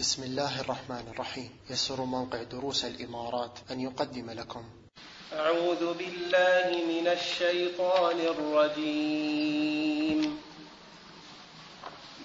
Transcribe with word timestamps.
بسم 0.00 0.22
الله 0.22 0.60
الرحمن 0.60 1.04
الرحيم. 1.12 1.50
يسر 1.70 2.04
موقع 2.04 2.42
دروس 2.42 2.84
الإمارات 2.84 3.58
أن 3.70 3.80
يقدم 3.80 4.30
لكم. 4.30 4.64
أعوذ 5.32 5.94
بالله 5.94 6.84
من 6.88 7.08
الشيطان 7.08 8.20
الرجيم. 8.20 9.60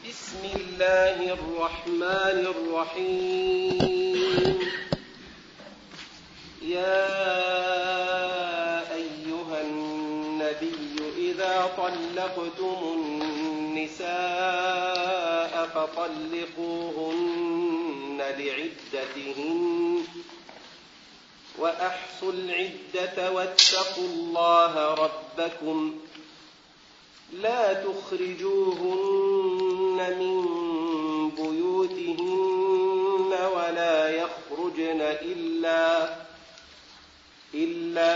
بسم 0.08 0.42
الله 0.56 1.34
الرحمن 1.34 2.48
الرحيم. 2.56 3.76
يا 6.62 7.06
أيها 8.96 9.62
النبي 9.62 10.96
إذا 11.18 11.70
طلقتم 11.78 12.80
النساء 13.76 15.52
فطلقوهن 15.76 17.38
لعدتهن 18.18 20.04
وأحصوا 21.60 22.32
العدة 22.32 23.32
واتقوا 23.32 24.06
الله 24.08 24.94
ربكم 24.94 25.96
لا 27.34 27.74
تخرجوهن 27.74 29.18
من 30.20 30.46
بيوتهن 31.30 33.32
ولا 33.56 34.10
يخرجن 34.10 35.02
إلا 35.02 36.16
إلا 37.54 38.16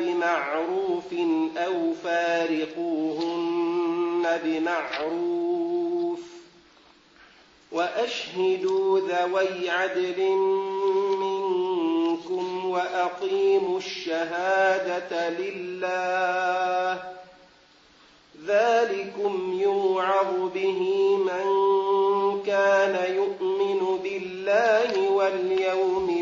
بمعروف 0.00 1.12
أو 1.56 1.92
فارقوهن 2.04 3.62
بمعروف 4.44 6.20
وأشهدوا 7.72 9.00
ذوي 9.00 9.70
عدل 9.70 10.30
منكم 11.20 12.70
وأقيموا 12.70 13.78
الشهادة 13.78 15.30
لله 15.30 17.02
ذلكم 18.46 19.58
يوعظ 19.60 20.52
به 20.54 20.80
من 21.16 21.46
كان 22.46 23.14
يؤمن 23.14 23.98
بالله 24.02 25.10
واليوم 25.10 26.21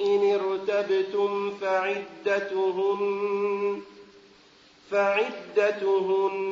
إن 0.00 0.40
ارتبتم 0.40 1.50
فعدتهن 1.60 3.02
فعدتهن 4.90 6.46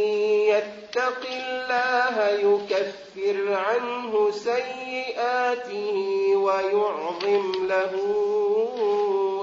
يتق 0.91 1.23
الله 1.29 2.15
يكفر 2.29 3.53
عنه 3.53 4.31
سيئاته 4.31 5.97
ويعظم 6.35 7.65
له 7.67 7.93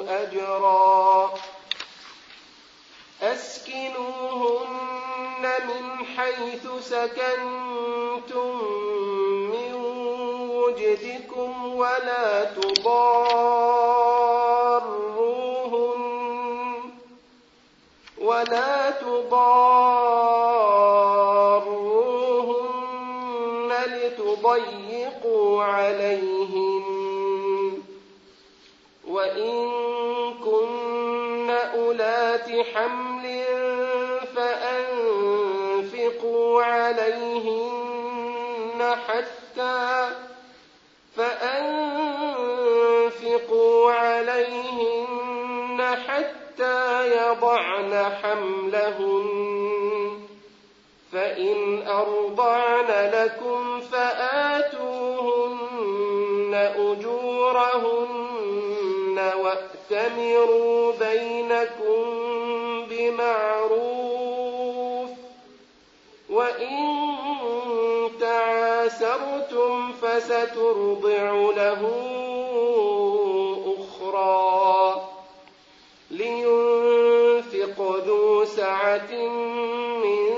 أجرا. 0.08 1.34
أسكنوهن 3.22 4.66
من 5.42 6.06
حيث 6.16 6.66
سكنتم 6.80 8.64
من 9.52 9.74
وجدكم 10.50 11.74
ولا 11.74 12.44
تضاروهن 12.44 12.98
ولا 18.18 18.90
تضاروهن 18.90 20.07
عليهن 25.62 26.98
وإن 29.08 29.70
كن 30.44 31.50
أولات 31.50 32.50
حمل 32.74 33.44
فأنفقوا 35.18 36.62
عليهن 36.62 37.78
حتى 39.08 40.08
فأنفقوا 42.38 43.92
عليهن 43.92 45.18
حتى 46.08 47.08
يضعن 47.16 48.12
حملهن 48.22 49.68
فإن 51.12 51.86
أرضعن 51.88 53.10
لكم 53.12 53.77
أجورهن 57.98 59.18
وأتمروا 59.42 60.92
بينكم 60.92 62.04
بمعروف 62.90 64.28
وإن 66.30 67.08
تعاسرتم 68.20 69.92
فسترضع 69.92 71.32
له 71.56 71.82
أخرى 73.78 75.08
لينفق 76.10 77.96
ذو 78.06 78.44
سعة 78.44 79.12
من 80.04 80.28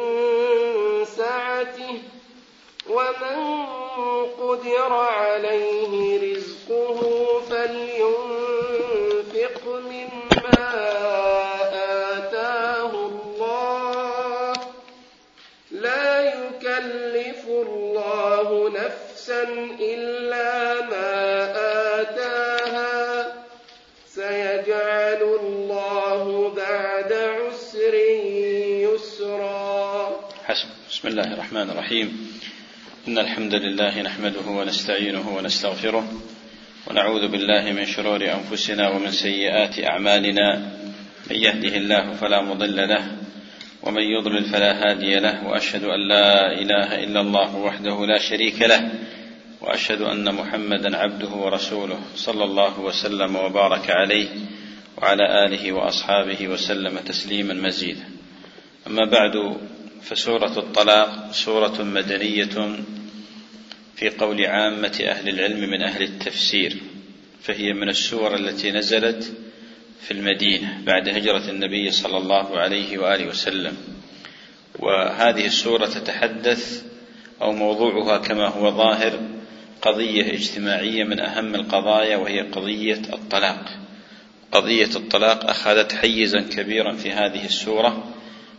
سعته 1.04 2.02
ومن 2.90 3.66
قدر 4.40 4.92
عليه 4.92 6.32
رزقه 6.32 6.49
نصفه 6.70 7.40
فلينفق 7.50 8.62
مما 9.66 10.62
آتاه 12.18 12.92
الله 13.06 14.52
لا 15.70 16.20
يكلف 16.20 17.42
الله 17.46 18.70
نفسا 18.70 19.42
إلا 19.80 20.80
ما 20.86 21.14
آتاها 22.00 22.94
سيجعل 24.08 25.22
الله 25.22 26.54
بعد 26.56 27.12
عسر 27.12 27.94
يسرا 28.94 30.20
حسب. 30.44 30.68
بسم 30.90 31.08
الله 31.08 31.34
الرحمن 31.34 31.70
الرحيم. 31.70 32.40
إن 33.08 33.18
الحمد 33.18 33.54
لله 33.54 34.02
نحمده 34.02 34.46
ونستعينه 34.48 35.36
ونستغفره 35.36 36.04
ونعوذ 36.90 37.28
بالله 37.28 37.72
من 37.72 37.86
شرور 37.86 38.18
أنفسنا 38.18 38.88
ومن 38.90 39.10
سيئات 39.10 39.78
أعمالنا. 39.78 40.46
من 41.30 41.36
يهده 41.36 41.76
الله 41.76 42.12
فلا 42.12 42.42
مضل 42.42 42.88
له 42.88 43.04
ومن 43.82 44.02
يضلل 44.02 44.44
فلا 44.44 44.72
هادي 44.82 45.14
له 45.14 45.46
وأشهد 45.46 45.84
أن 45.84 46.08
لا 46.08 46.52
إله 46.52 47.04
إلا 47.04 47.20
الله 47.20 47.56
وحده 47.56 48.06
لا 48.06 48.18
شريك 48.18 48.62
له 48.62 48.90
وأشهد 49.60 50.02
أن 50.02 50.34
محمدا 50.34 50.96
عبده 50.96 51.28
ورسوله 51.28 51.98
صلى 52.16 52.44
الله 52.44 52.80
وسلم 52.80 53.36
وبارك 53.36 53.90
عليه 53.90 54.28
وعلى 54.98 55.46
آله 55.46 55.72
وأصحابه 55.72 56.48
وسلم 56.48 56.98
تسليما 56.98 57.54
مزيدا. 57.54 58.06
أما 58.86 59.04
بعد 59.04 59.56
فسورة 60.02 60.58
الطلاق 60.58 61.32
سورة 61.32 61.82
مدنية 61.82 62.56
في 64.00 64.10
قول 64.10 64.46
عامة 64.46 65.00
أهل 65.04 65.28
العلم 65.28 65.70
من 65.70 65.82
أهل 65.82 66.02
التفسير 66.02 66.76
فهي 67.42 67.72
من 67.72 67.88
السور 67.88 68.34
التي 68.34 68.70
نزلت 68.70 69.32
في 70.00 70.10
المدينة 70.10 70.80
بعد 70.86 71.08
هجرة 71.08 71.50
النبي 71.50 71.90
صلى 71.90 72.16
الله 72.16 72.58
عليه 72.58 72.98
وآله 72.98 73.26
وسلم. 73.26 73.76
وهذه 74.78 75.46
السورة 75.46 75.86
تتحدث 75.86 76.82
أو 77.42 77.52
موضوعها 77.52 78.18
كما 78.18 78.46
هو 78.48 78.70
ظاهر 78.70 79.20
قضية 79.82 80.32
اجتماعية 80.32 81.04
من 81.04 81.20
أهم 81.20 81.54
القضايا 81.54 82.16
وهي 82.16 82.40
قضية 82.40 83.02
الطلاق. 83.12 83.64
قضية 84.52 84.96
الطلاق 84.96 85.50
أخذت 85.50 85.92
حيزا 85.92 86.40
كبيرا 86.40 86.96
في 86.96 87.12
هذه 87.12 87.44
السورة 87.44 88.14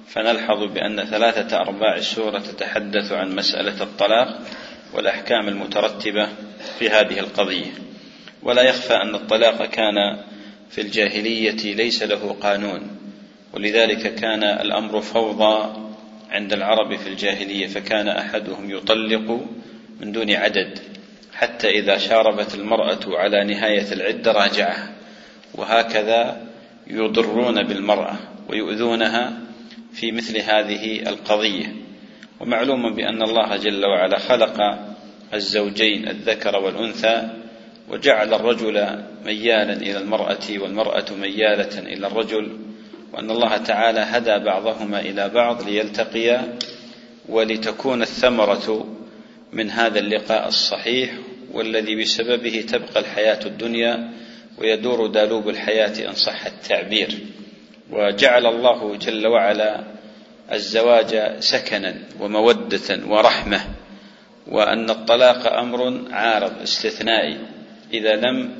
فنلحظ 0.07 0.63
بأن 0.73 1.05
ثلاثة 1.05 1.57
أرباع 1.57 1.97
السورة 1.97 2.39
تتحدث 2.39 3.11
عن 3.11 3.35
مسألة 3.35 3.83
الطلاق. 3.83 4.41
والأحكام 4.93 5.47
المترتبة 5.47 6.27
في 6.79 6.89
هذه 6.89 7.19
القضية. 7.19 7.71
ولا 8.43 8.61
يخفى 8.61 8.93
أن 8.93 9.15
الطلاق 9.15 9.65
كان 9.65 10.17
في 10.69 10.81
الجاهلية 10.81 11.75
ليس 11.75 12.03
له 12.03 12.35
قانون 12.41 12.97
ولذلك 13.53 14.15
كان 14.15 14.43
الأمر 14.43 15.01
فوضى 15.01 15.73
عند 16.31 16.53
العرب 16.53 16.95
في 16.95 17.09
الجاهلية 17.09 17.67
فكان 17.67 18.07
أحدهم 18.07 18.71
يطلق 18.71 19.45
من 20.01 20.11
دون 20.11 20.31
عدد 20.31 20.79
حتى 21.33 21.69
إذا 21.69 21.97
شاربت 21.97 22.55
المرأة 22.55 22.99
على 23.07 23.43
نهاية 23.43 23.93
العدة 23.93 24.31
راجعها 24.31 24.91
وهكذا 25.55 26.47
يضرون 26.87 27.63
بالمرأة 27.63 28.15
ويؤذونها 28.49 29.39
في 29.93 30.11
مثل 30.11 30.37
هذه 30.37 31.09
القضية. 31.09 31.75
ومعلوم 32.41 32.95
بأن 32.95 33.21
الله 33.21 33.55
جل 33.57 33.85
وعلا 33.85 34.19
خلق 34.19 34.57
الزوجين 35.33 36.07
الذكر 36.07 36.55
والأنثى 36.55 37.29
وجعل 37.89 38.33
الرجل 38.33 39.03
ميالا 39.25 39.73
إلى 39.73 39.97
المرأة 39.97 40.45
والمرأة 40.57 41.05
ميالة 41.21 41.79
إلى 41.79 42.07
الرجل 42.07 42.57
وأن 43.13 43.31
الله 43.31 43.57
تعالى 43.57 43.99
هدى 43.99 44.45
بعضهما 44.45 44.99
إلى 44.99 45.29
بعض 45.29 45.63
ليلتقيا 45.63 46.57
ولتكون 47.29 48.01
الثمرة 48.01 48.87
من 49.53 49.69
هذا 49.69 49.99
اللقاء 49.99 50.47
الصحيح 50.47 51.11
والذي 51.51 52.01
بسببه 52.01 52.61
تبقى 52.61 52.99
الحياة 52.99 53.39
الدنيا 53.45 54.09
ويدور 54.57 55.07
دالوب 55.07 55.49
الحياة 55.49 56.09
إن 56.09 56.13
صح 56.13 56.45
التعبير. 56.45 57.09
وجعل 57.91 58.45
الله 58.45 58.95
جل 58.95 59.27
وعلا 59.27 59.83
الزواج 60.53 61.39
سكنا 61.39 61.95
ومودة 62.19 63.05
ورحمة 63.07 63.61
وأن 64.47 64.89
الطلاق 64.89 65.53
أمر 65.53 66.01
عارض 66.11 66.61
استثنائي. 66.61 67.37
إذا 67.93 68.15
لم 68.15 68.55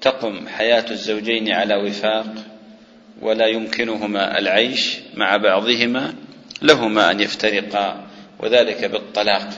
تقم 0.00 0.48
حياة 0.48 0.84
الزوجين 0.90 1.52
على 1.52 1.76
وفاق 1.76 2.34
ولا 3.20 3.46
يمكنهما 3.46 4.38
العيش 4.38 4.96
مع 5.14 5.36
بعضهما 5.36 6.14
لهما 6.62 7.10
أن 7.10 7.20
يفترقا 7.20 8.06
وذلك 8.40 8.84
بالطلاق. 8.84 9.48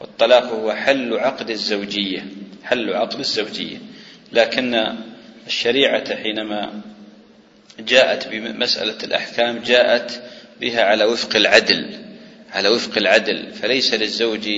والطلاق 0.00 0.44
هو 0.44 0.72
حل 0.72 1.18
عقد 1.18 1.50
الزوجية 1.50 2.24
حل 2.64 2.94
عقد 2.94 3.18
الزوجية. 3.18 3.76
لكن 4.32 4.94
الشريعة 5.46 6.16
حينما 6.16 6.80
جاءت 7.80 8.28
بمسألة 8.28 8.96
الأحكام 9.04 9.58
جاءت 9.58 10.22
بها 10.60 10.82
على 10.82 11.04
وفق 11.04 11.36
العدل 11.36 11.86
على 12.52 12.68
وفق 12.68 12.98
العدل 12.98 13.52
فليس 13.52 13.94
للزوج 13.94 14.48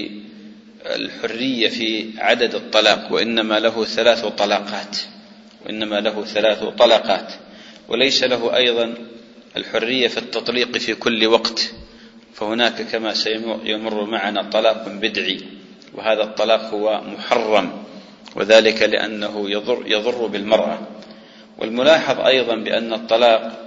الحرية 0.87 1.69
في 1.69 2.11
عدد 2.19 2.55
الطلاق 2.55 3.13
وإنما 3.13 3.61
له 3.61 3.85
ثلاث 3.85 4.27
طلاقات 4.27 4.97
وإنما 5.67 6.01
له 6.01 6.25
ثلاث 6.25 6.65
طلقات 6.65 7.33
وليس 7.89 8.25
له 8.25 8.57
أيضا 8.57 8.95
الحرية 9.57 10.09
في 10.09 10.19
التطليق 10.19 10.79
في 10.79 10.95
كل 10.95 11.27
وقت 11.27 11.73
فهناك 12.35 12.83
كما 12.83 13.15
سيمر 13.15 14.05
معنا 14.05 14.51
طلاق 14.51 14.89
بدعي 14.89 15.41
وهذا 15.95 16.23
الطلاق 16.23 16.75
هو 16.75 17.01
محرم 17.01 17.85
وذلك 18.37 18.83
لأنه 18.83 19.51
يضر, 19.51 19.83
يضر 19.87 20.27
بالمرأة. 20.27 20.79
والملاحظ 21.59 22.21
أيضا 22.21 22.57
بأن 22.57 22.93
الطلاق 22.93 23.64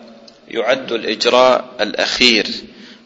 يعد 0.48 0.92
الإجراء 0.92 1.76
الأخير 1.82 2.48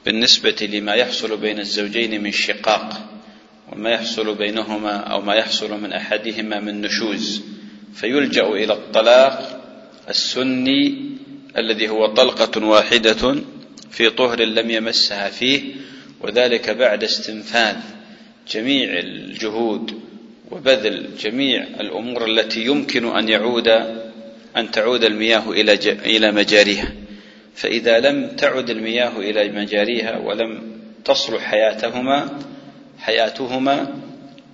بالنسبة 0.06 0.70
لما 0.74 0.94
يحصل 0.94 1.38
بين 1.38 1.60
الزوجين 1.60 2.24
من 2.24 2.32
شقاق 2.32 3.08
وما 3.72 3.90
يحصل 3.90 4.36
بينهما 4.36 4.96
أو 4.98 5.22
ما 5.22 5.36
يحصل 5.36 5.82
من 5.82 5.94
أحدهما 5.94 6.60
من 6.60 6.82
نشوز. 6.82 7.42
فيلجأ 7.94 8.48
إلى 8.48 8.74
الطلاق 8.74 9.62
السني 10.10 11.12
الذي 11.58 11.90
هو 11.90 12.06
طلقة 12.06 12.66
واحدة 12.66 13.36
في 13.92 14.10
طهر 14.10 14.42
لم 14.44 14.72
يمسها 14.72 15.30
فيه 15.30 15.62
وذلك 16.22 16.70
بعد 16.70 17.04
استنفاذ 17.04 17.75
جميع 18.51 19.00
الجهود 19.00 20.01
وبذل 20.51 21.10
جميع 21.20 21.63
الأمور 21.80 22.25
التي 22.25 22.65
يمكن 22.65 23.06
أن 23.18 23.30
يعود 23.30 23.68
أن 24.58 24.72
تعود 24.72 25.04
المياه 25.04 25.51
إلى 25.51 25.74
إلى 26.06 26.32
مجاريها. 26.32 27.00
فإذا 27.62 28.00
لم 28.00 28.27
تعد 28.27 28.70
المياه 28.70 29.20
إلى 29.20 29.50
مجاريها 29.50 30.18
ولم 30.18 30.62
تصلح 31.06 31.41
حياتهما 31.41 32.39
حياتهما 33.00 34.01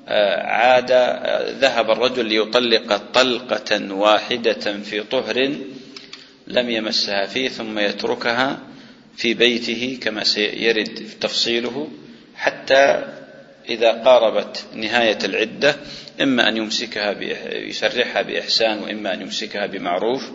آه، 0.07 0.43
عاد 0.43 0.91
آه، 0.91 1.51
ذهب 1.59 1.91
الرجل 1.91 2.25
ليطلق 2.25 2.97
طلقة 3.13 3.93
واحدة 3.93 4.79
في 4.83 5.01
طهر 5.01 5.55
لم 6.47 6.69
يمسها 6.69 7.25
فيه 7.25 7.49
ثم 7.49 7.79
يتركها 7.79 8.59
في 9.17 9.33
بيته 9.33 9.99
كما 10.01 10.23
سيرد 10.23 11.09
تفصيله 11.21 11.87
حتى 12.35 13.03
إذا 13.69 13.91
قاربت 13.91 14.65
نهاية 14.73 15.17
العدة 15.23 15.75
إما 16.21 16.49
أن 16.49 16.57
يمسكها 16.57 17.11
يسرحها 17.51 18.21
بإحسان 18.21 18.79
وإما 18.79 19.13
أن 19.13 19.21
يمسكها 19.21 19.65
بمعروف 19.65 20.31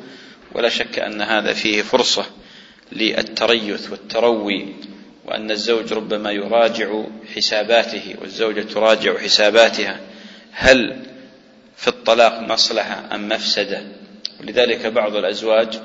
ولا 0.54 0.68
شك 0.68 0.98
أن 0.98 1.22
هذا 1.22 1.52
فيه 1.52 1.82
فرصة. 1.82 2.41
للتريث 2.96 3.90
والتروي 3.90 4.74
وأن 5.24 5.50
الزوج 5.50 5.92
ربما 5.92 6.30
يراجع 6.30 7.02
حساباته 7.36 8.14
والزوجة 8.20 8.60
تراجع 8.60 9.18
حساباتها 9.18 10.00
هل 10.52 10.96
في 11.76 11.88
الطلاق 11.88 12.40
مصلحة 12.40 13.14
أم 13.14 13.28
مفسدة؟ 13.28 13.82
ولذلك 14.40 14.86
بعض 14.86 15.16
الأزواج 15.16 15.80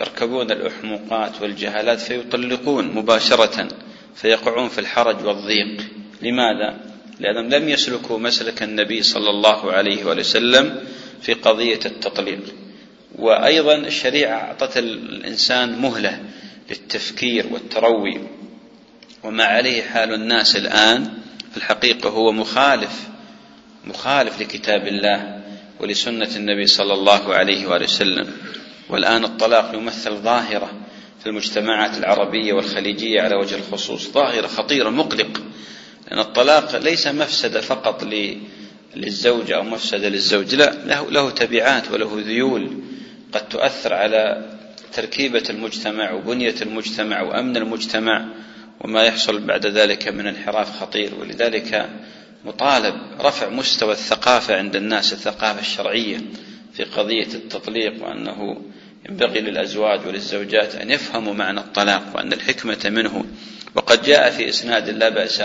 يركبون 0.00 0.50
الأحمقات 0.50 1.42
والجهالات 1.42 2.00
فيطلقون 2.00 2.94
مباشرة 2.94 3.68
فيقعون 4.14 4.68
في 4.68 4.78
الحرج 4.78 5.24
والضيق. 5.24 5.82
لماذا؟ 6.22 6.76
لأنهم 7.20 7.48
لم 7.48 7.68
يسلكوا 7.68 8.18
مسلك 8.18 8.62
النبي 8.62 9.02
صلى 9.02 9.30
الله 9.30 9.72
عليه 9.72 10.04
وسلم 10.04 10.84
في 11.22 11.32
قضية 11.32 11.80
التطليق. 11.86 12.40
وأيضا 13.18 13.74
الشريعة 13.74 14.36
أعطت 14.36 14.78
الإنسان 14.78 15.78
مهلة 15.78 16.20
للتفكير 16.70 17.46
والتروي. 17.50 18.20
وما 19.22 19.44
عليه 19.44 19.82
حال 19.82 20.14
الناس 20.14 20.56
الآن 20.56 21.04
في 21.50 21.56
الحقيقة 21.56 22.10
هو 22.10 22.32
مخالف 22.32 23.08
مخالف 23.84 24.40
لكتاب 24.40 24.86
الله 24.86 25.42
ولسنة 25.80 26.36
النبي 26.36 26.66
صلى 26.66 26.92
الله 26.92 27.34
عليه 27.34 27.66
وآله 27.66 27.84
وسلم. 27.84 28.32
والآن 28.88 29.24
الطلاق 29.24 29.74
يمثل 29.74 30.16
ظاهرة 30.16 30.70
في 31.20 31.28
المجتمعات 31.28 31.98
العربية 31.98 32.52
والخليجية 32.52 33.20
على 33.20 33.36
وجه 33.36 33.54
الخصوص. 33.54 34.10
ظاهرة 34.12 34.46
خطيرة 34.46 34.90
مقلق. 34.90 35.42
لأن 36.10 36.18
الطلاق 36.18 36.76
ليس 36.76 37.06
مفسدة 37.06 37.60
فقط 37.60 38.06
للزوجة 38.94 39.56
أو 39.56 39.62
مفسدة 39.62 40.08
للزوج. 40.08 40.54
لا 40.54 40.74
له, 40.86 41.10
له 41.10 41.30
تبعات 41.30 41.90
وله 41.90 42.22
ذيول. 42.26 42.82
قد 43.32 43.48
تؤثر 43.48 43.94
على 43.94 44.50
تركيبة 44.92 45.42
المجتمع 45.50 46.12
وبنية 46.12 46.54
المجتمع 46.62 47.22
وأمن 47.22 47.56
المجتمع 47.56 48.24
وما 48.80 49.02
يحصل 49.02 49.40
بعد 49.40 49.66
ذلك 49.66 50.08
من 50.08 50.26
انحراف 50.26 50.80
خطير. 50.80 51.14
ولذلك 51.20 51.90
مطالب 52.44 52.94
رفع 53.20 53.48
مستوى 53.48 53.92
الثقافة 53.92 54.56
عند 54.56 54.76
الناس 54.76 55.12
الثقافة 55.12 55.60
الشرعية 55.60 56.20
في 56.74 56.84
قضية 56.84 57.34
التطليق 57.34 58.04
وأنه 58.04 58.62
ينبغي 59.08 59.40
للأزواج 59.40 60.06
وللزوجات 60.06 60.74
أن 60.74 60.90
يفهموا 60.90 61.34
معنى 61.34 61.60
الطلاق 61.60 62.02
وأن 62.14 62.32
الحكمة 62.32 62.90
منه. 62.90 63.24
وقد 63.74 64.02
جاء 64.02 64.30
في 64.30 64.48
إسناد 64.48 64.90
لا 64.90 65.08
بأس 65.08 65.42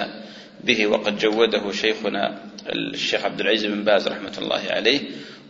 به 0.64 0.88
وقد 0.88 1.20
جوده 1.20 1.72
شيخنا 1.72 2.40
الشيخ 2.70 3.26
عبد 3.26 3.40
العزيز 3.40 3.66
بن 3.66 3.84
باز 3.84 4.08
رحمة 4.08 4.34
الله 4.38 4.62
عليه 4.70 5.02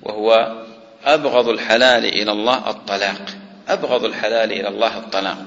وهو 0.03 0.57
أبغض 1.05 1.49
الحلال 1.49 2.05
إلى 2.05 2.31
الله 2.31 2.69
الطلاق. 2.69 3.25
أبغض 3.67 4.05
الحلال 4.05 4.51
إلى 4.51 4.67
الله 4.67 4.97
الطلاق. 4.97 5.37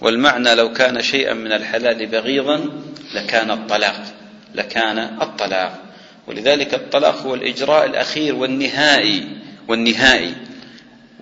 والمعنى 0.00 0.54
لو 0.54 0.72
كان 0.72 1.02
شيئا 1.02 1.34
من 1.34 1.52
الحلال 1.52 2.06
بغيضا 2.06 2.70
لكان 3.14 3.50
الطلاق 3.50 4.02
لكان 4.54 4.98
الطلاق. 4.98 5.82
ولذلك 6.26 6.74
الطلاق 6.74 7.22
هو 7.22 7.34
الإجراء 7.34 7.86
الأخير 7.86 8.34
والنهائي 8.34 9.28
والنهائي. 9.68 10.34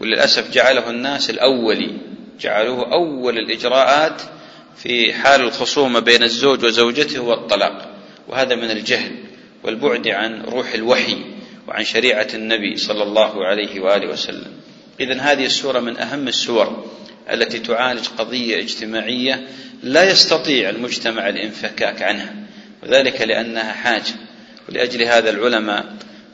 وللأسف 0.00 0.50
جعله 0.50 0.90
الناس 0.90 1.30
الأولي 1.30 1.90
جعلوه 2.40 2.92
أول 2.92 3.38
الإجراءات 3.38 4.22
في 4.76 5.12
حال 5.12 5.40
الخصومة 5.40 6.00
بين 6.00 6.22
الزوج 6.22 6.64
وزوجته 6.64 7.18
هو 7.18 7.32
الطلاق 7.32 7.94
وهذا 8.28 8.54
من 8.54 8.70
الجهل 8.70 9.12
والبعد 9.62 10.08
عن 10.08 10.42
روح 10.42 10.72
الوحي 10.74 11.16
وعن 11.68 11.84
شريعة 11.84 12.28
النبي 12.34 12.76
صلى 12.76 13.02
الله 13.02 13.44
عليه 13.44 13.80
وآله 13.80 14.08
وسلم. 14.08 14.52
إذا 15.00 15.20
هذه 15.20 15.46
السورة 15.46 15.80
من 15.80 15.96
أهم 15.96 16.28
السور 16.28 16.84
التي 17.32 17.58
تعالج 17.58 18.08
قضية 18.18 18.58
اجتماعية 18.62 19.48
لا 19.82 20.10
يستطيع 20.10 20.70
المجتمع 20.70 21.28
الانفكاك 21.28 22.02
عنها 22.02 22.34
وذلك 22.82 23.20
لأنها 23.20 23.72
حاجة 23.72 24.14
ولأجل 24.68 25.02
هذا 25.02 25.30
العلماء 25.30 25.84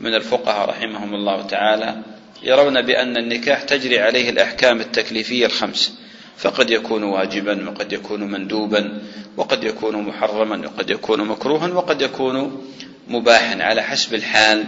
من 0.00 0.14
الفقهاء 0.14 0.68
رحمهم 0.68 1.14
الله 1.14 1.46
تعالى 1.46 2.02
يرون 2.42 2.82
بأن 2.82 3.16
النكاح 3.16 3.62
تجري 3.62 4.00
عليه 4.00 4.30
الأحكام 4.30 4.80
التكليفية 4.80 5.46
الخمس 5.46 5.94
فقد 6.36 6.70
يكون 6.70 7.02
واجبا 7.02 7.68
وقد 7.70 7.92
يكون 7.92 8.20
مندوبا 8.20 9.02
وقد 9.36 9.64
يكون 9.64 9.96
محرما 9.96 10.66
وقد 10.66 10.90
يكون 10.90 11.20
مكروها 11.20 11.68
وقد 11.68 12.02
يكون 12.02 12.66
مباحا 13.08 13.62
على 13.62 13.82
حسب 13.82 14.14
الحال 14.14 14.64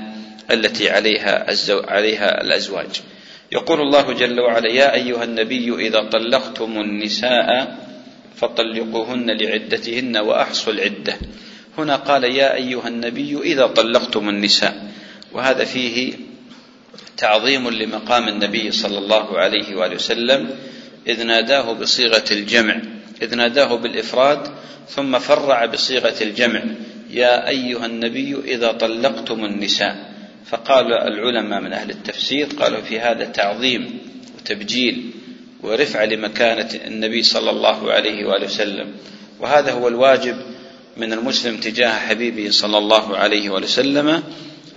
التي 0.51 0.91
عليها. 0.91 1.47
عليها 1.71 2.41
الأزواج. 2.41 3.03
يقول 3.53 3.81
الله 3.81 4.13
جل 4.13 4.41
وعلا: 4.41 4.69
يا 4.73 4.95
أيها 4.95 5.25
النبي 5.25 5.75
إذا 5.87 6.03
طلقتم 6.03 6.81
النساء 6.81 7.79
فطلقوهن 8.37 9.31
لعدتهن 9.31 10.17
وأحصوا 10.17 10.73
العدة. 10.73 11.15
هنا 11.79 11.97
قال 11.97 12.25
يا 12.25 12.55
أيها 12.55 12.89
النبي 12.89 13.39
إذا 13.39 13.67
طلقتم 13.67 14.29
النساء 14.29 14.91
وهذا 15.33 15.65
فيه 15.65 16.13
تعظيم 17.17 17.71
لمقام 17.71 18.29
النبي 18.29 18.71
صلى 18.71 18.99
الله 18.99 19.39
عليه 19.39 19.77
وآله 19.77 19.95
وسلم 19.95 20.51
إذ 21.07 21.23
ناداه 21.25 21.73
بصيغة 21.73 22.25
الجمع 22.31 22.81
إذ 23.23 23.35
ناداه 23.35 23.77
بالإفراد 23.77 24.49
ثم 24.89 25.19
فرع 25.19 25.67
بصيغة 25.67 26.15
الجمع 26.23 26.63
يا 27.11 27.49
أيها 27.49 27.87
النبي 27.87 28.37
إذا 28.45 28.73
طلقتم 28.73 29.45
النساء 29.45 30.16
فقال 30.51 30.93
العلماء 30.93 31.61
من 31.61 31.73
أهل 31.73 31.91
التفسير 31.91 32.47
قالوا 32.61 32.81
في 32.81 33.01
هذا 33.01 33.25
تعظيم 33.25 33.99
وتبجيل 34.39 35.11
ورفع 35.63 36.05
لمكانة 36.05 36.69
النبي 36.87 37.23
صلى 37.23 37.51
الله 37.51 37.93
عليه 37.93 38.27
وآله 38.27 38.47
وسلم. 38.47 38.93
وهذا 39.41 39.73
هو 39.73 39.89
الواجب 39.89 40.37
من 40.97 41.13
المسلم 41.13 41.57
تجاه 41.57 41.99
حبيبه 41.99 42.51
صلى 42.51 42.79
الله 42.79 43.17
عليه 43.17 43.51
وآله 43.51 43.65
وسلم 43.65 44.23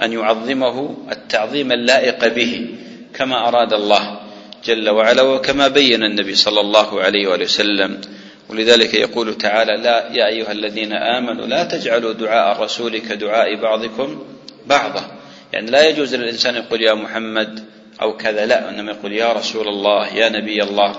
أن 0.01 0.13
يعظمه 0.13 0.97
التعظيم 1.11 1.71
اللائق 1.71 2.27
به 2.27 2.67
كما 3.13 3.47
أراد 3.47 3.73
الله 3.73 4.19
جل 4.65 4.89
وعلا 4.89 5.21
وكما 5.21 5.67
بين 5.67 6.03
النبي 6.03 6.35
صلى 6.35 6.59
الله 6.59 7.01
عليه 7.01 7.27
وآله 7.27 7.45
وسلم. 7.45 8.01
ولذلك 8.49 8.93
يقول 8.93 9.37
تعالى 9.37 9.83
لا 9.83 10.11
يا 10.11 10.27
أيها 10.27 10.51
الذين 10.51 10.93
آمنوا 10.93 11.45
لا 11.45 11.63
تجعلوا 11.63 12.13
دعاء 12.13 12.55
الرسول 12.55 12.97
كدعاء 12.97 13.61
بعضكم 13.61 14.23
بعضا. 14.67 15.18
يعني 15.53 15.71
لا 15.71 15.89
يجوز 15.89 16.15
للإنسان 16.15 16.55
يقول 16.55 16.81
يا 16.81 16.93
محمد 16.93 17.63
أو 18.01 18.17
كذا 18.17 18.45
لا 18.45 18.69
إنما 18.69 18.91
يقول 18.91 19.13
يا 19.13 19.33
رسول 19.33 19.67
الله 19.67 20.07
يا 20.07 20.29
نبي 20.29 20.63
الله. 20.63 20.95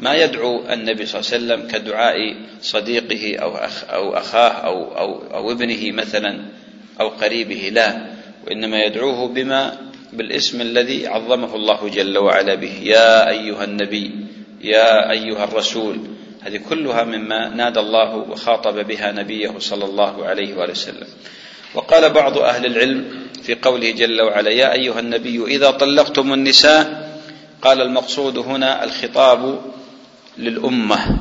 ما 0.00 0.14
يدعو 0.14 0.64
النبي 0.72 1.06
صلى 1.06 1.20
الله 1.20 1.30
عليه 1.32 1.36
وسلم 1.38 1.60
كدعاء 1.68 2.16
صديقه 2.62 3.36
أو 3.42 3.56
أخ 3.56 3.84
أو 3.90 4.16
أخاه 4.16 4.50
أو 4.50 4.98
أو 4.98 5.22
أو 5.34 5.52
ابنه 5.52 5.92
مثلا 5.92 6.44
أو 7.00 7.08
قريبه 7.08 7.70
لا. 7.72 8.06
وإنما 8.46 8.82
يدعوه 8.82 9.28
بما 9.28 9.78
بالاسم 10.12 10.60
الذي 10.60 11.06
عظمه 11.06 11.56
الله 11.56 11.88
جل 11.88 12.18
وعلا 12.18 12.54
به. 12.54 12.80
يا 12.82 13.28
أيها 13.28 13.64
النبي 13.64 14.10
يا 14.60 15.10
أيها 15.10 15.44
الرسول. 15.44 15.98
هذه 16.42 16.60
كلها 16.68 17.04
مما 17.04 17.48
نادى 17.48 17.80
الله 17.80 18.16
وخاطب 18.16 18.86
بها 18.86 19.12
نبيه 19.12 19.58
صلى 19.58 19.84
الله 19.84 20.26
عليه 20.26 20.54
وسلم. 20.54 21.06
وقال 21.74 22.10
بعض 22.10 22.38
أهل 22.38 22.66
العلم 22.66 23.04
في 23.42 23.54
قوله 23.54 23.90
جل 23.90 24.22
وعلا 24.22 24.50
يا 24.50 24.72
أيها 24.72 25.00
النبي 25.00 25.44
إذا 25.44 25.70
طلقتم 25.70 26.32
النساء 26.32 27.12
قال 27.62 27.80
المقصود 27.80 28.38
هنا 28.38 28.84
الخطاب 28.84 29.60
للأمة. 30.38 31.18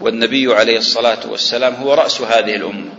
والنبي 0.00 0.54
عليه 0.54 0.78
الصلاة 0.78 1.30
والسلام 1.30 1.74
هو 1.74 1.94
رأس 1.94 2.20
هذه 2.20 2.56
الأمة 2.56 2.90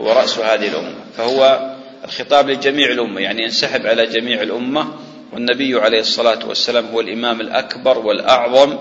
هو 0.00 0.12
رأس 0.12 0.38
هذه 0.38 0.68
الأمة 0.68 0.94
فهو 1.16 1.70
الخطاب 2.04 2.50
لجميع 2.50 2.90
الأمة 2.90 3.20
يعني 3.20 3.42
ينسحب 3.42 3.86
على 3.86 4.06
جميع 4.06 4.42
الأمة. 4.42 4.94
والنبي 5.32 5.80
عليه 5.80 6.00
الصلاة 6.00 6.48
والسلام 6.48 6.86
هو 6.86 7.00
الإمام 7.00 7.40
الأكبر 7.40 7.98
والأعظم 7.98 8.78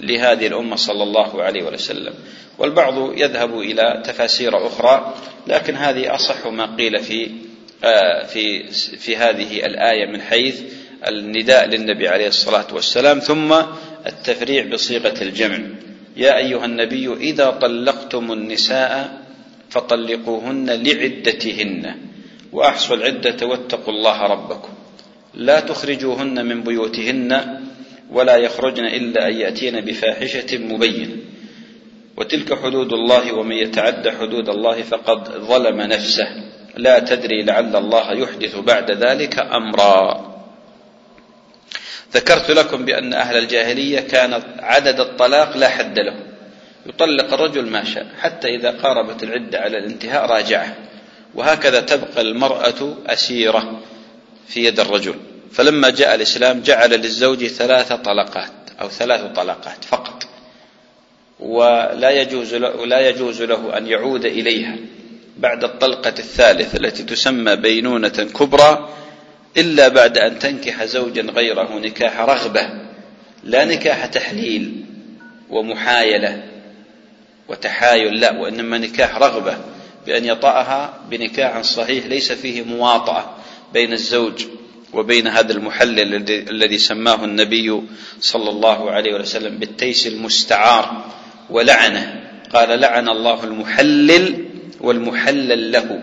لهذه 0.00 0.46
الأمة 0.46 0.76
صلى 0.76 1.02
الله 1.02 1.42
عليه 1.42 1.62
وسلم. 1.62 2.14
والبعض 2.62 3.18
يذهب 3.18 3.58
إلى 3.58 4.02
تفاسير 4.04 4.66
أخرى 4.66 5.14
لكن 5.46 5.76
هذه 5.76 6.14
أصح 6.14 6.46
ما 6.46 6.76
قيل 6.76 6.98
في 6.98 7.30
آه، 7.84 8.26
في 8.26 8.70
في 8.98 9.16
هذه 9.16 9.66
الآية 9.66 10.06
من 10.06 10.22
حيث 10.22 10.60
النداء 11.08 11.66
للنبي 11.66 12.08
عليه 12.08 12.28
الصلاة 12.28 12.66
والسلام 12.72 13.18
ثم 13.18 13.52
التفريع 14.06 14.66
بصيغة 14.66 15.22
الجمع. 15.22 15.58
يا 16.16 16.36
أيها 16.36 16.64
النبي 16.64 17.14
إذا 17.14 17.50
طلقتم 17.50 18.32
النساء 18.32 19.22
فطلقوهن 19.70 20.70
لعدتهن 20.70 21.94
وأحصوا 22.52 22.96
العدة 22.96 23.46
واتقوا 23.46 23.94
الله 23.94 24.22
ربكم. 24.22 24.72
لا 25.34 25.60
تخرجوهن 25.60 26.46
من 26.46 26.62
بيوتهن 26.62 27.60
ولا 28.10 28.36
يخرجن 28.36 28.84
إلا 28.84 29.28
أن 29.28 29.34
يأتين 29.34 29.80
بفاحشة 29.80 30.58
مبينة. 30.58 31.31
وتلك 32.16 32.58
حدود 32.58 32.92
الله 32.92 33.32
ومن 33.32 33.56
يتعد 33.56 34.08
حدود 34.08 34.48
الله 34.48 34.82
فقد 34.82 35.28
ظلم 35.28 35.80
نفسه. 35.80 36.26
لا 36.76 36.98
تدري 36.98 37.42
لعل 37.42 37.76
الله 37.76 38.12
يحدث 38.12 38.56
بعد 38.56 38.90
ذلك 38.90 39.38
أمرا. 39.38 40.32
ذكرت 42.12 42.50
لكم 42.50 42.84
بأن 42.84 43.14
أهل 43.14 43.38
الجاهلية 43.38 44.00
كان 44.00 44.42
عدد 44.58 45.00
الطلاق 45.00 45.56
لا 45.56 45.68
حد 45.68 45.98
له. 45.98 46.16
يطلق 46.86 47.34
الرجل 47.34 47.66
ما 47.66 47.84
شاء 47.84 48.06
حتى 48.20 48.48
إذا 48.48 48.70
قاربت 48.70 49.22
العدة 49.22 49.58
على 49.58 49.78
الانتهاء 49.78 50.26
راجعه. 50.26 50.76
وهكذا 51.34 51.80
تبقى 51.80 52.20
المرأة 52.20 52.96
أسيرة 53.06 53.80
في 54.48 54.64
يد 54.64 54.80
الرجل. 54.80 55.14
فلما 55.52 55.90
جاء 55.90 56.14
الإسلام 56.14 56.60
جعل 56.60 56.90
للزوج 56.90 57.46
ثلاث 57.46 57.92
طلقات 57.92 58.52
أو 58.80 58.88
ثلاث 58.88 59.36
طلقات 59.36 59.84
فقط. 59.84 60.11
ولا 61.42 62.10
يجوز 62.10 62.54
له 62.54 62.86
لا 62.86 63.08
يجوز 63.08 63.42
له 63.42 63.76
أن 63.78 63.86
يعود 63.86 64.24
إليها 64.24 64.76
بعد 65.36 65.64
الطلقة 65.64 66.14
الثالثة 66.18 66.78
التي 66.78 67.02
تسمى 67.02 67.56
بينونة 67.56 68.08
كبرى 68.08 68.88
إلا 69.56 69.88
بعد 69.88 70.18
أن 70.18 70.38
تنكح 70.38 70.84
زوجا 70.84 71.22
غيره 71.22 71.78
نكاح 71.78 72.20
رغبة 72.20 72.68
لا 73.44 73.64
نكاح 73.64 74.06
تحليل 74.06 74.84
ومحايلة 75.50 76.42
وتحايل 77.48 78.20
لا 78.20 78.40
وإنما 78.40 78.78
نكاح 78.78 79.16
رغبة 79.16 79.58
بأن 80.06 80.24
يطأها 80.24 80.98
بنكاح 81.10 81.60
صحيح 81.60 82.06
ليس 82.06 82.32
فيه 82.32 82.62
مواطأة 82.62 83.36
بين 83.72 83.92
الزوج 83.92 84.44
وبين 84.92 85.26
هذا 85.26 85.52
المحلل 85.52 86.14
الذي 86.30 86.78
سماه 86.78 87.24
النبي 87.24 87.82
صلى 88.20 88.50
الله 88.50 88.90
عليه 88.90 89.14
وسلم 89.14 89.58
بالتيس 89.58 90.06
المستعار. 90.06 91.04
ولعنه. 91.50 92.20
قال 92.52 92.80
لعن 92.80 93.08
الله 93.08 93.44
المحلل 93.44 94.44
والمحلل 94.80 95.72
له. 95.72 96.02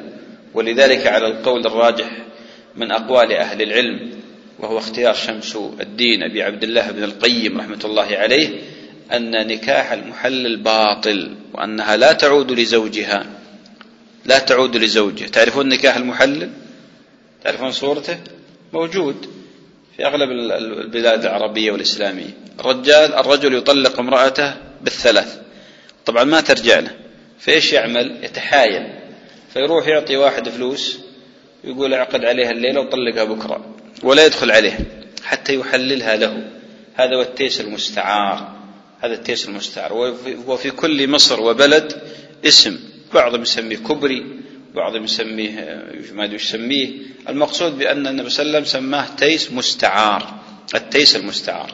ولذلك 0.54 1.08
على 1.08 1.28
القول 1.28 1.68
الراجح 1.68 2.10
من 2.76 2.92
أقوال 2.92 3.34
أهل 3.34 3.62
العلم 3.62 4.12
وهو 4.60 4.78
اختيار 4.78 5.14
شمس 5.14 5.56
الدين 5.82 6.24
أبي 6.24 6.44
عبد 6.44 6.64
الله 6.64 6.92
بن 6.92 7.04
القيم 7.04 7.58
رحمة 7.58 7.80
الله 7.86 8.08
عليه 8.12 8.50
أن 9.14 9.48
نكاح 9.48 9.92
المحلل 9.92 10.58
باطل 10.58 11.36
وأنها 11.54 11.98
لا 11.98 12.14
تعود 12.14 12.52
لزوجها. 12.52 13.26
لا 14.26 14.40
تعود 14.40 14.78
لزوجها. 14.78 15.28
تعرفون 15.28 15.70
نكاح 15.70 15.96
المحلل؟ 15.98 16.50
تعرفون 17.44 17.72
صورته؟ 17.72 18.18
موجود 18.74 19.16
في 19.98 20.06
أغلب 20.06 20.32
البلاد 20.32 21.26
العربية 21.26 21.72
والإسلامية. 21.72 22.38
الرجال 22.60 23.14
الرجل 23.14 23.54
يطلق 23.56 24.00
امرأته 24.00 24.54
بالثلاث. 24.82 25.40
طبعا 26.06 26.24
ما 26.24 26.42
ترجع 26.42 26.80
له 26.80 26.92
فإيش 27.40 27.74
يعمل؟ 27.74 28.24
يتحايل. 28.24 28.88
فيروح 29.54 29.88
يعطي 29.88 30.18
واحد 30.18 30.50
فلوس 30.50 31.00
يقول 31.64 31.94
أعقد 31.94 32.26
عليها 32.26 32.52
الليلة 32.52 32.82
وطلقها 32.82 33.24
بكرة 33.24 33.76
ولا 34.04 34.26
يدخل 34.26 34.52
عليها 34.52 34.80
حتى 35.24 35.56
يحللها 35.56 36.16
له. 36.16 36.48
هذا 36.96 37.16
هو 37.16 37.22
التيس 37.22 37.62
المستعار. 37.62 38.60
هذا 39.02 39.14
التيس 39.14 39.48
المستعار. 39.48 39.94
وفي 40.48 40.72
كل 40.72 41.10
مصر 41.10 41.42
وبلد 41.42 42.02
اسم. 42.46 42.80
بعضهم 43.14 43.42
يسميه 43.42 43.78
كبري 43.78 44.26
بعضهم 44.74 45.04
يسميه 45.04 45.84
ما 46.14 46.24
أدري 46.24 46.36
يسميه. 46.36 46.90
المقصود 47.30 47.78
بأن 47.78 48.08
النبي 48.08 48.30
صلى 48.30 48.46
الله 48.46 48.56
عليه 48.56 48.68
وسلم 48.68 48.82
سماه 48.82 49.06
تيس 49.18 49.52
مستعار. 49.52 50.34
التيس 50.76 51.16
المستعار. 51.16 51.74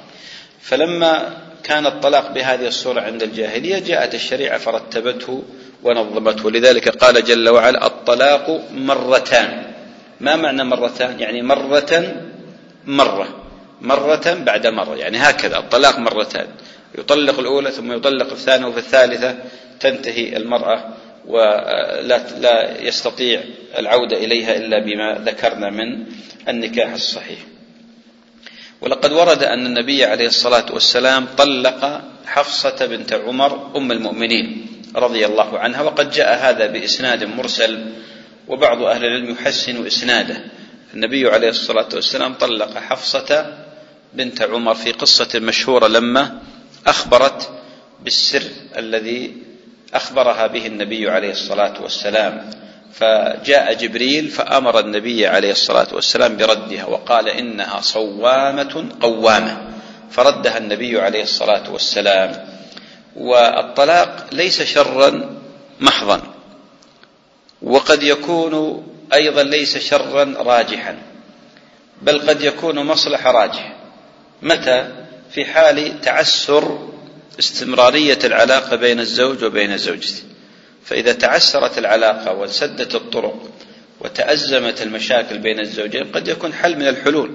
فلما 0.61 1.37
كان 1.65 1.85
الطلاق 1.85 2.31
بهذه 2.31 2.67
الصورة 2.67 3.01
عند 3.01 3.23
الجاهلية 3.23 3.79
جاءت 3.79 4.15
الشريعة 4.15 4.57
فرتبته 4.57 5.43
ونظمته. 5.83 6.51
لذلك 6.51 6.89
قال 6.89 7.23
جل 7.23 7.49
وعلا 7.49 7.85
الطلاق 7.85 8.61
مرتان. 8.73 9.73
ما 10.19 10.35
معنى 10.35 10.63
مرتان؟ 10.63 11.19
يعني 11.19 11.41
مرة 11.41 12.13
مرة. 12.85 13.27
مرة 13.81 14.33
بعد 14.45 14.67
مرة. 14.67 14.95
يعني 14.95 15.17
هكذا 15.17 15.57
الطلاق 15.57 15.99
مرتان. 15.99 16.47
يطلق 16.97 17.39
الأولى 17.39 17.71
ثم 17.71 17.91
يطلق 17.91 18.31
الثانية 18.31 18.65
وفي 18.65 18.77
الثالثة 18.77 19.35
تنتهي 19.79 20.37
المرأة 20.37 20.83
ولا 21.27 22.17
لا 22.39 22.81
يستطيع 22.81 23.43
العودة 23.77 24.17
إليها 24.17 24.55
إلا 24.55 24.79
بما 24.79 25.21
ذكرنا 25.25 25.69
من 25.69 26.05
النكاح 26.47 26.93
الصحيح. 26.93 27.39
ولقد 28.81 29.11
ورد 29.11 29.43
أن 29.43 29.65
النبي 29.65 30.05
عليه 30.05 30.27
الصلاة 30.27 30.65
والسلام 30.73 31.27
طلق 31.37 32.01
حفصة 32.25 32.85
بنت 32.85 33.13
عمر 33.13 33.77
أم 33.77 33.91
المؤمنين 33.91 34.67
رضي 34.95 35.25
الله 35.25 35.59
عنها 35.59 35.81
وقد 35.81 36.11
جاء 36.11 36.49
هذا 36.49 36.67
بإسناد 36.67 37.23
مرسل 37.23 37.85
وبعض 38.47 38.81
أهل 38.83 39.05
العلم 39.05 39.29
يحسن 39.31 39.85
إسناده. 39.85 40.37
النبي 40.93 41.29
عليه 41.29 41.49
الصلاة 41.49 41.89
والسلام 41.93 42.33
طلق 42.33 42.77
حفصة 42.77 43.53
بنت 44.13 44.41
عمر 44.41 44.75
في 44.75 44.91
قصة 44.91 45.39
مشهورة 45.39 45.87
لما 45.87 46.39
أخبرت 46.87 47.49
بالسر 48.03 48.43
الذي 48.77 49.33
أخبرها 49.93 50.47
به 50.47 50.67
النبي 50.67 51.09
عليه 51.09 51.31
الصلاة 51.31 51.81
والسلام. 51.81 52.49
فجاء 52.99 53.73
جبريل 53.73 54.27
فأمر 54.27 54.79
النبي 54.79 55.27
عليه 55.27 55.51
الصلاة 55.51 55.87
والسلام 55.91 56.37
بردها 56.37 56.85
وقال 56.85 57.29
إنها 57.29 57.81
صوامة 57.81 58.89
قوامة. 59.01 59.67
فردها 60.11 60.57
النبي 60.57 61.01
عليه 61.01 61.23
الصلاة 61.23 61.71
والسلام. 61.71 62.47
والطلاق 63.15 64.27
ليس 64.31 64.61
شرا 64.61 65.39
محضا. 65.79 66.21
وقد 67.61 68.03
يكون 68.03 68.83
أيضا 69.13 69.43
ليس 69.43 69.77
شرا 69.77 70.33
راجحا. 70.37 70.97
بل 72.01 72.29
قد 72.29 72.41
يكون 72.41 72.79
مصلحة 72.79 73.31
راجحة 73.31 73.75
متى؟ 74.41 74.91
في 75.31 75.45
حال 75.45 76.01
تعسر 76.01 76.89
استمرارية 77.39 78.19
العلاقة 78.23 78.75
بين 78.75 78.99
الزوج 78.99 79.43
وبين 79.43 79.77
زوجته. 79.77 80.23
فإذا 80.85 81.13
تعسرت 81.13 81.77
العلاقة 81.77 82.33
وسدت 82.33 82.95
الطرق 82.95 83.49
وتأزمت 83.99 84.81
المشاكل 84.81 85.37
بين 85.37 85.59
الزوجين 85.59 86.11
قد 86.11 86.27
يكون 86.27 86.53
حل 86.53 86.75
من 86.75 86.87
الحلول. 86.87 87.31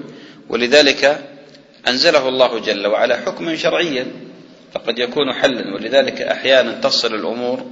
ولذلك 0.49 1.21
أنزله 1.89 2.29
الله 2.29 2.59
جل 2.59 2.87
وعلا 2.87 3.17
حكما 3.17 3.57
شرعيا 3.57 4.07
فقد 4.75 4.99
يكون 4.99 5.33
حلا. 5.33 5.75
ولذلك 5.75 6.23
أحيانا 6.23 6.73
تصل 6.73 7.15
الأمور 7.15 7.67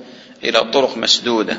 إلى 0.44 0.64
طرق 0.70 0.96
مسدودة 0.96 1.58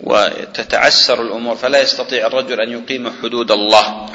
وتتعسر 0.00 1.22
الأمور. 1.22 1.56
فلا 1.56 1.80
يستطيع 1.80 2.26
الرجل 2.26 2.60
أن 2.60 2.72
يقيم 2.72 3.12
حدود 3.22 3.50
الله 3.50 4.06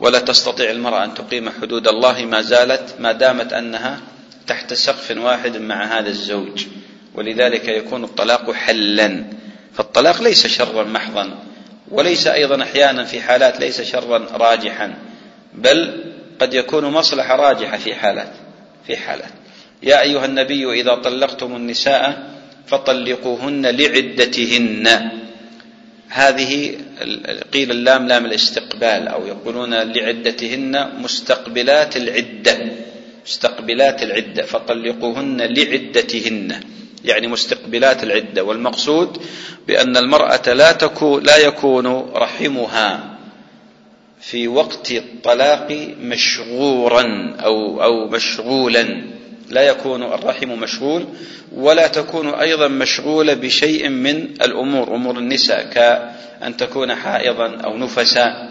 ولا 0.00 0.18
تستطيع 0.18 0.70
المرأة 0.70 1.04
أن 1.04 1.14
تقيم 1.14 1.50
حدود 1.50 1.88
الله 1.88 2.24
ما 2.24 2.42
زالت 2.42 2.94
ما 3.00 3.12
دامت 3.12 3.52
أنها 3.52 4.00
تحت 4.46 4.74
سقف 4.74 5.16
واحد 5.16 5.56
مع 5.56 5.98
هذا 5.98 6.08
الزوج. 6.08 6.66
ولذلك 7.16 7.68
يكون 7.68 8.04
الطلاق 8.04 8.52
حلا. 8.52 9.24
فالطلاق 9.74 10.22
ليس 10.22 10.46
شرا 10.46 10.84
محضا 10.84 11.38
وليس 11.90 12.26
أيضا 12.26 12.62
أحيانا 12.62 13.04
في 13.04 13.20
حالات 13.20 13.60
ليس 13.60 13.80
شرا 13.82 14.18
راجحا 14.32 14.94
بل 15.54 16.04
قد 16.38 16.54
يكون 16.54 16.84
مصلحة 16.84 17.36
راجحة 17.36 17.76
في 17.76 17.94
حالات 17.94 18.32
في 18.86 18.96
حالات. 18.96 19.30
يا 19.82 20.02
أيها 20.02 20.24
النبي 20.24 20.80
إذا 20.80 20.94
طلقتم 20.94 21.56
النساء 21.56 22.30
فطلقوهن 22.66 23.66
لعدتهن. 23.66 25.10
هذه 26.08 26.76
قيل 27.52 27.70
اللام 27.70 28.06
لام 28.08 28.26
الاستقبال 28.26 29.08
أو 29.08 29.26
يقولون 29.26 29.74
لعدتهن 29.74 30.88
مستقبلات 30.98 31.96
العدة 31.96 32.58
مستقبلات 33.26 34.02
العدة 34.02 34.42
فطلقوهن 34.42 35.40
لعدتهن. 35.40 36.60
يعني 37.06 37.26
مستقبلات 37.26 38.02
العدة 38.02 38.44
والمقصود 38.44 39.22
بأن 39.68 39.96
المرأة 39.96 40.52
لا 40.52 40.72
تكون 40.72 41.22
لا 41.22 41.36
يكون 41.36 41.86
رحمها 42.14 43.16
في 44.20 44.48
وقت 44.48 44.90
الطلاق 44.90 45.94
مشغورا 46.00 47.36
أو 47.44 47.82
أو 47.82 48.08
مشغولا. 48.08 49.02
لا 49.48 49.62
يكون 49.62 50.02
الرحم 50.02 50.48
مشغول 50.48 51.06
ولا 51.52 51.86
تكون 51.86 52.28
أيضا 52.28 52.68
مشغولة 52.68 53.34
بشيء 53.34 53.88
من 53.88 54.16
الأمور 54.42 54.94
أمور 54.94 55.18
النساء 55.18 55.70
كأن 55.70 56.56
تكون 56.56 56.94
حائضا 56.94 57.56
أو 57.56 57.76
نفسا. 57.76 58.50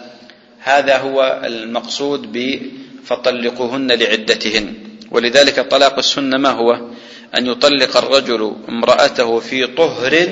هذا 0.60 0.98
هو 0.98 1.41
المقصود 1.46 2.32
ب 2.32 2.60
فطلقوهن 3.06 3.91
لعدتهن. 3.91 4.74
ولذلك 5.12 5.60
طلاق 5.60 5.98
السنة 5.98 6.38
ما 6.38 6.50
هو؟ 6.50 6.89
أن 7.38 7.48
يطلق 7.48 7.98
الرجل 7.98 8.56
امرأته 8.70 9.40
في 9.40 9.68
طهر 9.68 10.28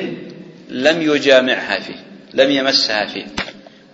لم 0.70 1.02
يجامعها 1.02 1.80
فيه 1.80 2.04
لم 2.34 2.52
يمسها 2.52 3.06
فيه. 3.06 3.26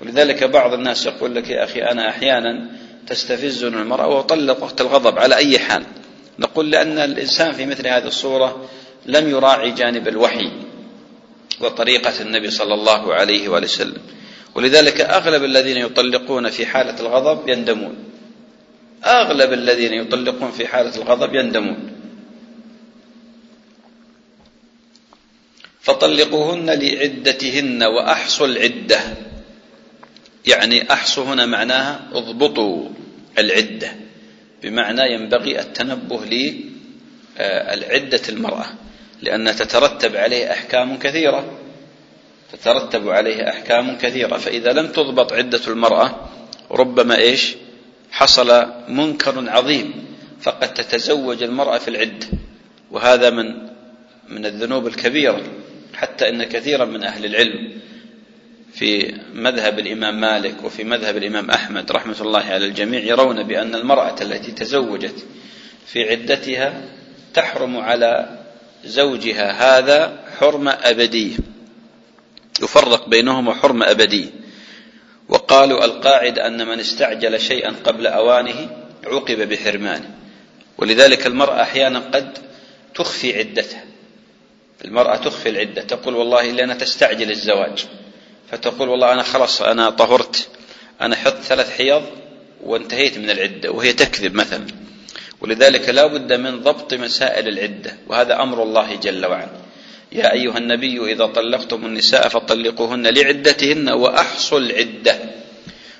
ولذلك 0.01 0.43
بعض 0.43 0.73
الناس 0.73 1.05
يقول 1.05 1.35
لك 1.35 1.49
يا 1.49 1.63
أخي 1.63 1.79
أنا 1.79 2.09
أحيانا 2.09 2.69
تستفزني 3.07 3.81
المرأة 3.81 4.07
وأطلق 4.07 4.63
وقت 4.63 4.81
الغضب 4.81 5.19
على 5.19 5.35
أي 5.35 5.59
حال. 5.59 5.83
نقول 6.39 6.71
لأن 6.71 6.97
الإنسان 6.97 7.51
في 7.51 7.65
مثل 7.65 7.87
هذه 7.87 8.07
الصورة 8.07 8.69
لم 9.05 9.29
يراعي 9.29 9.71
جانب 9.71 10.07
الوحي 10.07 10.51
وطريقة 11.61 12.21
النبي 12.21 12.49
صلى 12.49 12.73
الله 12.73 13.13
عليه 13.13 13.49
وآله 13.49 13.65
وسلم. 13.65 14.01
ولذلك 14.55 15.01
أغلب 15.01 15.43
الذين 15.43 15.77
يطلقون 15.77 16.49
في 16.49 16.65
حالة 16.65 16.99
الغضب 16.99 17.49
يندمون. 17.49 17.95
أغلب 19.05 19.53
الذين 19.53 19.93
يطلقون 19.93 20.51
في 20.51 20.67
حالة 20.67 20.95
الغضب 20.95 21.35
يندمون. 21.35 21.91
فطلقوهن 25.81 26.69
لعدتهن 26.69 27.83
وأحصوا 27.83 28.47
العدة. 28.47 28.99
يعني 30.45 30.93
أحصوا 30.93 31.23
هنا 31.23 31.45
معناها 31.45 31.99
اضبطوا 32.13 32.89
العدة. 33.37 33.91
بمعنى 34.63 35.13
ينبغي 35.13 35.59
التنبه 35.59 36.25
للعدة 36.25 38.21
المرأة 38.29 38.65
لأن 39.21 39.55
تترتب 39.55 40.15
عليه 40.15 40.51
أحكام 40.51 40.97
كثيرة. 40.97 41.59
تترتب 42.51 43.09
عليه 43.09 43.49
أحكام 43.49 43.97
كثيرة. 43.97 44.37
فإذا 44.37 44.73
لم 44.73 44.87
تضبط 44.87 45.33
عدة 45.33 45.61
المرأة 45.67 46.29
ربما 46.71 47.17
إيش؟ 47.17 47.55
حصل 48.11 48.65
منكر 48.87 49.49
عظيم. 49.49 49.93
فقد 50.41 50.73
تتزوج 50.73 51.43
المرأة 51.43 51.77
في 51.77 51.87
العدة 51.87 52.27
وهذا 52.91 53.29
من 53.29 53.69
من 54.29 54.45
الذنوب 54.45 54.87
الكبيرة. 54.87 55.41
حتى 56.01 56.29
إن 56.29 56.43
كثيرا 56.43 56.85
من 56.85 57.03
أهل 57.03 57.25
العلم 57.25 57.71
في 58.73 59.15
مذهب 59.33 59.79
الإمام 59.79 60.21
مالك 60.21 60.63
وفي 60.63 60.83
مذهب 60.83 61.17
الإمام 61.17 61.51
أحمد 61.51 61.91
رحمة 61.91 62.15
الله 62.21 62.39
على 62.39 62.65
الجميع 62.65 63.03
يرون 63.03 63.43
بأن 63.43 63.75
المرأة 63.75 64.15
التي 64.21 64.51
تزوجت 64.51 65.25
في 65.87 66.09
عدتها 66.09 66.81
تحرم 67.33 67.77
على 67.77 68.39
زوجها 68.85 69.51
هذا 69.51 70.19
حرمه 70.39 70.71
ابديه 70.71 71.37
يفرق 72.61 73.09
بينهما 73.09 73.53
حرمه 73.53 73.91
ابديه 73.91 74.27
وقالوا 75.29 75.85
القاعده 75.85 76.47
أن 76.47 76.67
من 76.67 76.79
استعجل 76.79 77.41
شيئا 77.41 77.75
قبل 77.83 78.07
أوانه 78.07 78.69
عوقب 79.05 79.49
بحرمانه. 79.49 80.09
ولذلك 80.77 81.27
المرأة 81.27 81.61
أحيانا 81.61 81.99
قد 81.99 82.37
تخفي 82.95 83.37
عدتها. 83.37 83.83
المرأة 84.85 85.15
تخفي 85.15 85.49
العدة 85.49 85.81
تقول 85.81 86.15
والله 86.15 86.51
لأنها 86.51 86.75
تستعجل 86.75 87.31
الزواج. 87.31 87.85
فتقول 88.51 88.89
والله 88.89 89.13
أنا 89.13 89.23
خلاص 89.23 89.61
أنا 89.61 89.89
طهرت 89.89 90.47
أنا 91.01 91.15
حط 91.15 91.35
ثلاث 91.35 91.77
حيض 91.77 92.03
وانتهيت 92.63 93.17
من 93.17 93.29
العدة 93.29 93.71
وهي 93.71 93.93
تكذب 93.93 94.35
مثلا. 94.35 94.67
ولذلك 95.41 95.89
لا 95.89 96.07
بد 96.07 96.33
من 96.33 96.59
ضبط 96.59 96.93
مسائل 96.93 97.47
العدة 97.47 97.97
وهذا 98.07 98.41
أمر 98.41 98.63
الله 98.63 98.95
جل 98.95 99.25
وعلا. 99.25 99.49
يا 100.11 100.33
أيها 100.33 100.57
النبي 100.57 101.11
إذا 101.11 101.25
طلقتم 101.25 101.85
النساء 101.85 102.27
فطلقوهن 102.27 103.07
لعدتهن 103.07 103.89
وأحصوا 103.89 104.59
العدة. 104.59 105.19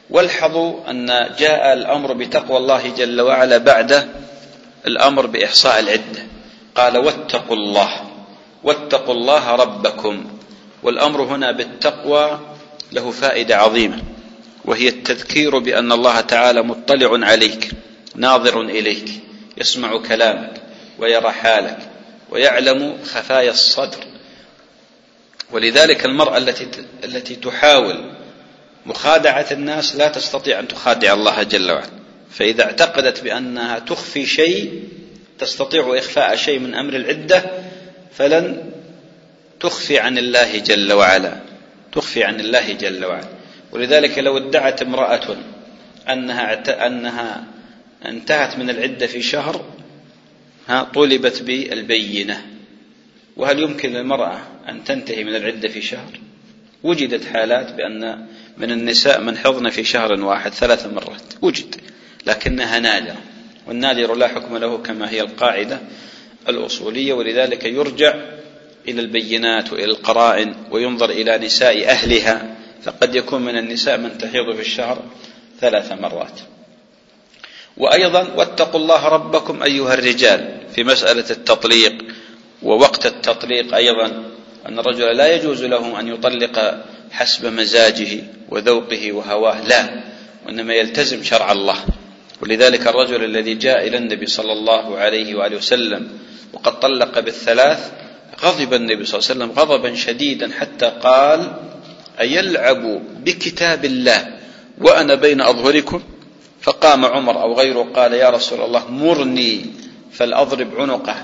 والحظوا 0.10 0.90
أن 0.90 1.30
جاء 1.40 1.74
الأمر 1.74 2.14
بتقوى 2.14 2.58
الله 2.58 2.94
جل 2.98 3.22
وعلا 3.22 3.58
بعد 3.58 4.10
الأمر 4.88 5.26
بإحصاء 5.26 5.80
العدة. 5.80 6.24
قال 6.76 6.98
واتقوا 6.98 7.56
الله. 7.56 8.09
واتقوا 8.64 9.14
الله 9.14 9.56
ربكم. 9.56 10.26
والأمر 10.84 11.24
هنا 11.24 11.52
بالتقوى 11.52 12.40
له 12.92 13.12
فائدة 13.12 13.58
عظيمة 13.58 14.04
وهي 14.66 14.88
التذكير 14.88 15.58
بأن 15.58 15.92
الله 15.92 16.22
تعالى 16.22 16.62
مطلع 16.62 17.28
عليك 17.28 17.72
ناظر 18.16 18.62
إليك 18.62 19.10
يسمع 19.58 19.98
كلامك 19.98 20.62
ويرى 21.00 21.32
حالك 21.32 21.78
ويعلم 22.30 22.98
خفايا 23.06 23.52
الصدر. 23.52 23.98
ولذلك 25.52 26.06
المرأة 26.06 26.38
التي 26.38 26.68
التي 27.04 27.36
تحاول 27.36 28.12
مخادعة 28.86 29.46
الناس 29.52 29.96
لا 29.96 30.08
تستطيع 30.08 30.60
أن 30.60 30.68
تخادع 30.68 31.14
الله 31.14 31.44
جل 31.44 31.72
وعلا. 31.72 31.90
فإذا 32.32 32.64
اعتقدت 32.64 33.24
بأنها 33.24 33.80
تخفي 33.80 34.26
شيء 34.26 34.84
تستطيع 35.40 35.98
إخفاء 35.98 36.36
شيء 36.36 36.60
من 36.60 36.76
أمر 36.76 36.94
العدة 36.96 37.44
فلن 38.12 38.72
تخفي 39.60 40.00
عن 40.00 40.18
الله 40.18 40.60
جل 40.60 40.94
وعلا. 40.94 41.40
تخفي 41.92 42.24
عن 42.24 42.40
الله 42.40 42.74
جل 42.74 43.06
وعلا. 43.06 43.30
ولذلك 43.72 44.20
لو 44.20 44.38
ادعت 44.38 44.82
امرأة 44.82 45.38
أنها 46.10 46.88
أنها 46.88 47.44
انتهت 48.06 48.58
من 48.58 48.70
العدة 48.70 49.08
في 49.08 49.22
شهر 49.22 49.66
ها 50.68 50.84
طولبت 50.84 51.42
بالبينة. 51.42 52.46
وهل 53.38 53.60
يمكن 53.60 53.94
للمرأة 53.94 54.40
أن 54.70 54.84
تنتهي 54.84 55.24
من 55.24 55.36
العدة 55.36 55.68
في 55.68 55.82
شهر؟ 55.82 56.20
وجدت 56.84 57.26
حالات 57.26 57.74
بأن 57.74 58.26
من 58.58 58.72
النساء 58.72 59.22
من 59.22 59.38
حضن 59.38 59.70
في 59.70 59.84
شهر 59.84 60.22
واحد 60.22 60.54
ثلاث 60.54 60.88
مرات. 60.88 61.34
وجد. 61.42 61.76
لكنها 62.28 62.80
نادرة. 62.80 63.22
والنادر 63.68 64.16
لا 64.16 64.28
حكم 64.28 64.58
له 64.58 64.78
كما 64.78 65.10
هي 65.10 65.22
القاعدة. 65.22 65.80
الأصولية 66.50 67.14
ولذلك 67.14 67.66
يرجع 67.66 68.14
إلى 68.88 69.02
البينات 69.02 69.74
وإلى 69.74 69.86
القرائن 69.86 70.56
وينظر 70.72 71.10
إلى 71.10 71.38
نساء 71.38 71.90
أهلها. 71.90 72.56
فقد 72.84 73.16
يكون 73.16 73.42
من 73.42 73.58
النساء 73.58 73.98
من 73.98 74.18
تحيض 74.18 74.56
في 74.56 74.62
الشهر 74.62 75.04
ثلاث 75.62 75.92
مرات. 75.92 76.40
وأيضا 77.78 78.28
واتقوا 78.36 78.80
الله 78.80 79.08
ربكم 79.08 79.64
أيها 79.64 79.94
الرجال 79.94 80.58
في 80.76 80.84
مسألة 80.84 81.26
التطليق 81.30 81.94
ووقت 82.64 83.06
التطليق 83.06 83.76
أيضا 83.76 84.06
أن 84.66 84.80
الرجل 84.80 85.18
لا 85.18 85.36
يجوز 85.36 85.64
له 85.64 86.00
أن 86.00 86.08
يطلق 86.08 86.86
حسب 87.12 87.46
مزاجه 87.46 88.24
وذوقه 88.50 89.12
وهواه 89.12 89.68
لا 89.68 90.04
وإنما 90.46 90.74
يلتزم 90.74 91.24
شرع 91.24 91.52
الله. 91.52 91.78
ولذلك 92.42 92.88
الرجل 92.88 93.24
الذي 93.24 93.54
جاء 93.54 93.88
إلى 93.88 93.98
النبي 93.98 94.26
صلى 94.26 94.54
الله 94.54 94.98
عليه 94.98 95.36
وآله 95.36 95.58
وسلم 95.58 96.10
وقد 96.54 96.80
طلق 96.80 97.20
بالثلاث 97.20 97.92
غضب 98.44 98.74
النبي 98.74 99.06
صلى 99.06 99.20
الله 99.20 99.30
عليه 99.30 99.36
وسلم 99.36 99.52
غضبا 99.52 99.96
شديدا 99.96 100.52
حتى 100.60 100.92
قال 101.04 101.54
أيلعب 102.20 103.02
بكتاب 103.24 103.86
الله 103.86 104.40
وأنا 104.82 105.16
بين 105.16 105.42
أظهركم؟ 105.42 106.02
فقام 106.62 107.06
عمر 107.06 107.42
أو 107.42 107.54
غيره 107.54 107.84
قال 107.96 108.14
يا 108.14 108.30
رسول 108.30 108.62
الله 108.62 108.92
مرني 108.92 109.66
فلأضرب 110.12 110.76
عنقه 110.76 111.16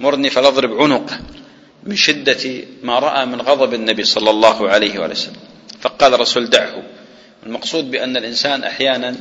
مرني 0.00 0.30
فلأضرب 0.30 0.80
عنقه 0.80 1.20
من 1.84 1.96
شدة 1.96 2.64
ما 2.82 2.98
رأى 2.98 3.26
من 3.26 3.40
غضب 3.40 3.74
النبي 3.74 4.04
صلى 4.04 4.30
الله 4.30 4.68
عليه 4.68 4.98
وسلم. 4.98 5.36
فقال 5.80 6.14
الرسول 6.14 6.50
دعه. 6.50 6.82
المقصود 7.46 7.90
بأن 7.90 8.16
الإنسان 8.16 8.64
أحيانا 8.64 9.16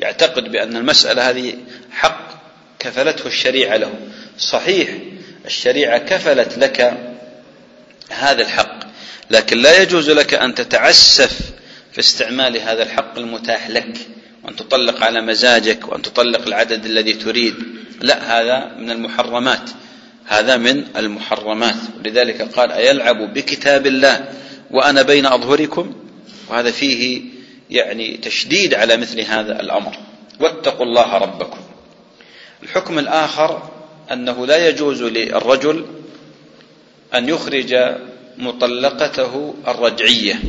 يعتقد 0.00 0.52
بأن 0.52 0.76
المسألة 0.76 1.30
هذه 1.30 1.54
حق 1.90 2.28
كفلته 2.78 3.26
الشريعة 3.26 3.76
له. 3.76 3.94
صحيح 4.38 4.88
الشريعة 5.46 5.98
كفلت 5.98 6.58
لك 6.58 6.94
هذا 8.10 8.42
الحق 8.42 8.78
لكن 9.30 9.58
لا 9.58 9.82
يجوز 9.82 10.10
لك 10.10 10.34
أن 10.34 10.54
تتعسف 10.54 11.40
في 11.92 11.98
استعمال 11.98 12.58
هذا 12.60 12.82
الحق 12.82 13.18
المتاح 13.18 13.70
لك 13.70 13.98
وأن 14.44 14.56
تطلق 14.56 15.04
على 15.04 15.20
مزاجك 15.20 15.88
وأن 15.88 16.02
تطلق 16.02 16.46
العدد 16.46 16.84
الذي 16.84 17.12
تريد. 17.12 17.54
لا 18.00 18.40
هذا 18.40 18.76
من 18.78 18.90
المحرمات. 18.90 19.70
هذا 20.26 20.56
من 20.56 20.84
المحرمات. 20.96 21.76
لذلك 22.04 22.42
قال 22.42 22.72
أيلعب 22.72 23.34
بكتاب 23.34 23.86
الله 23.86 24.28
وأنا 24.70 25.02
بين 25.02 25.26
أظهركم؟ 25.26 25.94
وهذا 26.48 26.70
فيه 26.70 27.22
يعني 27.70 28.16
تشديد 28.16 28.74
على 28.74 28.96
مثل 28.96 29.20
هذا 29.20 29.60
الأمر. 29.60 29.96
واتقوا 30.40 30.86
الله 30.86 31.18
ربكم. 31.18 31.58
الحكم 32.62 32.98
الآخر 32.98 33.70
أنه 34.12 34.46
لا 34.46 34.68
يجوز 34.68 35.02
للرجل 35.02 35.86
أن 37.14 37.28
يخرج 37.28 37.76
مطلقته 38.38 39.54
الرجعية 39.68 40.40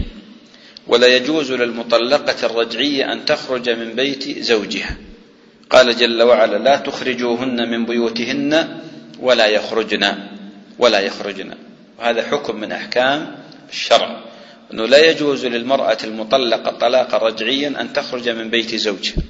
ولا 0.88 1.08
يجوز 1.08 1.52
للمطلقة 1.52 2.46
الرجعية 2.46 3.14
أن 3.14 3.26
تخرج 3.26 3.70
من 3.70 3.94
بيت 3.94 4.40
زوجها. 4.40 4.98
قال 5.70 5.98
جل 5.98 6.24
وعلا 6.24 6.58
لا 6.58 6.76
تخرجوهن 6.76 7.70
من 7.70 7.86
بيوتهن 7.86 8.80
ولا 9.20 9.48
يخرجن 9.48 10.16
ولا 10.80 11.00
يخرجن. 11.00 11.54
وهذا 12.00 12.28
حكم 12.28 12.56
من 12.56 12.72
أحكام 12.72 13.36
الشرع. 13.70 14.24
أنه 14.74 14.86
لا 14.86 15.10
يجوز 15.10 15.46
للمرأة 15.46 15.98
المطلقة 16.04 16.72
طلاقا 16.72 17.18
رجعيا 17.18 17.82
أن 17.82 17.94
تخرج 17.94 18.30
من 18.30 18.50
بيت 18.50 18.76
زوجها. 18.76 19.24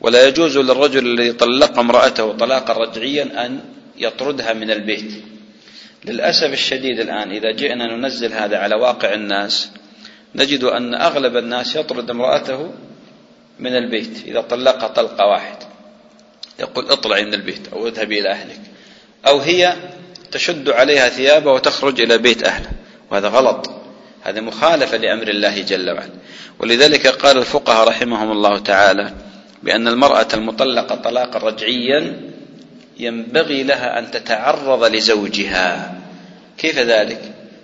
ولا 0.00 0.28
يجوز 0.28 0.58
للرجل 0.58 1.06
الذي 1.06 1.32
طلق 1.32 1.78
امرأته 1.78 2.32
طلاقا 2.32 2.72
رجعيا 2.72 3.46
أن 3.46 3.60
يطردها 3.98 4.52
من 4.52 4.70
البيت. 4.70 5.12
للأسف 6.04 6.52
الشديد 6.52 7.00
الآن 7.00 7.30
إذا 7.30 7.50
جئنا 7.52 7.96
ننزل 7.96 8.32
هذا 8.32 8.56
على 8.56 8.74
واقع 8.74 9.14
الناس 9.14 9.70
نجد 10.34 10.64
أن 10.64 10.94
أغلب 10.94 11.36
الناس 11.36 11.76
يطرد 11.76 12.10
امرأته 12.10 12.74
من 13.60 13.76
البيت 13.76 14.26
إذا 14.26 14.40
طلقها 14.40 14.88
طلقة 14.88 15.26
واحد. 15.26 15.56
يقول 16.60 16.90
اطلعي 16.90 17.24
من 17.24 17.34
البيت 17.34 17.68
أو 17.72 17.88
اذهبي 17.88 18.20
إلى 18.20 18.30
أهلك. 18.30 18.60
أو 19.26 19.38
هي 19.38 19.76
تشد 20.32 20.68
عليها 20.68 21.08
ثيابها 21.08 21.52
وتخرج 21.52 22.00
إلى 22.00 22.18
بيت 22.18 22.44
أهلها. 22.44 22.72
وهذا 23.10 23.28
غلط. 23.28 23.70
هذا 24.26 24.40
مخالفة 24.40 24.96
لأمر 24.96 25.28
الله 25.28 25.62
جل 25.62 25.90
وعلا. 25.90 26.10
ولذلك 26.58 27.06
قال 27.06 27.38
الفقهاء 27.38 27.88
رحمهم 27.88 28.32
الله 28.32 28.58
تعالى 28.58 29.12
بأن 29.62 29.88
المرأة 29.88 30.26
المطلقة 30.34 30.94
طلاقا 30.94 31.38
رجعيا 31.38 32.20
ينبغي 32.98 33.62
لها 33.62 33.98
أن 33.98 34.10
تتعرض 34.10 34.84
لزوجها. 34.84 35.94
كيف 36.58 36.78
ذلك؟ 36.78 37.20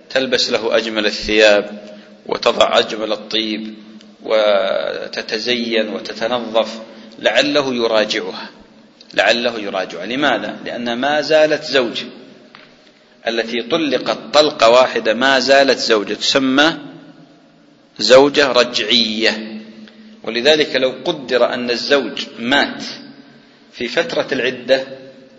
تلبس 0.09 0.49
له 0.49 0.77
أجمل 0.77 1.05
الثياب 1.05 1.83
وتضع 2.25 2.79
أجمل 2.79 3.11
الطيب 3.11 3.73
وتتزين 4.23 5.89
وتتنظف 5.89 6.79
لعله 7.19 7.75
يراجعها. 7.75 8.49
لعله 9.13 9.59
يراجعها. 9.59 10.05
لماذا؟ 10.05 10.55
لأن 10.65 10.97
ما 10.97 11.21
زالت 11.21 11.63
زوجة 11.63 12.05
التي 13.27 13.61
طلقت 13.61 14.17
طلقة 14.33 14.69
واحدة 14.69 15.13
ما 15.13 15.39
زالت 15.39 15.79
زوجة 15.79 16.13
تسمى 16.13 16.77
زوجة 17.99 18.51
رجعية. 18.51 19.61
ولذلك 20.23 20.75
لو 20.75 20.93
قدر 21.05 21.53
أن 21.53 21.69
الزوج 21.69 22.25
مات 22.39 22.83
في 23.73 23.87
فترة 23.87 24.27
العدة 24.31 24.87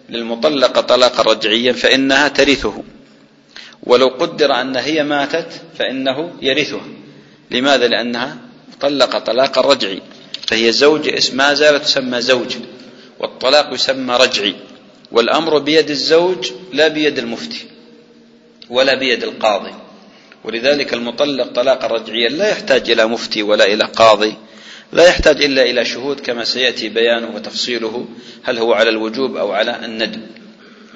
للمطلقة 0.08 0.80
طلاقا 0.80 1.22
رجعيا 1.22 1.72
فإنها 1.72 2.28
ترثه. 2.28 2.82
ولو 3.82 4.08
قدر 4.08 4.52
أن 4.52 4.76
هي 4.76 5.04
ماتت 5.04 5.48
فإنه 5.78 6.32
يرثها. 6.42 6.88
لماذا؟ 7.50 7.88
لأنها 7.88 8.36
طلق 8.80 9.18
طلاقا 9.18 9.60
رجعي. 9.60 10.02
فهي 10.46 10.72
زوجة 10.72 11.22
ما 11.32 11.54
زالت 11.54 11.84
تسمى 11.84 12.20
زوجة 12.20 12.60
والطلاق 13.18 13.74
يسمى 13.74 14.16
رجعي. 14.16 14.54
والأمر 15.12 15.58
بيد 15.58 15.90
الزوج 15.90 16.52
لا 16.72 16.88
بيد 16.88 17.18
المفتي. 17.18 17.73
ولا 18.70 18.94
بيد 18.94 19.22
القاضي. 19.22 19.74
ولذلك 20.44 20.94
المطلق 20.94 21.52
طلاقا 21.52 21.86
رجعيا 21.86 22.28
لا 22.28 22.48
يحتاج 22.48 22.90
إلى 22.90 23.06
مفتي 23.06 23.42
ولا 23.42 23.64
إلى 23.64 23.84
قاضي 23.84 24.34
لا 24.92 25.08
يحتاج 25.08 25.42
إلا 25.42 25.62
إلى 25.62 25.84
شهود 25.84 26.20
كما 26.20 26.44
سيأتي 26.44 26.88
بيانه 26.88 27.30
وتفصيله 27.34 28.06
هل 28.42 28.58
هو 28.58 28.72
على 28.72 28.90
الوجوب 28.90 29.36
أو 29.36 29.52
على 29.52 29.84
الندب 29.84 30.26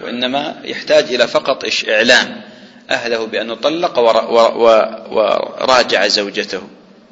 وإنما 0.02 0.60
يحتاج 0.64 1.14
إلى 1.14 1.28
فقط 1.28 1.64
إعلام 1.88 2.40
أهله 2.90 3.26
بأنه 3.26 3.54
طلق 3.54 3.98
وراجع 5.10 6.06
زوجته. 6.06 6.62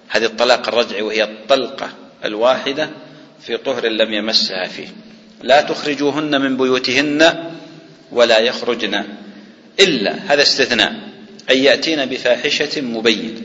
هذه 0.09 0.25
الطلاق 0.25 0.69
الرجعي 0.69 1.03
وهي 1.03 1.25
الطلقة 1.25 1.89
الواحدة 2.25 2.91
في 3.47 3.57
طهر 3.57 3.87
لم 3.87 4.15
يمسها 4.15 4.69
فيه. 4.69 4.89
لا 5.43 5.61
تخرجوهن 5.61 6.41
من 6.41 6.57
بيوتهن 6.57 7.45
ولا 8.13 8.39
يخرجن 8.39 9.05
إلا 9.81 10.15
هذا 10.27 10.43
استثناء 10.43 10.95
أن 11.51 11.57
يأتين 11.57 12.05
بفاحشة 12.07 12.81
مبينة. 12.81 13.41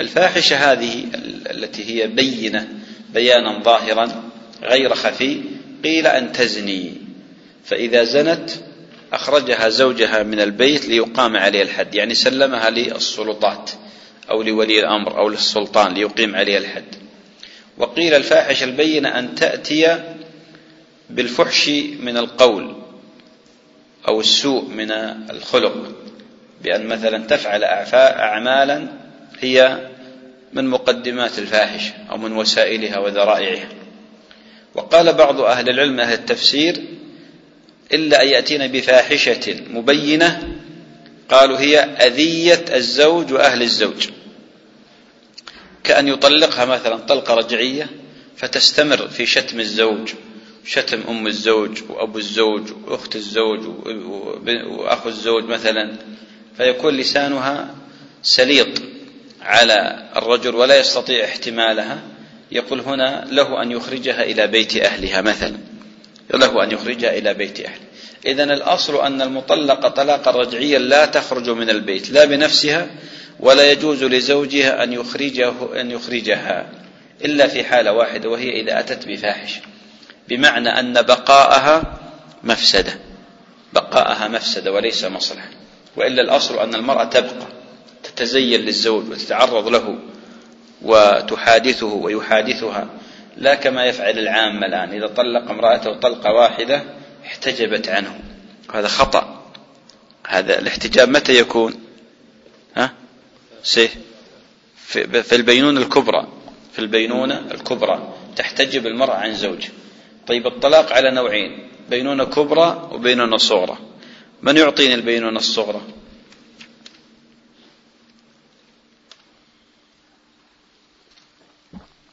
الفاحشة 0.00 0.56
هذه 0.56 1.04
التي 1.50 1.84
هي 1.84 2.06
بينة 2.06 2.68
بيانا 3.14 3.62
ظاهرا 3.62 4.30
غير 4.62 4.94
خفي 4.94 5.40
قيل 5.84 6.06
أن 6.06 6.32
تزني. 6.32 6.92
فإذا 7.64 8.04
زنت 8.04 8.50
أخرجها 9.12 9.68
زوجها 9.68 10.22
من 10.22 10.40
البيت 10.40 10.88
ليقام 10.88 11.36
عليها 11.36 11.62
الحد 11.62 11.94
يعني 11.94 12.14
سلمها 12.14 12.70
للسلطات 12.70 13.70
أو 14.30 14.42
لولي 14.42 14.80
الأمر 14.80 15.18
أو 15.18 15.28
للسلطان 15.28 15.94
ليقيم 15.94 16.36
عليها 16.36 16.58
الحد. 16.58 16.94
وقيل 17.78 18.14
الفاحشة 18.14 18.64
البينة 18.64 19.18
أن 19.18 19.34
تأتي 19.34 19.98
بالفحش 21.10 21.68
من 22.00 22.16
القول. 22.16 22.76
أو 24.08 24.20
السوء 24.20 24.64
من 24.64 24.90
الخلق 25.30 25.92
بأن 26.62 26.86
مثلا 26.86 27.26
تفعل 27.26 27.64
أعمالا 27.94 28.88
هي 29.40 29.88
من 30.52 30.66
مقدمات 30.66 31.38
الفاحشة 31.38 31.92
أو 32.10 32.16
من 32.16 32.36
وسائلها 32.36 32.98
وذرائعها. 32.98 33.68
وقال 34.74 35.12
بعض 35.12 35.40
أهل 35.40 35.68
العلم 35.68 36.00
أهل 36.00 36.12
التفسير 36.12 36.84
إلا 37.92 38.22
أن 38.22 38.28
يأتين 38.28 38.66
بفاحشة 38.66 39.56
مبينة 39.70 40.56
قالوا 41.28 41.58
هي 41.58 41.78
أذية 41.80 42.64
الزوج 42.74 43.32
وأهل 43.32 43.62
الزوج. 43.62 44.08
كأن 45.84 46.08
يطلقها 46.08 46.64
مثلا 46.64 46.96
طلقة 46.96 47.34
رجعية 47.34 47.90
فتستمر 48.36 49.08
في 49.08 49.26
شتم 49.26 49.60
الزوج. 49.60 50.10
شتم 50.64 51.00
أم 51.08 51.26
الزوج 51.26 51.82
وأبو 51.88 52.18
الزوج 52.18 52.62
وأخت 52.86 53.16
الزوج 53.16 53.60
وأخو 54.66 55.08
الزوج 55.08 55.44
مثلا 55.44 55.92
فيكون 56.56 56.96
لسانها 56.96 57.74
سليط 58.22 58.82
على 59.42 60.08
الرجل 60.16 60.54
ولا 60.54 60.78
يستطيع 60.78 61.24
احتمالها. 61.24 62.02
يقول 62.52 62.80
هنا 62.80 63.26
له 63.30 63.62
أن 63.62 63.70
يخرجها 63.70 64.22
إلى 64.22 64.46
بيت 64.46 64.76
أهلها 64.76 65.20
مثلا. 65.20 65.56
له 66.34 66.64
أن 66.64 66.72
يخرجها 66.72 67.18
إلى 67.18 67.34
بيت 67.34 67.60
أهله 67.60 67.90
إذا 68.26 68.44
الأصل 68.44 69.00
أن 69.06 69.22
المطلقة 69.22 69.88
طلاقا 69.88 70.30
رجعيا 70.30 70.78
لا 70.78 71.06
تخرج 71.06 71.50
من 71.50 71.70
البيت 71.70 72.10
لا 72.10 72.24
بنفسها 72.24 72.86
ولا 73.40 73.70
يجوز 73.72 74.04
لزوجها 74.04 74.84
أن 74.84 74.92
يخرجه 74.92 75.80
أن 75.80 75.90
يخرجها 75.90 76.70
إلا 77.24 77.46
في 77.46 77.64
حالة 77.64 77.92
واحدة 77.92 78.28
وهي 78.28 78.60
إذا 78.60 78.80
أتت 78.80 79.08
بفاحشة. 79.08 79.60
بمعنى 80.30 80.68
أن 80.68 80.92
بقاءها 80.92 81.98
مفسدة. 82.44 82.92
بقاءها 83.72 84.28
مفسدة 84.28 84.72
وليس 84.72 85.04
مصلحة. 85.04 85.48
وإلا 85.96 86.22
الأصل 86.22 86.58
أن 86.58 86.74
المرأة 86.74 87.04
تبقى 87.04 87.46
تتزين 88.02 88.60
للزوج 88.60 89.10
وتتعرض 89.10 89.68
له 89.68 89.98
وتحادثه 90.82 91.86
ويحادثها. 91.86 92.88
لا 93.36 93.54
كما 93.54 93.84
يفعل 93.84 94.18
العامة 94.18 94.66
الآن. 94.66 94.92
إذا 94.92 95.06
طلق 95.06 95.50
امرأته 95.50 95.94
طلقة 95.94 96.32
واحدة 96.32 96.82
احتجبت 97.26 97.88
عنه. 97.88 98.20
هذا 98.74 98.88
خطأ. 98.88 99.42
هذا 100.26 100.58
الاحتجاب 100.58 101.08
متى 101.08 101.38
يكون؟ 101.38 101.74
ها؟ 102.76 102.92
سيه 103.62 103.88
في 105.22 105.32
البينونة 105.36 105.80
الكبرى. 105.80 106.28
في 106.72 106.78
البينونة 106.78 107.38
الكبرى. 107.38 108.14
تحتجب 108.36 108.86
المرأة 108.86 109.14
عن 109.14 109.34
زوجها. 109.34 109.70
طيب 110.26 110.46
الطلاق 110.46 110.92
على 110.92 111.10
نوعين 111.10 111.70
بينونة 111.88 112.24
كبرى 112.24 112.88
وبينونة 112.92 113.36
صغرى. 113.36 113.78
من 114.42 114.56
يعطيني 114.56 114.94
البينونة 114.94 115.38
الصغرى؟ 115.38 115.80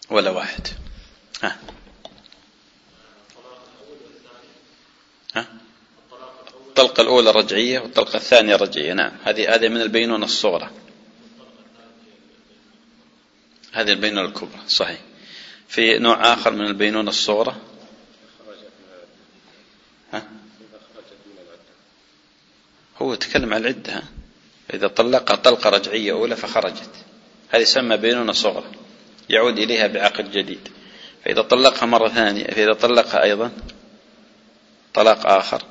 ولا 0.09 0.29
واحد. 0.29 0.67
ها. 1.43 1.57
ها. 5.35 5.47
الطلقة 6.67 7.01
الأولى 7.01 7.31
رجعية 7.31 7.79
والطلقة 7.79 8.15
الثانية 8.15 8.55
رجعية. 8.55 8.93
نعم. 8.93 9.11
هذه 9.23 9.55
هذه 9.55 9.67
من 9.67 9.81
البينونة 9.81 10.25
الصغرى. 10.25 10.69
هذه 13.71 13.91
البينونة 13.91 14.27
الكبرى 14.27 14.61
صحيح. 14.67 14.99
في 15.67 15.99
نوع 15.99 16.33
آخر 16.33 16.51
من 16.51 16.65
البينونة 16.65 17.09
الصغرى 17.09 17.55
ها؟ 20.13 20.27
هو 23.27 23.31
تكلم 23.31 23.53
عن 23.53 23.61
العدة؟ 23.61 24.03
إذا 24.73 24.87
طلقها 24.87 25.35
طلقة 25.35 25.69
رجعية 25.69 26.11
أولى 26.11 26.35
فخرجت. 26.35 26.89
هذه 27.49 27.61
يسمى 27.61 27.97
بينونة 27.97 28.31
صغرى. 28.31 28.65
يعود 29.29 29.59
إليها 29.59 29.87
بعقد 29.87 30.31
جديد. 30.31 30.67
فإذا 31.25 31.41
طلقها 31.41 31.85
مرة 31.85 32.09
ثانية 32.09 32.43
فإذا 32.43 32.73
طلقها 32.73 33.23
أيضا 33.23 33.51
طلاق 34.93 35.27
آخر. 35.27 35.63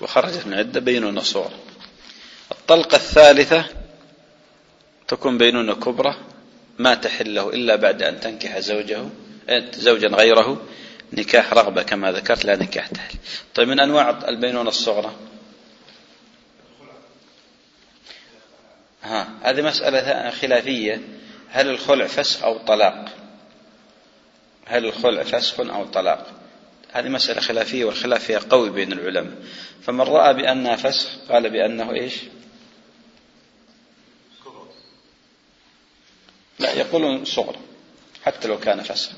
وخرجت 0.00 0.46
من 0.46 0.54
عدة 0.54 0.80
بينونة 0.80 1.20
صغرى. 1.20 1.54
الطلقة 2.52 2.96
الثالثة 2.96 3.64
تكون 5.08 5.38
بينونة 5.38 5.74
كبرى. 5.74 6.16
ما 6.78 6.94
تحل 6.94 7.34
له 7.34 7.50
إلا 7.50 7.76
بعد 7.76 8.02
أن 8.02 8.20
تنكح 8.20 8.58
زوجه 8.58 9.08
زوجا 9.74 10.08
غيره. 10.08 10.62
نكاح 11.12 11.52
رغبة 11.52 11.82
كما 11.82 12.12
ذكرت 12.12 12.44
لا 12.44 12.56
نكاح 12.56 12.86
تحل. 12.86 13.14
طيب 13.54 13.68
من 13.68 13.80
أنواع 13.80 14.28
البينونة 14.28 14.68
الصغرى؟ 14.68 15.29
ها 19.02 19.28
هذه 19.42 19.62
مسألة 19.62 20.30
خلافية. 20.30 21.00
هل 21.50 21.68
الخلع 21.70 22.06
فسخ 22.06 22.44
أو 22.44 22.58
طلاق؟ 22.58 23.04
هل 24.66 24.84
الخلع 24.84 25.22
فسخ 25.22 25.60
أو 25.60 25.84
طلاق؟ 25.84 26.26
هذه 26.92 27.08
مسألة 27.08 27.40
خلافية 27.40 27.84
والخلاف 27.84 28.24
فيها 28.24 28.38
قوي 28.38 28.70
بين 28.70 28.92
العلماء. 28.92 29.34
فمن 29.82 30.00
رأى 30.00 30.34
بأنها 30.34 30.76
فسخ 30.76 31.08
قال 31.28 31.50
بأنه 31.50 31.92
إيش؟ 31.92 32.14
لا 36.60 36.72
يقولون 36.72 37.24
صغر 37.24 37.56
حتى 38.24 38.48
لو 38.48 38.58
كان 38.58 38.82
فسخ 38.82 39.10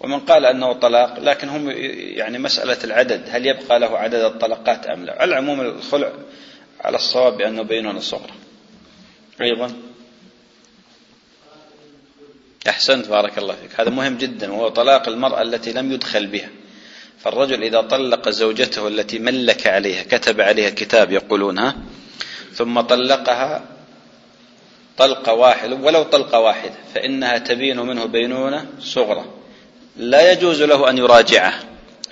ومن 0.00 0.20
قال 0.20 0.46
أنه 0.46 0.72
طلاق 0.72 1.18
لكن 1.18 1.48
هم 1.48 1.70
يعني 2.16 2.38
مسألة 2.38 2.84
العدد 2.84 3.24
هل 3.30 3.46
يبقى 3.46 3.80
له 3.80 3.98
عدد 3.98 4.20
الطلقات 4.20 4.86
أم 4.86 5.04
لا؟ 5.04 5.12
على 5.22 5.24
العموم 5.24 5.60
الخلع 5.60 6.12
على 6.80 6.96
الصواب 6.96 7.36
بأنه 7.36 7.62
بينون 7.62 8.00
صغرى 8.00 8.32
أيضا. 9.40 9.72
أحسنت 12.68 13.08
بارك 13.08 13.38
الله 13.38 13.54
فيك. 13.54 13.80
هذا 13.80 13.90
مهم 13.90 14.16
جدا 14.16 14.52
وهو 14.52 14.68
طلاق 14.68 15.08
المرأة 15.08 15.42
التي 15.42 15.72
لم 15.72 15.92
يدخل 15.92 16.26
بها. 16.26 16.50
فالرجل 17.18 17.62
إذا 17.62 17.80
طلق 17.80 18.28
زوجته 18.28 18.88
التي 18.88 19.18
ملك 19.18 19.66
عليها 19.66 20.02
كتب 20.02 20.40
عليها 20.40 20.70
كتاب 20.70 21.12
يقولونها 21.12 21.76
ثم 22.54 22.80
طلقها 22.80 23.64
طلقة 24.98 25.32
واحدة 25.32 25.74
ولو 25.76 26.02
طلقة 26.02 26.40
واحدة 26.40 26.74
فإنها 26.94 27.38
تبين 27.38 27.80
منه 27.80 28.04
بينونة 28.04 28.66
صغرى. 28.80 29.24
لا 29.96 30.32
يجوز 30.32 30.62
له 30.62 30.90
أن 30.90 30.98
يراجعه 30.98 31.54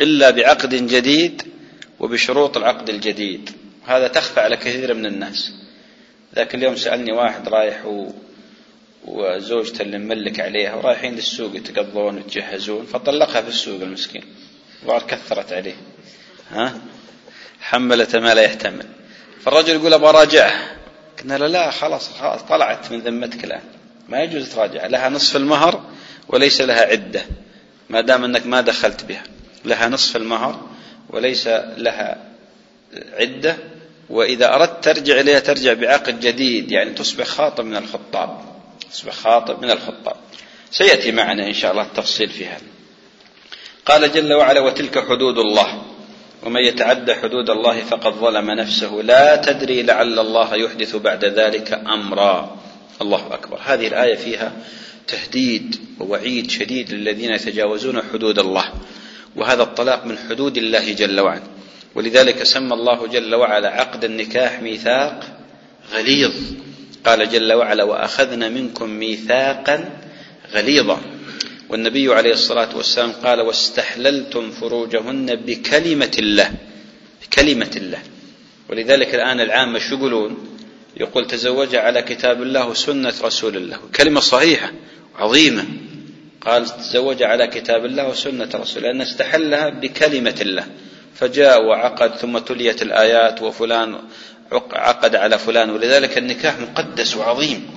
إلا 0.00 0.30
بعقد 0.30 0.74
جديد 0.74 1.42
وبشروط 2.00 2.56
العقد 2.56 2.88
الجديد. 2.88 3.50
هذا 3.84 4.08
تخفى 4.08 4.40
على 4.40 4.56
كثير 4.56 4.94
من 4.94 5.06
الناس. 5.06 5.52
ذاك 6.36 6.54
اليوم 6.54 6.76
سألني 6.76 7.12
واحد 7.12 7.48
رايح 7.48 7.86
و... 7.86 8.12
وزوجته 9.04 9.82
اللي 9.82 9.98
مملك 9.98 10.40
عليها 10.40 10.74
ورايحين 10.74 11.14
للسوق 11.14 11.56
يتقضون 11.56 12.16
ويتجهزون 12.16 12.86
فطلقها 12.86 13.40
في 13.40 13.48
السوق 13.48 13.82
المسكين. 13.82 14.24
كثرت 15.08 15.52
عليه. 15.52 15.74
ها؟ 16.50 16.80
حملت 17.60 18.16
ما 18.16 18.34
لا 18.34 18.42
يحتمل 18.42 18.86
فالرجل 19.40 19.74
يقول 19.74 19.94
أبغى 19.94 20.08
اراجعها 20.08 20.76
قلنا 21.20 21.38
له 21.38 21.46
لا 21.46 21.70
خلاص 21.70 22.12
خلاص 22.12 22.42
طلعت 22.42 22.92
من 22.92 23.00
ذمتك 23.00 23.44
الآن. 23.44 23.62
ما 24.08 24.22
يجوز 24.22 24.54
تراجع. 24.54 24.86
لها 24.86 25.08
نصف 25.08 25.36
المهر 25.36 25.90
وليس 26.28 26.60
لها 26.60 26.80
عدة 26.80 27.22
ما 27.90 28.00
دام 28.00 28.24
أنك 28.24 28.46
ما 28.46 28.60
دخلت 28.60 29.04
بها. 29.04 29.22
لها 29.64 29.88
نصف 29.88 30.16
المهر 30.16 30.68
وليس 31.10 31.46
لها 31.76 32.16
عدة 33.12 33.56
وإذا 34.10 34.54
أردت 34.54 34.84
ترجع 34.84 35.20
إليها 35.20 35.38
ترجع 35.38 35.72
بعقد 35.72 36.20
جديد 36.20 36.72
يعني 36.72 36.90
تصبح 36.90 37.26
خاطب 37.26 37.64
من 37.64 37.76
الخطاب. 37.76 38.40
تصبح 38.92 39.12
خاطب 39.12 39.62
من 39.62 39.70
الخطاب. 39.70 40.16
سيأتي 40.70 41.12
معنا 41.12 41.46
إن 41.46 41.54
شاء 41.54 41.72
الله 41.72 41.82
التفصيل 41.82 42.30
في 42.30 42.46
هذا. 42.46 42.66
قال 43.86 44.12
جل 44.12 44.32
وعلا 44.32 44.60
وتلك 44.60 44.98
حدود 44.98 45.38
الله. 45.38 45.82
ومن 46.42 46.60
يتعدى 46.60 47.14
حدود 47.14 47.50
الله 47.50 47.80
فقد 47.80 48.12
ظلم 48.12 48.50
نفسه. 48.50 49.02
لا 49.02 49.36
تدري 49.36 49.82
لعل 49.82 50.18
الله 50.18 50.54
يحدث 50.54 50.96
بعد 50.96 51.24
ذلك 51.24 51.72
أمرا. 51.72 52.56
الله 53.02 53.26
أكبر. 53.34 53.58
هذه 53.64 53.86
الآية 53.86 54.14
فيها 54.14 54.52
تهديد 55.06 55.76
ووعيد 56.00 56.50
شديد 56.50 56.92
للذين 56.92 57.30
يتجاوزون 57.30 58.02
حدود 58.12 58.38
الله. 58.38 58.64
وهذا 59.36 59.62
الطلاق 59.62 60.06
من 60.06 60.18
حدود 60.18 60.56
الله 60.56 60.92
جل 60.92 61.20
وعلا. 61.20 61.42
ولذلك 61.96 62.42
سمى 62.42 62.74
الله 62.74 63.06
جل 63.06 63.34
وعلا 63.34 63.68
عقد 63.68 64.04
النكاح 64.04 64.62
ميثاق 64.62 65.38
غليظ. 65.92 66.32
قال 67.04 67.30
جل 67.30 67.52
وعلا 67.52 67.84
واخذنا 67.84 68.48
منكم 68.48 68.90
ميثاقا 68.90 69.98
غليظا. 70.52 71.00
والنبي 71.68 72.14
عليه 72.14 72.32
الصلاة 72.32 72.76
والسلام 72.76 73.12
قال 73.12 73.40
واستحللتم 73.40 74.50
فروجهن 74.50 75.34
بكلمة 75.34 76.10
الله 76.18 76.50
بكلمة 77.22 77.70
الله. 77.76 77.98
ولذلك 78.70 79.14
الآن 79.14 79.40
العامة 79.40 79.78
شو 79.78 79.94
يقولون؟ 79.96 80.58
يقول 80.96 81.26
تزوج 81.26 81.76
على 81.76 82.02
كتاب 82.02 82.42
الله 82.42 82.68
وسنة 82.68 83.14
رسول 83.22 83.56
الله. 83.56 83.78
كلمة 83.96 84.20
صحيحة 84.20 84.72
عظيمة. 85.16 85.64
قال 86.40 86.66
تزوج 86.66 87.22
على 87.22 87.46
كتاب 87.46 87.84
الله 87.84 88.08
وسنة 88.08 88.48
رسول 88.54 88.82
لأن 88.82 89.00
استحلها 89.00 89.68
بكلمة 89.68 90.36
الله. 90.40 90.66
فجاء 91.18 91.64
وعقد 91.64 92.16
ثم 92.16 92.38
تليت 92.38 92.82
الآيات 92.82 93.42
وفلان 93.42 93.98
عقد 94.72 95.16
على 95.16 95.38
فلان. 95.38 95.70
ولذلك 95.70 96.18
النكاح 96.18 96.58
مقدس 96.58 97.16
وعظيم 97.16 97.70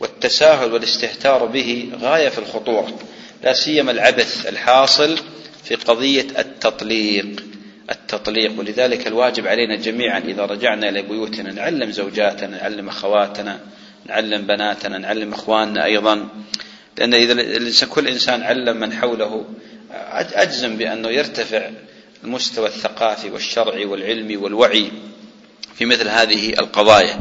والتساهل 0.00 0.72
والاستهتار 0.72 1.46
به 1.46 1.88
غاية 2.00 2.28
في 2.28 2.38
الخطورة 2.38 2.98
لا 3.42 3.52
سيما 3.52 3.90
العبث 3.90 4.46
الحاصل 4.48 5.18
في 5.64 5.74
قضية 5.74 6.26
التطليق. 6.38 7.26
التطليق 7.90 8.52
ولذلك 8.58 9.06
الواجب 9.06 9.46
علينا 9.46 9.76
جميعا 9.76 10.18
إذا 10.18 10.44
رجعنا 10.44 10.88
إلى 10.88 11.02
بيوتنا 11.02 11.52
نعلم 11.52 11.90
زوجاتنا 11.90 12.56
نعلم 12.56 12.88
أخواتنا 12.88 13.60
نعلم 14.06 14.42
بناتنا 14.46 14.98
نعلم 14.98 15.32
إخواننا 15.32 15.84
أيضا. 15.84 16.28
لأن 16.98 17.14
إذا 17.14 17.86
كل 17.86 18.08
إنسان 18.08 18.42
علم 18.42 18.76
من 18.76 18.92
حوله. 18.92 19.44
أجزم 20.34 20.76
بأنه 20.76 21.08
يرتفع 21.08 21.70
المستوى 22.24 22.66
الثقافي 22.66 23.30
والشرعي 23.30 23.84
والعلمي 23.84 24.36
والوعي 24.36 24.90
في 25.74 25.84
مثل 25.84 26.08
هذه 26.08 26.48
القضايا. 26.52 27.20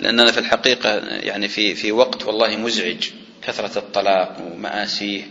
لأننا 0.00 0.32
في 0.32 0.38
الحقيقة 0.38 0.94
يعني 0.98 1.48
في 1.48 1.74
في 1.74 1.92
وقت 1.92 2.24
والله 2.24 2.56
مزعج 2.56 3.10
كثرة 3.46 3.78
الطلاق 3.78 4.36
ومآسيه 4.52 5.22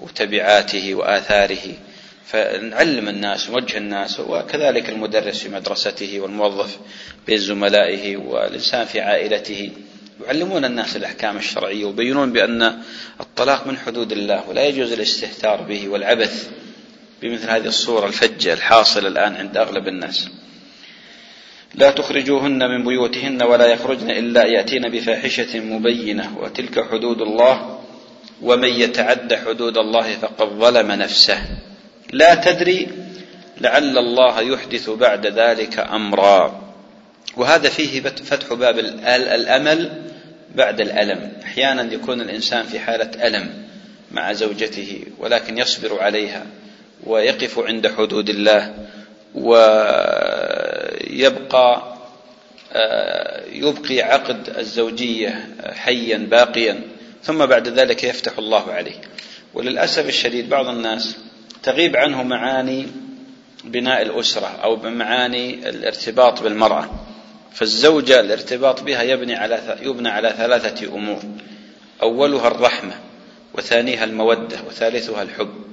وتبعاته 0.00 0.94
وآثاره. 0.94 1.74
فنعلم 2.26 3.08
الناس 3.08 3.50
نوجه 3.50 3.76
الناس 3.78 4.20
وكذلك 4.20 4.88
المدرس 4.88 5.38
في 5.38 5.48
مدرسته 5.48 6.20
والموظف 6.20 6.78
بين 7.26 7.38
زملائه 7.38 8.16
والإنسان 8.16 8.84
في 8.86 9.00
عائلته 9.00 9.70
يعلمون 10.26 10.64
الناس 10.64 10.96
الأحكام 10.96 11.36
الشرعية 11.36 11.84
ويبينون 11.84 12.32
بأن 12.32 12.82
الطلاق 13.20 13.66
من 13.66 13.78
حدود 13.78 14.12
الله 14.12 14.48
ولا 14.48 14.66
يجوز 14.66 14.92
الاستهتار 14.92 15.62
به 15.62 15.88
والعبث. 15.88 16.50
بمثل 17.22 17.50
هذه 17.50 17.66
الصورة 17.66 18.06
الفجة 18.06 18.52
الحاصلة 18.52 19.08
الآن 19.08 19.36
عند 19.36 19.56
أغلب 19.56 19.88
الناس. 19.88 20.28
لا 21.74 21.90
تخرجوهن 21.90 22.58
من 22.58 22.84
بيوتهن 22.84 23.42
ولا 23.42 23.66
يخرجن 23.66 24.10
إلا 24.10 24.44
يأتين 24.44 24.88
بفاحشة 24.88 25.60
مبينة 25.60 26.38
وتلك 26.38 26.88
حدود 26.90 27.20
الله 27.20 27.80
ومن 28.42 28.68
يتعد 28.68 29.34
حدود 29.34 29.78
الله 29.78 30.16
فقد 30.16 30.48
ظلم 30.48 30.92
نفسه. 30.92 31.42
لا 32.12 32.34
تدري 32.34 32.88
لعل 33.60 33.98
الله 33.98 34.40
يحدث 34.40 34.90
بعد 34.90 35.26
ذلك 35.26 35.78
أمرا. 35.78 36.62
وهذا 37.36 37.68
فيه 37.68 38.00
فتح 38.00 38.54
باب 38.54 38.78
الأمل 38.78 40.02
بعد 40.54 40.80
الألم. 40.80 41.32
أحيانا 41.44 41.94
يكون 41.94 42.20
الإنسان 42.20 42.62
في 42.66 42.80
حالة 42.80 43.26
ألم 43.26 43.64
مع 44.12 44.32
زوجته 44.32 45.02
ولكن 45.18 45.58
يصبر 45.58 46.02
عليها. 46.02 46.46
ويقف 47.06 47.58
عند 47.58 47.88
حدود 47.88 48.28
الله 48.28 48.74
ويبقى 49.34 50.40
آه، 52.72 53.44
يبقي 53.52 54.00
عقد 54.02 54.50
الزوجية 54.58 55.48
حيا 55.72 56.16
باقيا 56.18 56.80
ثم 57.22 57.46
بعد 57.46 57.68
ذلك 57.68 58.04
يفتح 58.04 58.38
الله 58.38 58.72
عليه. 58.72 59.00
وللأسف 59.54 60.08
الشديد 60.08 60.48
بعض 60.48 60.68
الناس 60.68 61.16
تغيب 61.62 61.96
عنه 61.96 62.22
معاني 62.22 62.86
بناء 63.64 64.02
الأسرة 64.02 64.46
أو 64.46 64.76
معاني 64.76 65.68
الارتباط 65.68 66.42
بالمرأة. 66.42 66.90
فالزوجة 67.52 68.20
الارتباط 68.20 68.82
بها 68.82 69.02
يبني 69.02 69.34
على 69.34 69.78
يبنى 69.82 70.08
على 70.08 70.34
ثلاثة 70.36 70.94
أمور. 70.94 71.22
أولها 72.02 72.48
الرحمة 72.48 72.94
وثانيها 73.54 74.04
المودة 74.04 74.56
وثالثها 74.66 75.22
الحب. 75.22 75.69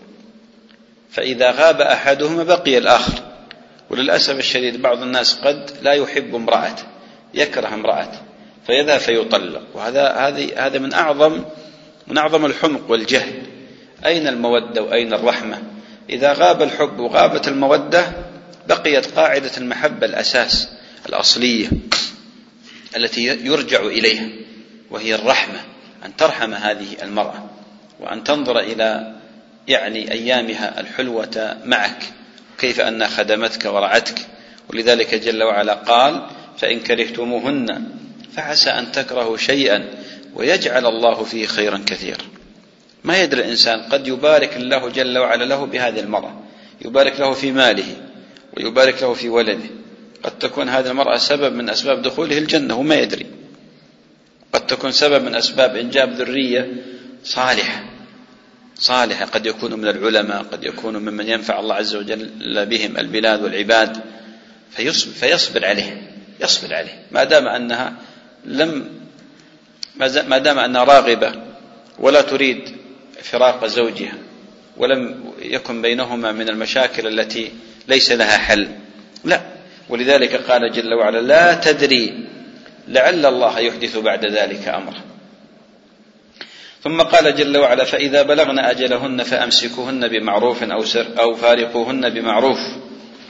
فإذا 1.09 1.51
غاب 1.51 1.81
أحدهما 1.81 2.43
بقي 2.43 2.77
الآخر. 2.77 3.23
وللأسف 3.89 4.39
الشديد 4.39 4.81
بعض 4.81 5.01
الناس 5.01 5.35
قد 5.35 5.71
لا 5.81 5.93
يحب 5.93 6.35
امرأته 6.35 6.83
يكره 7.33 7.67
امرأته 7.67 8.19
فيذهب 8.67 8.99
فيطلق. 8.99 9.63
وهذا 9.73 10.11
هذه 10.11 10.65
هذا 10.65 10.79
من 10.79 10.93
أعظم 10.93 11.43
من 12.07 12.17
أعظم 12.17 12.45
الحمق 12.45 12.91
والجهل. 12.91 13.41
أين 14.05 14.27
المودة 14.27 14.81
وأين 14.81 15.13
الرحمة؟ 15.13 15.61
إذا 16.09 16.33
غاب 16.33 16.61
الحب 16.61 16.99
وغابت 16.99 17.47
المودة 17.47 18.11
بقيت 18.67 19.05
قاعدة 19.05 19.51
المحبة 19.57 20.05
الأساس 20.05 20.69
الأصلية 21.09 21.69
التي 22.95 23.25
يرجع 23.25 23.81
إليها 23.81 24.29
وهي 24.91 25.15
الرحمة 25.15 25.59
أن 26.05 26.15
ترحم 26.15 26.53
هذه 26.53 26.87
المرأة 27.03 27.49
وأن 27.99 28.23
تنظر 28.23 28.59
إلى 28.59 29.16
يعني 29.67 30.11
أيامها 30.11 30.79
الحلوة 30.79 31.57
معك 31.65 32.03
كيف 32.57 32.81
أنها 32.81 33.07
خدمتك 33.07 33.65
ورعتك. 33.65 34.19
ولذلك 34.69 35.15
جل 35.15 35.43
وعلا 35.43 35.73
قال 35.73 36.25
فإن 36.57 36.79
كرهتموهن 36.79 37.83
فعسى 38.35 38.69
أن 38.69 38.91
تكرهوا 38.91 39.37
شيئا 39.37 39.85
ويجعل 40.35 40.85
الله 40.85 41.23
فيه 41.23 41.45
خيرا 41.45 41.83
كثيرا. 41.85 42.23
ما 43.03 43.21
يدري 43.21 43.41
الإنسان 43.41 43.81
قد 43.81 44.07
يبارك 44.07 44.57
الله 44.57 44.89
جل 44.89 45.17
وعلا 45.17 45.43
له 45.43 45.65
بهذه 45.65 45.99
المرأة 45.99 46.41
يبارك 46.85 47.19
له 47.19 47.33
في 47.33 47.51
ماله 47.51 47.95
ويبارك 48.57 49.01
له 49.01 49.13
في 49.13 49.29
ولده. 49.29 49.69
قد 50.23 50.39
تكون 50.39 50.69
هذه 50.69 50.87
المرأة 50.87 51.17
سبب 51.17 51.53
من 51.53 51.69
أسباب 51.69 52.01
دخوله 52.01 52.37
الجنة 52.37 52.79
وما 52.79 52.95
يدري. 52.95 53.25
قد 54.53 54.67
تكون 54.67 54.91
سبب 54.91 55.23
من 55.23 55.35
أسباب 55.35 55.75
إنجاب 55.75 56.13
ذرية 56.13 56.71
صالحة. 57.23 57.96
صالحة. 58.79 59.25
قد 59.25 59.45
يكون 59.45 59.73
من 59.73 59.87
العلماء 59.87 60.43
قد 60.43 60.63
يكون 60.63 60.97
ممن 60.97 61.29
ينفع 61.29 61.59
الله 61.59 61.75
عز 61.75 61.95
وجل 61.95 62.65
بهم 62.65 62.97
البلاد 62.97 63.43
والعباد. 63.43 63.97
فيصبر, 64.71 65.11
فيصبر 65.11 65.65
عليه 65.65 66.11
يصبر 66.39 66.73
عليه. 66.73 67.05
ما 67.11 67.23
دام 67.23 67.47
أنها 67.47 67.93
لم 68.45 68.89
ما 70.27 70.37
دام 70.37 70.59
أنها 70.59 70.83
راغبة 70.83 71.31
ولا 71.99 72.21
تريد 72.21 72.77
فراق 73.23 73.65
زوجها 73.65 74.13
ولم 74.77 75.33
يكن 75.41 75.81
بينهما 75.81 76.31
من 76.31 76.49
المشاكل 76.49 77.19
التي 77.19 77.51
ليس 77.87 78.11
لها 78.11 78.37
حل. 78.37 78.67
لا. 79.23 79.41
ولذلك 79.89 80.35
قال 80.35 80.71
جل 80.71 80.93
وعلا 80.93 81.21
لا 81.21 81.53
تدري 81.53 82.27
لعل 82.87 83.25
الله 83.25 83.59
يحدث 83.59 83.97
بعد 83.97 84.25
ذلك 84.25 84.67
أمرا. 84.67 85.06
ثم 86.83 87.01
قال 87.01 87.35
جل 87.35 87.57
وعلا 87.57 87.83
فإذا 87.83 88.21
بلغن 88.21 88.59
أجلهن 88.59 89.23
فأمسكوهن 89.23 90.07
بمعروف 90.07 90.63
أو, 90.63 90.85
سر 90.85 91.07
أو 91.19 91.35
فارقوهن 91.35 92.09
بمعروف 92.09 92.59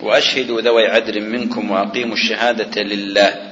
وأشهدوا 0.01 0.61
ذوي 0.61 0.87
عدل 0.87 1.21
منكم 1.21 1.71
وأقيموا 1.71 2.13
الشهادة 2.13 2.81
لله. 2.81 3.51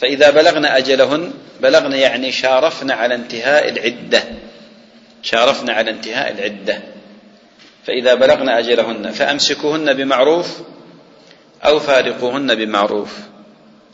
فإذا 0.00 0.30
بلغن 0.30 0.64
أجلهن 0.64 1.32
بلغن 1.60 1.92
يعني 1.92 2.32
شارفن 2.32 2.90
على 2.90 3.14
انتهاء 3.14 3.68
العدة. 3.68 4.22
شارفن 5.22 5.70
على 5.70 5.90
انتهاء 5.90 6.32
العدة. 6.32 6.80
فإذا 7.86 8.14
بلغن 8.14 8.48
أجلهن 8.48 9.10
فأمسكوهن 9.10 9.94
بمعروف 9.94 10.58
أو 11.64 11.80
فارقوهن 11.80 12.54
بمعروف. 12.54 13.18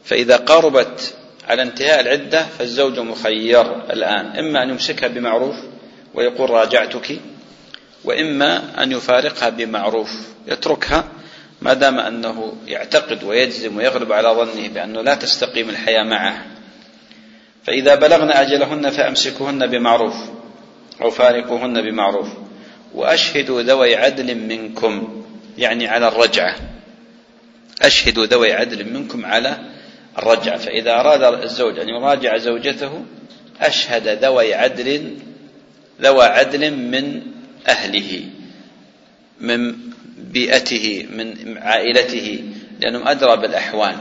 فإذا 0.05 0.37
قربت 0.37 1.15
على 1.47 1.63
انتهاء 1.63 2.01
العدة 2.01 2.47
فالزوج 2.59 2.99
مخير 2.99 3.91
الآن. 3.93 4.27
إما 4.27 4.63
أن 4.63 4.71
يمسكها 4.71 5.09
بمعروف 5.09 5.55
ويقول 6.15 6.51
راجعتك 6.51 7.19
وإما 8.05 8.83
أن 8.83 8.93
يفارقها 8.93 9.49
بمعروف. 9.49 10.11
يتركها 10.47 11.05
ما 11.63 11.75
دام 11.75 11.99
أنه 11.99 12.57
يعتقد 12.67 13.25
ويجزم 13.25 13.77
ويغلب 13.77 14.13
على 14.13 14.29
ظنه 14.29 14.69
بأنه 14.69 15.03
لا 15.03 15.15
تستقيم 15.15 15.71
الحياة 15.71 16.03
معه. 16.03 16.47
فإذا 17.65 17.95
بلغن 17.95 18.31
أجلهن 18.31 18.91
فأمسكوهن 18.91 19.67
بمعروف 19.67 20.15
أو 21.03 21.11
فارقوهن 21.11 21.83
بمعروف. 21.83 22.29
وأشهدوا 22.95 23.63
ذوي 23.63 23.97
عدل 23.97 24.35
منكم 24.35 25.25
يعني 25.59 25.89
على 25.89 26.09
الرجعة. 26.09 26.57
أشهدوا 27.83 28.27
ذوي 28.27 28.53
عدل 28.53 28.93
منكم 28.93 29.27
على 29.27 29.76
الرجعة 30.19 30.57
فإذا 30.57 31.01
أراد 31.01 31.43
الزوج 31.43 31.79
أن 31.79 31.89
يراجع 31.89 32.37
زوجته 32.37 33.05
أشهد 33.61 34.09
ذوي 34.25 34.55
عدل 34.55 35.17
ذوى 36.03 36.25
عدل 36.25 36.71
من 36.71 37.23
أهله 37.69 38.25
من 39.41 39.75
بيئته 40.17 41.07
من 41.11 41.59
عائلته 41.59 42.45
لأنهم 42.81 43.09
أدرى 43.09 43.37
بالأحوال. 43.37 43.97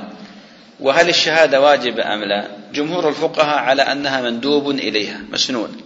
وهل 0.80 1.09
الشهادة 1.09 1.61
واجبة 1.61 2.13
أم 2.13 2.24
لا؟ 2.24 2.47
جمهور 2.74 3.09
الفقهاء 3.09 3.57
على 3.57 3.82
أنها 3.82 4.22
مندوب 4.22 4.70
إليها 4.70 5.22
مسنون. 5.32 5.78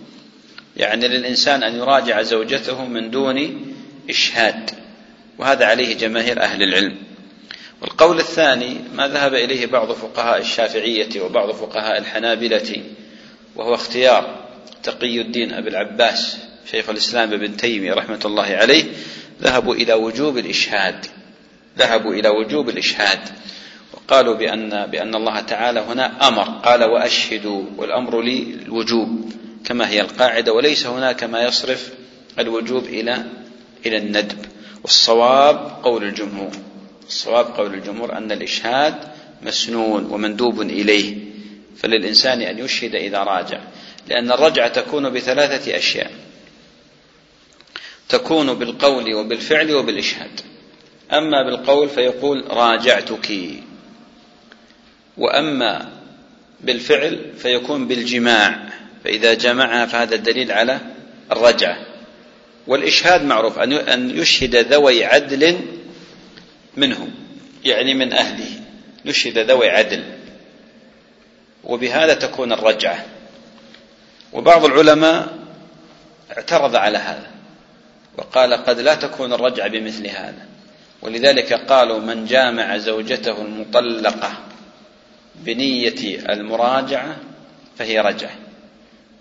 يعني 0.78 1.08
للإنسان 1.08 1.64
أن 1.64 1.76
يراجع 1.76 2.22
زوجته 2.22 2.86
من 2.86 3.12
دون 3.12 3.66
إشهاد 4.10 4.70
وهذا 5.38 5.66
عليه 5.66 5.98
جماهير 5.98 6.42
أهل 6.42 6.64
العلم. 6.64 6.98
والقول 7.82 8.20
الثاني 8.20 8.78
ما 8.94 9.08
ذهب 9.08 9.34
إليه 9.34 9.66
بعض 9.66 9.92
فقهاء 9.92 10.42
الشافعية 10.42 11.22
وبعض 11.22 11.52
فقهاء 11.52 11.98
الحنابلة 11.98 12.84
وهو 13.56 13.74
اختيار 13.74 14.46
تقي 14.84 15.22
الدين 15.22 15.54
أبي 15.54 15.70
العباس 15.70 16.38
شيخ 16.72 16.90
الإسلام 16.90 17.34
ابن 17.34 17.58
تيمية 17.58 17.94
رحمة 17.94 18.20
الله 18.26 18.44
عليه 18.44 18.84
ذهبوا 19.42 19.76
إلى 19.76 19.94
وجوب 19.94 20.38
الإشهاد 20.38 21.06
ذهبوا 21.78 22.14
إلى 22.14 22.30
وجوب 22.30 22.70
الإشهاد 22.70 23.20
وقالوا 23.94 24.36
بأن 24.36 24.86
بأن 24.86 25.16
الله 25.16 25.40
تعالى 25.40 25.80
هنا 25.80 26.28
أمر 26.28 26.44
قال 26.44 26.84
وأشهدوا 26.84 27.64
والأمر 27.78 28.22
للوجوب 28.22 29.34
كما 29.66 29.90
هي 29.90 30.02
القاعدة 30.02 30.54
وليس 30.54 30.86
هناك 30.86 31.24
ما 31.24 31.44
يصرف 31.44 31.94
الوجوب 32.40 32.86
إلى 32.86 33.24
إلى 33.86 33.98
الندب 33.98 34.38
والصواب 34.84 35.72
قول 35.84 36.04
الجمهور. 36.04 36.52
الصواب 37.10 37.46
قول 37.46 37.74
الجمهور 37.74 38.18
أن 38.18 38.32
الإشهاد 38.32 38.96
مسنون 39.42 40.06
ومندوب 40.06 40.62
إليه 40.62 41.18
فللإنسان 41.78 42.42
أن 42.42 42.60
يشهد 42.60 42.96
إذا 42.96 43.24
راجع 43.24 43.60
لأن 44.08 44.32
الرجعة 44.32 44.68
تكون 44.68 45.10
بثلاثة 45.10 45.78
أشياء 45.78 46.12
تكون 48.10 48.54
بالقول 48.54 49.14
وبالفعل 49.14 49.76
وبالإشهاد 49.76 50.42
أما 51.14 51.44
بالقول 51.44 51.90
فيقول 51.90 52.44
راجعتك 52.50 53.32
وأما 55.18 55.90
بالفعل 56.62 57.34
فيكون 57.38 57.88
بالجماع 57.88 58.70
فإذا 59.04 59.34
جمعها 59.34 59.86
فهذا 59.86 60.16
الدليل 60.16 60.52
على 60.52 60.80
الرجعة 61.32 61.78
والإشهاد 62.68 63.24
معروف 63.24 63.60
أن 63.60 64.20
يشهد 64.20 64.56
ذوي 64.56 65.06
عدل 65.06 65.60
منهم 66.80 67.12
يعني 67.66 67.94
من 67.94 68.14
أهله. 68.14 68.62
يشهد 69.06 69.38
ذوي 69.38 69.70
عدل. 69.70 70.04
وبهذا 71.64 72.14
تكون 72.14 72.52
الرجعة. 72.52 73.06
وبعض 74.34 74.66
العلماء 74.66 75.40
اعترض 76.38 76.76
على 76.76 76.98
هذا 76.98 77.28
وقال 78.18 78.54
قد 78.54 78.80
لا 78.80 78.96
تكون 78.96 79.34
الرجعة 79.34 79.68
بمثل 79.68 80.08
هذا. 80.08 80.46
ولذلك 81.02 81.54
قالوا 81.54 82.00
من 82.00 82.26
جامع 82.26 82.78
زوجته 82.78 83.42
المطلقة 83.42 84.32
بنية 85.36 86.20
المراجعة 86.30 87.18
فهي 87.78 88.00
رجعة. 88.00 88.36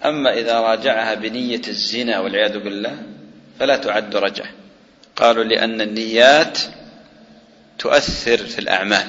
أما 0.05 0.33
إذا 0.39 0.61
راجعها 0.61 1.15
بنية 1.15 1.63
الزنا 1.69 2.21
والعياذ 2.21 2.59
بالله 2.59 2.99
فلا 3.59 3.77
تعد 3.77 4.17
رجعة. 4.17 4.49
قالوا 5.17 5.45
لأن 5.45 5.81
النيات 5.81 6.59
تؤثر 7.79 8.37
في 8.37 8.59
الأعمال. 8.59 9.07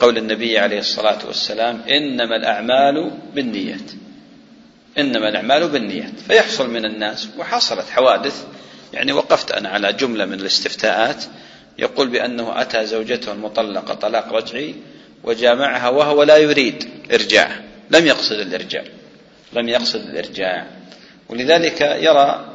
قول 0.00 0.18
النبي 0.18 0.58
عليه 0.58 0.78
الصلاة 0.78 1.26
والسلام 1.26 1.82
إنما 1.82 2.36
الأعمال 2.36 3.10
بالنيات. 3.34 3.90
إنما 4.98 5.28
الأعمال 5.28 5.68
بالنيات. 5.68 6.20
فيحصل 6.28 6.70
من 6.70 6.84
الناس 6.84 7.28
وحصلت 7.38 7.90
حوادث 7.90 8.44
يعني 8.92 9.12
وقفت 9.12 9.52
أنا 9.52 9.68
على 9.68 9.92
جملة 9.92 10.24
من 10.24 10.40
الاستفتاءات 10.40 11.24
يقول 11.78 12.08
بأنه 12.08 12.60
أتى 12.60 12.86
زوجته 12.86 13.32
المطلقة 13.32 13.94
طلاق 13.94 14.32
رجعي 14.32 14.74
وجامعها 15.24 15.88
وهو 15.88 16.22
لا 16.22 16.36
يريد 16.36 16.84
إرجاع. 17.12 17.60
لم 17.90 18.06
يقصد 18.06 18.38
الإرجاع. 18.38 18.84
لم 19.52 19.68
يقصد 19.68 20.00
الإرجاع. 20.00 20.66
ولذلك 21.28 21.80
يرى 21.80 22.46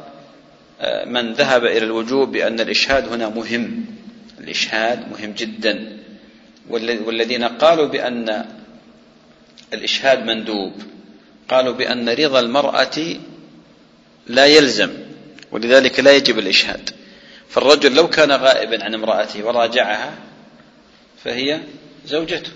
آه، 0.80 1.04
من 1.04 1.32
ذهب 1.32 1.64
إلى 1.64 1.84
الوجوب 1.84 2.32
بأن 2.32 2.60
الإشهاد 2.60 3.08
هنا 3.08 3.28
مهم. 3.28 3.95
الإشهاد 4.40 5.10
مهم 5.10 5.32
جدا. 5.32 5.96
والذين 7.06 7.44
قالوا 7.44 7.86
بأن 7.86 8.44
الإشهاد 9.72 10.24
مندوب 10.24 10.72
قالوا 11.48 11.72
بأن 11.72 12.08
رضا 12.08 12.40
المرأة 12.40 12.98
لا 14.26 14.46
يلزم 14.46 14.90
ولذلك 15.50 16.00
لا 16.00 16.12
يجب 16.12 16.38
الإشهاد. 16.38 16.90
فالرجل 17.48 17.94
لو 17.94 18.08
كان 18.08 18.32
غائبا 18.32 18.84
عن 18.84 18.94
امرأته 18.94 19.44
وراجعها 19.44 20.14
فهي 21.24 21.60
زوجته. 22.06 22.50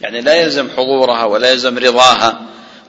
يعني 0.00 0.20
لا 0.20 0.34
يلزم 0.34 0.70
حضورها 0.70 1.24
ولا 1.24 1.50
يلزم 1.50 1.78
رضاها 1.78 2.40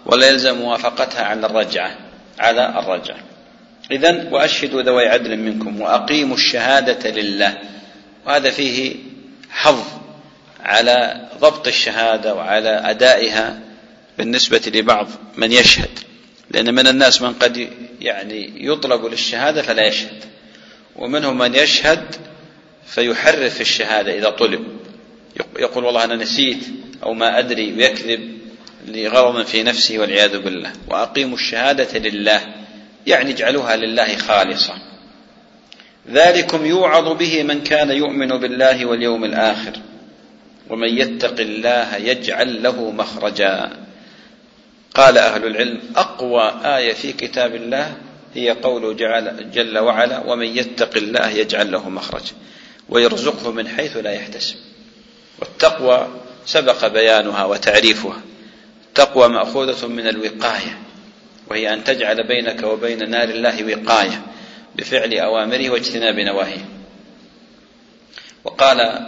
ولا 0.06 0.28
يلزم 0.28 0.58
موافقتها 0.58 1.24
على 1.24 1.46
الرجعة 1.46 1.98
على 2.40 2.80
الرجعة. 2.80 3.18
إذا 3.92 4.30
وأشهدوا 4.32 4.82
ذوي 4.82 5.08
عدل 5.08 5.38
منكم 5.38 5.82
وأقيموا 5.82 6.36
الشهادة 6.36 7.10
لله. 7.10 7.58
وهذا 8.26 8.50
فيه 8.50 8.96
حظ 9.50 9.84
على 10.60 11.28
ضبط 11.40 11.68
الشهادة 11.68 12.36
وعلى 12.36 12.70
أدائها 12.70 13.60
بالنسبة 14.18 14.62
لبعض 14.76 15.08
من 15.38 15.52
يشهد. 15.52 16.00
لأن 16.52 16.74
من 16.74 16.88
الناس 16.88 17.22
من 17.22 17.34
قد 17.34 17.70
يعني 18.02 18.52
يطلب 18.56 19.06
للشهادة 19.06 19.62
فلا 19.62 19.88
يشهد. 19.88 20.24
ومنهم 20.96 21.38
من 21.38 21.56
يشهد 21.56 22.16
فيحرف 22.88 23.62
الشهادة 23.62 24.18
إذا 24.18 24.30
طلب. 24.30 24.66
يقول 25.60 25.84
والله 25.84 26.04
أنا 26.04 26.16
نسيت 26.16 26.64
أو 27.04 27.14
ما 27.14 27.40
أدري 27.40 27.74
ويكذب 27.74 28.38
لغرض 28.88 29.46
في 29.46 29.64
نفسه 29.64 30.00
والعياذ 30.00 30.40
بالله. 30.40 30.74
وأقيموا 30.88 31.38
الشهادة 31.38 32.00
لله. 32.00 32.42
يعني 33.08 33.32
اجعلوها 33.32 33.76
لله 33.76 34.16
خالصة. 34.18 34.93
ذلكم 36.12 36.66
يوعظ 36.66 37.18
به 37.18 37.44
من 37.44 37.64
كان 37.64 37.92
يؤمن 37.92 38.28
بالله 38.28 38.86
واليوم 38.86 39.26
الآخر. 39.26 39.72
ومن 40.70 40.98
يتق 40.98 41.40
الله 41.40 41.96
يجعل 41.96 42.64
له 42.64 42.92
مخرجا. 42.92 43.70
قال 44.94 45.18
أهل 45.18 45.46
العلم 45.46 45.80
أقوى 45.96 46.54
آية 46.64 46.94
في 46.94 47.14
كتاب 47.14 47.56
الله 47.56 47.98
هي 48.36 48.52
قوله 48.52 48.94
جل 49.54 49.78
وعلا 49.78 50.20
ومن 50.20 50.58
يتق 50.58 50.98
الله 50.98 51.30
يجعل 51.30 51.72
له 51.72 51.90
مخرج. 51.90 52.32
ويرزقه 52.90 53.52
من 53.52 53.68
حيث 53.68 53.98
لا 53.98 54.12
يحتسب. 54.12 54.56
والتقوى 55.40 56.08
سبق 56.46 56.88
بيانها 56.88 57.46
وتعريفها. 57.46 58.22
التقوى 58.88 59.28
مأخوذة 59.28 59.88
من 59.88 60.08
الوقاية. 60.08 60.78
وهي 61.50 61.74
أن 61.74 61.84
تجعل 61.84 62.28
بينك 62.28 62.64
وبين 62.64 63.10
نار 63.10 63.30
الله 63.30 63.64
وقاية. 63.64 64.22
بفعل 64.76 65.14
أوامره 65.14 65.70
واجتناب 65.70 66.20
نواهيه. 66.20 66.66
وقال 68.44 69.08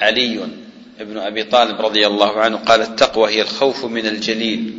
علي 0.00 0.48
ابن 1.00 1.18
أبي 1.18 1.44
طالب 1.44 1.80
رضي 1.80 2.06
الله 2.06 2.40
عنه 2.40 2.56
قال 2.56 2.80
التقوى 2.80 3.30
هي 3.30 3.42
الخوف 3.42 3.84
من 3.84 4.06
الجليل 4.06 4.78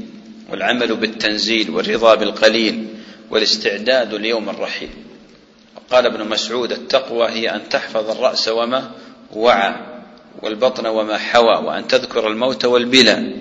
والعمل 0.50 0.96
بالتنزيل 0.96 1.70
والرضا 1.70 2.16
بالقليل 2.16 2.88
والاستعداد 3.30 4.14
ليوم 4.14 4.50
الرحيل. 4.50 4.90
وقال 5.76 6.06
ابن 6.06 6.28
مسعود 6.30 6.72
التقوى 6.72 7.30
هي 7.30 7.56
أن 7.56 7.70
تحفظ 7.70 8.10
الرأس 8.10 8.48
وما 8.48 8.92
وعى 9.34 9.76
والبطن 10.42 10.86
وما 10.88 11.18
حوى 11.18 11.66
وأن 11.66 11.88
تذكر 11.88 12.28
الموت 12.28 12.66
والبلى 12.66 13.34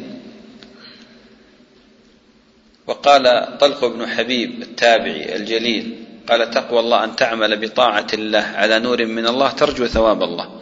وقال 2.87 3.57
طلق 3.59 3.85
بن 3.85 4.07
حبيب 4.07 4.63
التابعي 4.63 5.37
الجليل 5.37 6.07
قال 6.29 6.51
تقوى 6.51 6.81
الله 6.81 7.05
أن 7.05 7.17
تعمل 7.17 7.57
بطاعة 7.57 8.07
الله 8.15 8.43
على 8.55 8.79
نور 8.79 9.07
من 9.07 9.27
الله 9.27 9.51
ترجو 9.51 9.87
ثواب 9.87 10.23
الله 10.23 10.61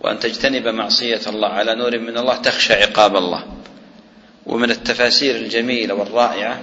وأن 0.00 0.18
تجتنب 0.18 0.68
معصية 0.68 1.20
الله 1.26 1.48
على 1.48 1.74
نور 1.74 1.98
من 1.98 2.18
الله 2.18 2.36
تخشى 2.36 2.74
عقاب 2.74 3.16
الله. 3.16 3.44
ومن 4.46 4.70
التفاسير 4.70 5.36
الجميلة 5.36 5.94
والرائعة 5.94 6.60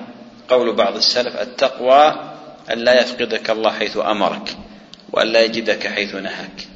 قول 0.50 0.76
بعض 0.76 0.96
السلف 0.96 1.36
التقوى 1.42 2.34
أن 2.72 2.80
لا 2.80 3.02
يفقدك 3.02 3.50
الله 3.50 3.72
حيث 3.72 3.98
أمرك 3.98 4.58
وأن 5.12 5.28
لا 5.28 5.42
يجدك 5.42 5.88
حيث 5.88 6.16
نهاك. 6.16 6.68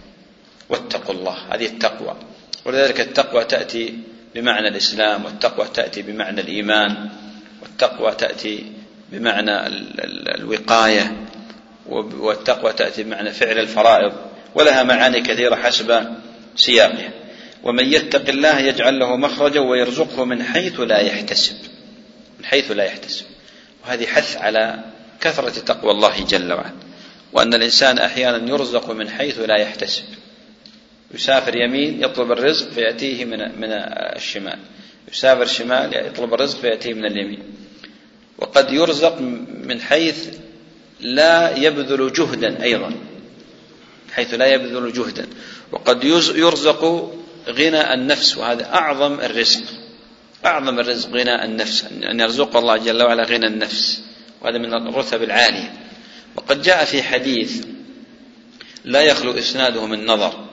واتقوا 0.69 1.15
الله 1.15 1.37
هذه 1.49 1.65
التقوى. 1.65 2.15
ولذلك 2.65 3.01
التقوى 3.01 3.43
تأتي 3.43 3.93
بمعنى 4.35 4.67
الإسلام 4.67 5.25
والتقوى 5.25 5.67
تأتي 5.73 6.01
بمعنى 6.01 6.41
الإيمان. 6.41 7.09
والتقوى 7.81 8.11
تأتي 8.11 8.65
بمعنى 9.11 9.67
الوقاية 10.35 11.17
والتقوى 11.89 12.73
تأتي 12.73 13.03
بمعنى 13.03 13.31
فعل 13.31 13.59
الفرائض 13.59 14.13
ولها 14.55 14.83
معاني 14.83 15.21
كثيرة 15.21 15.55
حسب 15.55 16.07
سياقها. 16.55 17.09
ومن 17.63 17.93
يتق 17.93 18.29
الله 18.29 18.59
يجعل 18.59 18.99
له 18.99 19.15
مخرجا 19.15 19.59
ويرزقه 19.59 20.25
من 20.25 20.43
حيث 20.43 20.79
لا 20.79 20.99
يحتسب 20.99 21.55
من 22.39 22.45
حيث 22.45 22.71
لا 22.71 22.83
يحتسب. 22.83 23.25
وهذه 23.85 24.05
حث 24.05 24.37
على 24.37 24.79
كثرة 25.21 25.49
تقوى 25.49 25.91
الله 25.91 26.25
جل 26.25 26.53
وعلا. 26.53 26.73
وأن 27.33 27.53
الإنسان 27.53 27.97
أحيانا 27.97 28.49
يرزق 28.49 28.91
من 28.91 29.09
حيث 29.09 29.39
لا 29.39 29.57
يحتسب. 29.57 30.03
يسافر 31.13 31.55
يمين 31.55 32.03
يطلب 32.03 32.31
الرزق 32.31 32.69
فيأتيه 32.69 33.25
من 33.25 33.39
من 33.39 33.71
الشمال. 34.15 34.59
يسافر 35.11 35.45
شمال 35.45 36.07
يطلب 36.07 36.33
الرزق 36.33 36.59
فيأتيه 36.59 36.93
من 36.93 37.05
اليمين. 37.05 37.56
وقد 38.37 38.71
يرزق 38.71 39.21
من 39.63 39.81
حيث 39.81 40.27
لا 40.99 41.57
يبذل 41.57 42.13
جهدا 42.13 42.63
أيضا 42.63 42.93
حيث 44.11 44.33
لا 44.33 44.45
يبذل 44.45 44.93
جهدا. 44.93 45.27
وقد 45.71 46.03
يرزق 46.35 47.11
غنى 47.49 47.93
النفس 47.93 48.37
وهذا 48.37 48.65
أعظم 48.65 49.19
الرزق 49.19 49.63
أعظم 50.45 50.79
الرزق 50.79 51.09
غنى 51.09 51.45
النفس 51.45 51.85
أن 52.11 52.19
يرزق 52.19 52.57
الله 52.57 52.77
جل 52.77 53.03
وعلا 53.03 53.23
غنى 53.23 53.47
النفس 53.47 54.01
وهذا 54.41 54.57
من 54.57 54.73
الرتب 54.73 55.23
العالية. 55.23 55.73
وقد 56.35 56.61
جاء 56.61 56.85
في 56.85 57.03
حديث 57.03 57.65
لا 58.85 59.01
يخلو 59.01 59.31
إسناده 59.31 59.85
من 59.85 60.05
نظر 60.05 60.45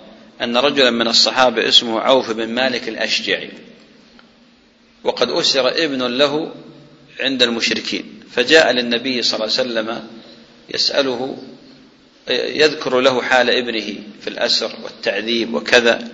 أن 0.42 0.56
رجلا 0.56 0.90
من 0.90 1.08
الصحابة 1.08 1.68
اسمه 1.68 2.00
عوف 2.00 2.30
بن 2.30 2.48
مالك 2.48 2.88
الأشجعي 2.88 3.50
وقد 5.04 5.30
أسر 5.30 5.68
ابن 5.68 6.02
له 6.02 6.52
عند 7.20 7.42
المشركين. 7.42 8.20
فجاء 8.30 8.72
للنبي 8.72 9.22
صلى 9.22 9.34
الله 9.34 9.58
عليه 9.58 9.70
وسلم 9.70 10.08
يسأله 10.74 11.36
يذكر 12.30 13.00
له 13.00 13.22
حال 13.22 13.50
ابنه 13.50 13.94
في 14.20 14.28
الأسر 14.28 14.72
والتعذيب 14.82 15.54
وكذا. 15.54 16.08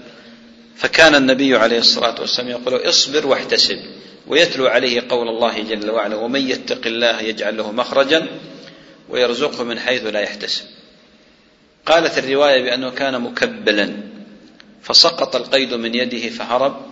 فكان 0.76 1.14
النبي 1.14 1.56
عليه 1.56 1.78
الصلاة 1.78 2.20
والسلام 2.20 2.48
يقول 2.48 2.88
اصبر 2.88 3.26
واحتسب 3.26 3.78
ويتلو 4.26 4.66
عليه 4.66 5.04
قول 5.08 5.28
الله 5.28 5.62
جل 5.62 5.90
وعلا 5.90 6.16
ومن 6.16 6.50
يتق 6.50 6.86
الله 6.86 7.20
يجعل 7.20 7.56
له 7.56 7.72
مخرجا 7.72 8.26
ويرزقه 9.08 9.64
من 9.64 9.78
حيث 9.78 10.06
لا 10.06 10.20
يحتسب. 10.20 10.64
قالت 11.86 12.18
الرواية 12.18 12.62
بأنه 12.62 12.90
كان 12.90 13.20
مكبلا 13.20 13.96
فسقط 14.82 15.36
القيد 15.36 15.74
من 15.74 15.94
يده 15.94 16.28
فهرب 16.28 16.86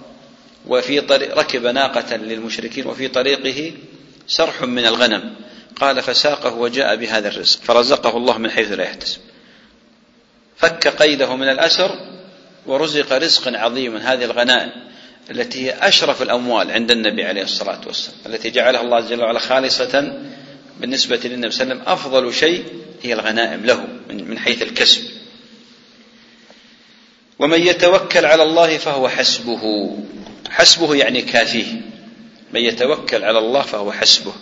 وفي 0.66 1.00
طريق 1.00 1.38
ركب 1.38 1.66
ناقة 1.66 2.16
للمشركين 2.16 2.86
وفي 2.86 3.08
طريقه 3.08 3.72
سرح 4.28 4.62
من 4.62 4.86
الغنم. 4.86 5.34
قال 5.76 6.02
فساقه 6.02 6.54
وجاء 6.54 6.96
بهذا 6.96 7.28
الرزق 7.28 7.60
فرزقه 7.62 8.16
الله 8.16 8.38
من 8.38 8.50
حيث 8.50 8.72
لا 8.72 8.84
يحتسب. 8.84 9.20
فك 10.56 10.88
قيده 10.88 11.36
من 11.36 11.48
الأسر 11.48 11.90
ورزق 12.66 13.12
رزقا 13.12 13.58
عظيما 13.58 14.12
هذه 14.12 14.24
الغنائم 14.24 14.70
التي 15.30 15.64
هي 15.64 15.74
أشرف 15.88 16.22
الأموال 16.22 16.70
عند 16.70 16.90
النبي 16.90 17.24
عليه 17.24 17.42
الصلاة 17.42 17.80
والسلام 17.86 18.18
التي 18.26 18.50
جعلها 18.50 18.80
الله 18.80 19.00
جل 19.00 19.22
وعلا 19.22 19.38
خالصة 19.38 20.18
بالنسبة 20.80 21.20
للنبي 21.24 21.50
صلى 21.50 21.62
الله 21.62 21.74
عليه 21.74 21.82
وسلم. 21.82 21.92
أفضل 21.92 22.34
شيء 22.34 22.64
هي 23.02 23.12
الغنائم 23.12 23.66
له 23.66 23.86
من 24.10 24.38
حيث 24.38 24.62
الكسب. 24.62 25.02
ومن 27.38 27.60
يتوكل 27.60 28.26
على 28.26 28.42
الله 28.42 28.78
فهو 28.78 29.08
حسبه. 29.08 29.96
حسبه 30.50 30.94
يعني 30.94 31.22
كافيه. 31.22 31.80
من 32.54 32.60
يتوكل 32.60 33.24
على 33.24 33.38
الله 33.38 33.62
فهو 33.62 33.92
حسبه 33.92 34.32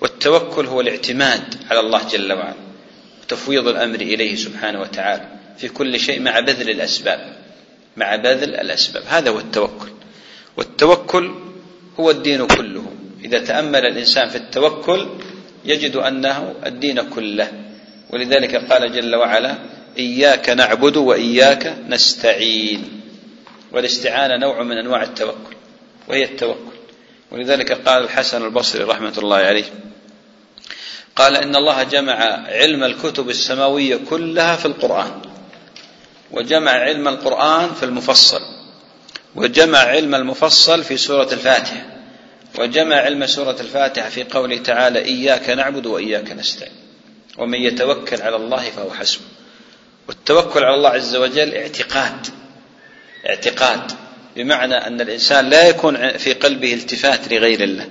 والتوكل 0.00 0.66
هو 0.66 0.80
الاعتماد 0.80 1.54
على 1.70 1.80
الله 1.80 2.08
جل 2.08 2.32
وعلا 2.32 2.54
وتفويض 3.22 3.68
الأمر 3.68 4.00
إليه 4.00 4.36
سبحانه 4.36 4.80
وتعالى 4.80 5.28
في 5.58 5.68
كل 5.68 6.00
شيء 6.00 6.20
مع 6.20 6.40
بذل 6.40 6.70
الأسباب 6.70 7.44
مع 7.96 8.16
بذل 8.16 8.54
الأسباب. 8.54 9.02
هذا 9.06 9.30
هو 9.30 9.38
التوكل. 9.38 9.88
والتوكل 10.56 11.34
هو 12.00 12.10
الدين 12.10 12.46
كله. 12.46 12.86
إذا 13.24 13.38
تأمل 13.38 13.86
الإنسان 13.86 14.28
في 14.28 14.36
التوكل 14.36 15.08
يجد 15.64 15.96
أنه 15.96 16.54
الدين 16.66 17.02
كله. 17.02 17.52
ولذلك 18.10 18.72
قال 18.72 18.92
جل 18.92 19.14
وعلا 19.14 19.58
إياك 19.98 20.50
نعبد 20.50 20.96
وإياك 20.96 21.76
نستعين. 21.88 23.00
والاستعانة 23.72 24.36
نوع 24.36 24.62
من 24.62 24.78
أنواع 24.78 25.02
التوكل 25.02 25.54
وهي 26.08 26.24
التوكل. 26.24 26.73
ولذلك 27.30 27.72
قال 27.72 28.04
الحسن 28.04 28.44
البصري 28.44 28.84
رحمة 28.84 29.14
الله 29.18 29.36
عليه 29.36 29.64
قال 31.16 31.36
إن 31.36 31.56
الله 31.56 31.82
جمع 31.82 32.14
علم 32.46 32.84
الكتب 32.84 33.30
السماوية 33.30 34.00
كلها 34.10 34.56
في 34.56 34.66
القرآن 34.66 35.22
وجمع 36.30 36.70
علم 36.70 37.08
القرآن 37.08 37.74
في 37.74 37.82
المفصل 37.82 38.40
وجمع 39.34 39.78
علم 39.78 40.14
المفصل 40.14 40.84
في 40.84 40.96
سورة 40.96 41.32
الفاتحة 41.32 41.86
وجمع 42.58 42.96
علم 42.96 43.26
سورة 43.26 43.56
الفاتحة 43.60 44.08
في 44.08 44.24
قوله 44.24 44.56
تعالى 44.56 44.98
إياك 44.98 45.50
نعبد 45.50 45.86
وإياك 45.86 46.32
نستعين 46.32 46.72
ومن 47.38 47.58
يتوكل 47.58 48.22
على 48.22 48.36
الله 48.36 48.70
فهو 48.70 48.90
حسبه 48.90 49.24
والتوكل 50.08 50.64
على 50.64 50.74
الله 50.74 50.88
عز 50.90 51.16
وجل 51.16 51.54
اعتقاد 51.54 52.26
اعتقاد. 53.26 53.92
بمعنى 54.36 54.74
أن 54.74 55.00
الإنسان 55.00 55.50
لا 55.50 55.68
يكون 55.68 56.16
في 56.16 56.32
قلبه 56.32 56.74
التفات 56.74 57.32
لغير 57.32 57.62
الله. 57.62 57.88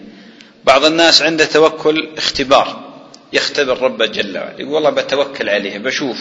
بعض 0.63 0.85
الناس 0.85 1.21
عنده 1.21 1.45
توكل 1.45 2.09
اختبار 2.17 2.93
يختبر 3.33 3.81
ربه 3.81 4.05
جل 4.05 4.37
وعلا 4.37 4.59
يقول 4.59 4.73
والله 4.73 4.89
بتوكل 4.89 5.49
عليه 5.49 5.77
بشوف 5.77 6.17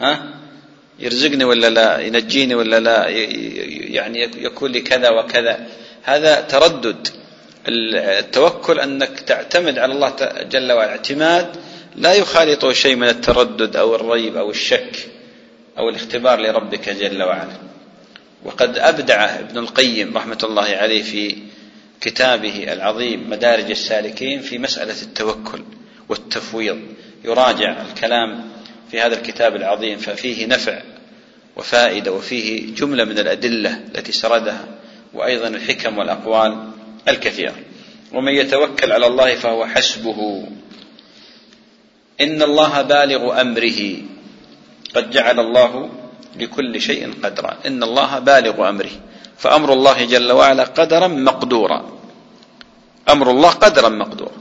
ها؟ 0.00 0.34
يرزقني 0.98 1.44
ولا 1.44 1.70
لا 1.70 1.98
ينجيني 1.98 2.54
ولا 2.54 2.80
لا 2.80 3.08
يعني 3.08 4.22
يكون 4.22 4.72
لي 4.72 4.80
كذا 4.80 5.10
وكذا. 5.10 5.66
هذا 6.02 6.40
تردد. 6.40 7.08
التوكل 7.68 8.80
أنك 8.80 9.20
تعتمد 9.20 9.78
على 9.78 9.92
الله 9.92 10.14
جل 10.50 10.72
وعلا 10.72 10.90
اعتماد. 10.90 11.56
لا 11.96 12.12
يخالطه 12.14 12.72
شيء 12.72 12.96
من 12.96 13.08
التردد 13.08 13.76
أو 13.76 13.94
الريب 13.94 14.36
أو 14.36 14.50
الشك 14.50 15.08
أو 15.78 15.88
الاختبار 15.88 16.40
لربك 16.40 16.88
جل 16.88 17.22
وعلا. 17.22 17.69
وقد 18.44 18.78
أبدع 18.78 19.38
ابن 19.38 19.58
القيم 19.58 20.16
رحمة 20.16 20.38
الله 20.44 20.62
عليه 20.62 21.02
في 21.02 21.36
كتابه 22.00 22.72
العظيم 22.72 23.30
مدارج 23.30 23.70
السالكين 23.70 24.40
في 24.40 24.58
مسألة 24.58 25.02
التوكل 25.02 25.64
والتفويض. 26.08 26.78
يراجع 27.24 27.82
الكلام 27.82 28.50
في 28.90 29.00
هذا 29.00 29.14
الكتاب 29.14 29.56
العظيم 29.56 29.98
ففيه 29.98 30.46
نفع 30.46 30.82
وفائدة 31.56 32.12
وفيه 32.12 32.74
جملة 32.74 33.04
من 33.04 33.18
الأدلة 33.18 33.80
التي 33.94 34.12
سردها 34.12 34.64
وأيضا 35.14 35.48
الحكم 35.48 35.98
والأقوال 35.98 36.70
الكثيره 37.08 37.54
ومن 38.12 38.32
يتوكل 38.32 38.92
على 38.92 39.06
الله 39.06 39.34
فهو 39.34 39.66
حسبه. 39.66 40.48
إن 42.20 42.42
الله 42.42 42.82
بالغ 42.82 43.40
أمره. 43.40 43.96
قد 44.94 45.10
جعل 45.10 45.40
الله 45.40 45.90
لكل 46.36 46.80
شيء 46.80 47.14
قدرا. 47.24 47.56
إن 47.66 47.82
الله 47.82 48.18
بالغ 48.18 48.68
أمره. 48.68 48.90
فأمر 49.38 49.72
الله 49.72 50.04
جل 50.04 50.32
وعلا 50.32 50.64
قدرا 50.64 51.06
مقدورا. 51.06 52.00
أمر 53.08 53.30
الله 53.30 53.50
قدرا 53.50 53.88
مقدورا 53.88 54.32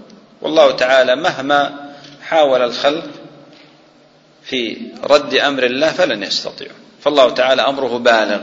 والله 0.42 0.72
تعالى 0.72 1.16
مهما 1.16 1.90
حاول 2.22 2.62
الخلق 2.62 3.04
في 4.44 4.78
رد 5.04 5.34
أمر 5.34 5.64
الله 5.64 5.90
فلن 5.90 6.24
يستطيعوا 6.24 6.76
فالله 7.02 7.30
تعالى 7.30 7.62
أمره 7.62 7.98
بالغ 7.98 8.42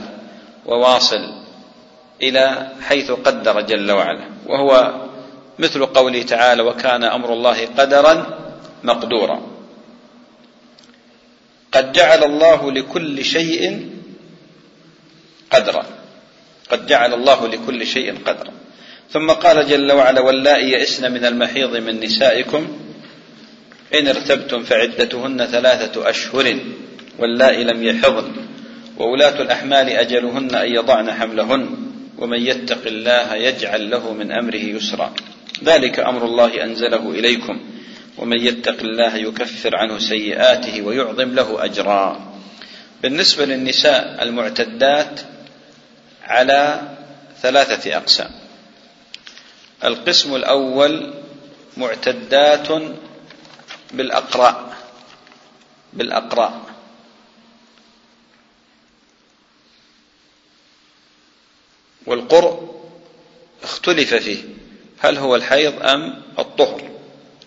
وواصل 0.66 1.32
إلى 2.22 2.68
حيث 2.80 3.10
قدر 3.10 3.60
جل 3.60 3.92
وعلا. 3.92 4.24
وهو 4.46 4.94
مثل 5.58 5.86
قوله 5.86 6.22
تعالى 6.22 6.62
وكان 6.62 7.04
أمر 7.04 7.32
الله 7.32 7.66
قدرا 7.66 8.38
مقدورا. 8.84 9.40
قد 11.76 11.92
جعل 11.92 12.24
الله 12.24 12.72
لكل 12.72 13.24
شيء 13.24 13.90
قدرا. 15.50 15.86
قد 16.70 16.86
جعل 16.86 17.14
الله 17.14 17.48
لكل 17.48 17.86
شيء 17.86 18.14
قدرا. 18.24 18.52
ثم 19.10 19.30
قال 19.30 19.68
جل 19.68 19.92
وعلا 19.92 20.20
واللائي 20.20 20.72
يئسن 20.72 21.12
من 21.12 21.24
المحيض 21.24 21.76
من 21.76 22.00
نسائكم 22.00 22.78
إن 23.94 24.08
ارتبتم 24.08 24.62
فعدتهن 24.62 25.46
ثلاثة 25.46 26.10
أشهر 26.10 26.58
واللائي 27.18 27.64
لم 27.64 27.82
يحضن 27.82 28.32
وولاة 28.98 29.42
الأحمال 29.42 29.88
أجلهن 29.88 30.54
أن 30.54 30.74
يضعن 30.74 31.12
حملهن 31.12 31.76
ومن 32.18 32.40
يتق 32.40 32.86
الله 32.86 33.34
يجعل 33.34 33.90
له 33.90 34.12
من 34.12 34.32
أمره 34.32 34.64
يسرا. 34.76 35.14
ذلك 35.64 36.00
أمر 36.00 36.24
الله 36.24 36.64
أنزله 36.64 37.10
إليكم. 37.10 37.60
ومن 38.18 38.40
يتق 38.40 38.80
الله 38.80 39.16
يكفر 39.16 39.76
عنه 39.76 39.98
سيئاته 39.98 40.82
ويعظم 40.82 41.34
له 41.34 41.64
أجرا. 41.64 42.32
بالنسبة 43.02 43.44
للنساء 43.44 44.22
المعتدات 44.22 45.20
على 46.22 46.88
ثلاثة 47.42 47.96
أقسام. 47.96 48.30
القسم 49.84 50.34
الأول 50.36 51.14
معتدات 51.76 52.68
بالأقراء 53.92 54.76
بالأقراء 55.92 56.60
والقرء 62.06 62.76
اختلف 63.62 64.14
فيه 64.14 64.42
هل 64.98 65.18
هو 65.18 65.36
الحيض 65.36 65.82
أم 65.82 66.22
الطهر. 66.38 66.95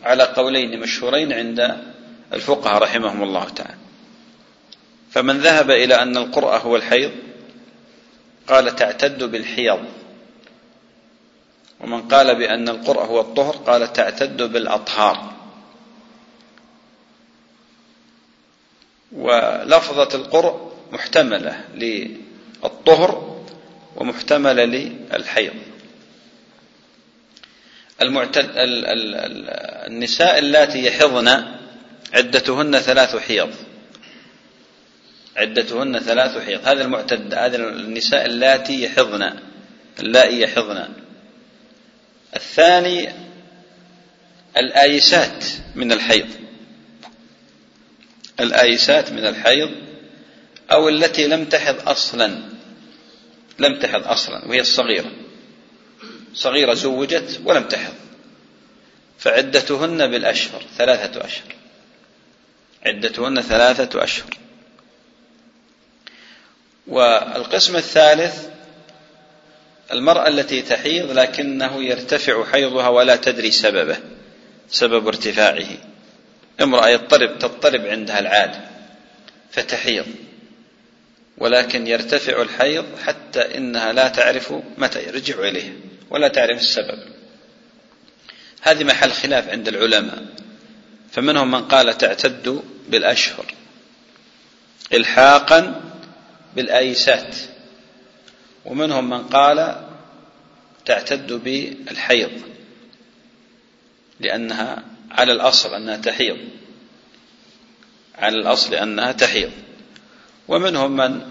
على 0.04 0.24
قولين 0.24 0.80
مشهورين 0.80 1.34
عند 1.34 1.78
الفقهاء 2.34 2.82
رحمهم 2.84 3.24
الله 3.24 3.50
تعالى. 3.50 3.78
فمن 5.12 5.38
ذهب 5.38 5.72
إلى 5.72 5.96
أن 5.96 6.18
القرء 6.18 6.58
هو 6.58 6.76
الحيض 6.76 7.12
قال 8.48 8.76
تعتد 8.76 9.24
بالحيض. 9.24 9.86
ومن 11.80 12.02
قال 12.02 12.36
بأن 12.36 12.70
القرء 12.70 13.06
هو 13.06 13.22
الطهر 13.22 13.56
قال 13.56 13.94
تعتد 13.94 14.42
بالأطهار. 14.42 15.34
ولفظة 19.12 20.16
القرء 20.16 20.72
محتملة 20.92 21.66
للطهر 21.76 23.40
ومحتملة 23.96 24.66
للحيض. 24.66 25.54
المعتد 28.02 28.50
النساء 29.88 30.40
اللاتي 30.40 30.86
يحضن 30.86 31.46
عدتهن 32.14 32.80
ثلاث 32.80 33.16
حيض. 33.16 33.50
عدتهن 35.38 36.00
ثلاث 36.00 36.46
حيض. 36.46 36.68
هذا 36.68 36.84
المعتد 36.84 37.34
هذا 37.34 37.58
النساء 37.58 38.26
اللاتي 38.26 38.84
يحضن 38.84 39.34
اللائي 40.00 40.42
يحضن. 40.42 40.88
الثاني 42.36 43.10
الآيسات 44.58 45.46
من 45.76 45.92
الحيض. 45.92 46.28
الآيسات 48.40 49.12
من 49.12 49.26
الحيض 49.26 49.72
أو 50.72 50.90
التي 50.90 51.28
لم 51.28 51.46
تحض 51.46 51.90
أصلا. 51.90 52.44
لم 53.60 53.80
تحض 53.80 54.08
أصلا 54.08 54.46
وهي 54.46 54.60
الصغيرة. 54.60 55.12
صغيرة 56.34 56.74
زوجت 56.74 57.42
ولم 57.46 57.64
تحض. 57.64 57.94
فعدتهن 59.20 60.12
بالأشهر 60.12 60.64
ثلاثة 60.78 61.26
أشهر. 61.26 61.56
عدتهن 62.86 63.42
ثلاثة 63.42 64.04
أشهر. 64.04 64.38
والقسم 66.88 67.76
الثالث 67.76 68.48
المرأة 69.92 70.28
التي 70.28 70.62
تحيض 70.62 71.12
لكنه 71.12 71.84
يرتفع 71.84 72.46
حيضها 72.46 72.88
ولا 72.88 73.16
تدري 73.16 73.52
سببه 73.52 73.98
سبب 74.70 75.08
ارتفاعه. 75.08 75.68
امرأة 76.62 76.88
يضطرب 76.90 77.40
تضطرب 77.40 77.86
عندها 77.86 78.20
العادة 78.20 78.60
فتحيض. 79.52 80.06
ولكن 81.38 81.88
يرتفع 81.88 82.42
الحيض 82.42 82.86
حتى 83.06 83.58
إنها 83.58 83.94
لا 83.94 84.08
تعرف 84.08 84.54
متى 84.78 85.04
يرجع 85.08 85.40
إليه 85.40 85.89
ولا 86.10 86.28
تعرف 86.28 86.60
السبب. 86.60 87.00
هذه 88.62 88.84
محل 88.84 89.12
خلاف 89.12 89.50
عند 89.50 89.68
العلماء. 89.68 90.26
فمنهم 91.12 91.52
من 91.52 91.62
قال 91.62 91.98
تعتد 91.98 92.64
بالأشهر. 92.90 93.54
إلحاقا 94.94 95.82
بالآيسات. 96.56 97.36
ومنهم 98.66 99.10
من 99.10 99.28
قال 99.28 99.88
تعتد 100.86 101.34
بالحيض. 101.34 102.42
لأنها 104.20 104.84
على 105.12 105.32
الأصل 105.32 105.74
أنها 105.76 105.98
تحيض. 105.98 106.38
على 108.16 108.36
الأصل 108.36 108.76
أنها 108.76 109.12
تحيض. 109.12 109.52
ومنهم 110.48 110.96
من 110.96 111.22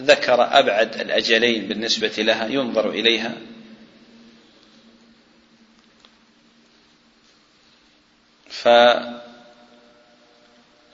ذكر 0.00 0.58
أبعد 0.58 1.00
الأجلين 1.00 1.68
بالنسبة 1.68 2.12
لها 2.18 2.46
ينظر 2.46 2.90
إليها. 2.90 3.36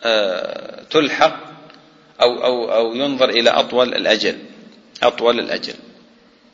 فتلحق 0.02 1.48
أو 2.20 2.44
أو 2.44 2.72
أو 2.74 2.94
ينظر 2.94 3.28
إلى 3.28 3.50
أطول 3.50 3.94
الأجل. 3.94 4.38
أطول 5.02 5.38
الأجل 5.38 5.74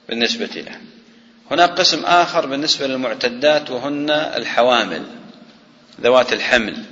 بالنسبة 0.09 0.47
له. 0.47 0.81
هناك 1.51 1.71
قسم 1.71 2.05
آخر 2.05 2.47
بالنسبة 2.47 2.87
للمعتدات 2.87 3.71
وهن 3.71 4.11
الحوامل 4.11 5.03
ذوات 6.01 6.33
الحمل. 6.33 6.85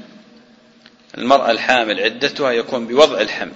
المرأة 1.19 1.51
الحامل 1.51 2.01
عدتها 2.01 2.51
يكون 2.51 2.87
بوضع 2.87 3.21
الحمل 3.21 3.53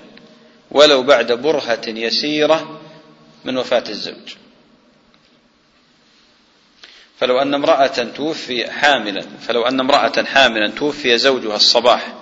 ولو 0.70 1.02
بعد 1.02 1.32
برهة 1.32 1.82
يسيرة 1.86 2.80
من 3.44 3.56
وفاة 3.56 3.84
الزوج. 3.88 4.34
فلو 7.20 7.42
أن 7.42 7.54
امرأة 7.54 7.86
توفي 8.16 8.70
حاملا 8.70 9.22
فلو 9.40 9.62
أن 9.62 9.80
امرأة 9.80 10.22
حاملا 10.24 10.70
توفي 10.70 11.18
زوجها 11.18 11.56
الصباح 11.56 12.12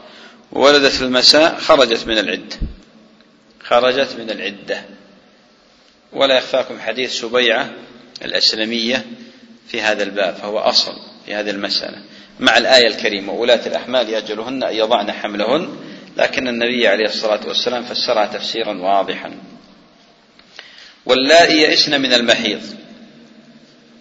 وولدت 0.52 0.92
في 0.92 1.02
المساء 1.02 1.58
خرجت 1.58 2.06
من 2.06 2.18
العدة 2.18 2.56
خرجت 3.64 4.16
من 4.18 4.30
العدة. 4.30 4.82
ولا 6.12 6.36
يخفاكم 6.36 6.80
حديث 6.80 7.12
سبيعة 7.12 7.70
الأسلمية 8.24 9.04
في 9.68 9.80
هذا 9.82 10.02
الباب 10.02 10.34
فهو 10.34 10.58
أصل 10.58 10.92
في 11.26 11.34
هذه 11.34 11.50
المسألة. 11.50 11.98
مع 12.40 12.58
الآية 12.58 12.86
الكريمة 12.86 13.32
ولاة 13.32 13.66
الأحمال 13.66 14.14
يجلهن 14.14 14.62
أن 14.62 14.74
يضعن 14.74 15.12
حملهن 15.12 15.76
لكن 16.16 16.48
النبي 16.48 16.88
عليه 16.88 17.04
الصلاة 17.04 17.40
والسلام 17.46 17.84
فسرها 17.84 18.26
تفسيرا 18.26 18.78
واضحا. 18.78 19.32
واللائي 21.06 21.62
يئسن 21.62 22.00
من 22.00 22.12
المحيض 22.12 22.62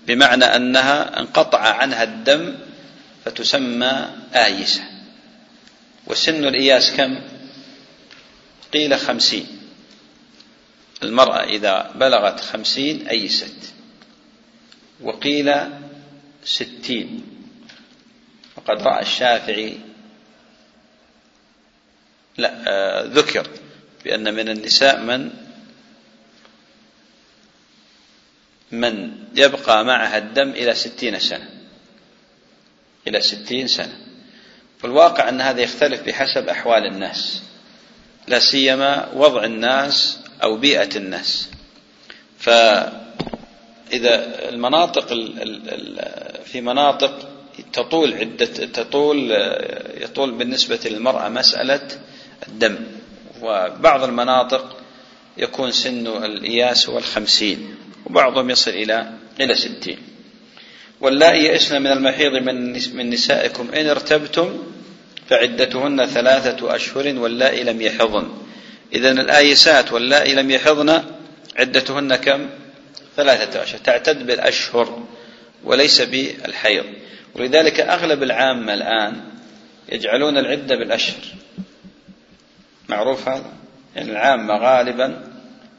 بمعنى 0.07 0.45
أنها 0.45 1.19
انقطع 1.19 1.59
عنها 1.59 2.03
الدم 2.03 2.55
فتسمى 3.25 4.09
آيسة. 4.35 4.83
وسن 6.07 6.45
الإياس 6.45 6.91
كم؟ 6.91 7.19
قيل 8.73 8.99
خمسين. 8.99 9.47
المرأة 11.03 11.43
إذا 11.43 11.91
بلغت 11.95 12.39
خمسين 12.39 13.07
أيست. 13.07 13.73
وقيل 15.01 15.53
ستين. 16.43 17.23
وقد 18.55 18.81
رأى 18.81 19.01
الشافعي 19.01 19.77
لا 22.37 22.63
آه 22.67 23.03
ذكر 23.05 23.47
بأن 24.05 24.33
من 24.33 24.49
النساء 24.49 24.99
من 25.01 25.29
من 28.73 29.11
يبقى 29.35 29.85
معها 29.85 30.17
الدم 30.17 30.49
إلى 30.49 30.75
ستين 30.75 31.19
سنة. 31.19 31.49
إلى 33.07 33.21
ستين 33.21 33.67
سنة. 33.67 33.97
والواقع 34.83 35.29
أن 35.29 35.41
هذا 35.41 35.61
يختلف 35.61 36.01
بحسب 36.01 36.49
أحوال 36.49 36.85
الناس. 36.85 37.43
لا 38.27 38.39
سيما 38.39 39.09
وضع 39.15 39.43
الناس 39.43 40.19
أو 40.43 40.57
بيئة 40.57 40.97
الناس. 40.97 41.49
فإذا 42.39 42.93
المناطق 44.49 45.07
في 46.45 46.61
مناطق 46.61 47.29
تطول 47.73 48.13
عدة 48.13 48.45
تطول 48.45 49.31
يطول 50.01 50.31
بالنسبة 50.31 50.79
للمرأة 50.85 51.29
مسألة 51.29 51.87
الدم. 52.47 52.77
وبعض 53.41 54.03
المناطق 54.03 54.77
يكون 55.37 55.71
سن 55.71 56.07
الإياس 56.07 56.89
هو 56.89 56.97
الخمسين. 56.97 57.75
وبعضهم 58.05 58.49
يصل 58.49 58.71
إلى 58.71 59.11
إلى 59.39 59.55
ستين. 59.55 59.97
واللائي 61.01 61.43
يئسن 61.43 61.81
من 61.81 61.91
المحيض 61.91 62.31
من 62.31 62.73
من 62.95 63.09
نسائكم 63.09 63.69
إن 63.73 63.87
ارتبتم 63.89 64.63
فعدتهن 65.29 66.05
ثلاثة 66.05 66.75
أشهر 66.75 67.19
واللائي 67.19 67.63
لم 67.63 67.81
يحضن. 67.81 68.31
إذا 68.93 69.11
الآيسات 69.11 69.93
واللائي 69.93 70.35
لم 70.35 70.51
يحضن 70.51 71.03
عدتهن 71.55 72.15
كم؟ 72.15 72.49
ثلاثة 73.15 73.63
أشهر. 73.63 73.79
تعتد 73.79 74.27
بالأشهر 74.27 75.03
وليس 75.63 76.01
بالحيض. 76.01 76.85
ولذلك 77.35 77.79
أغلب 77.79 78.23
العامة 78.23 78.73
الآن 78.73 79.21
يجعلون 79.89 80.37
العدة 80.37 80.75
بالأشهر. 80.75 81.23
معروف 82.89 83.27
هذا؟ 83.29 83.51
يعني 83.95 84.11
العامة 84.11 84.57
غالبا 84.57 85.23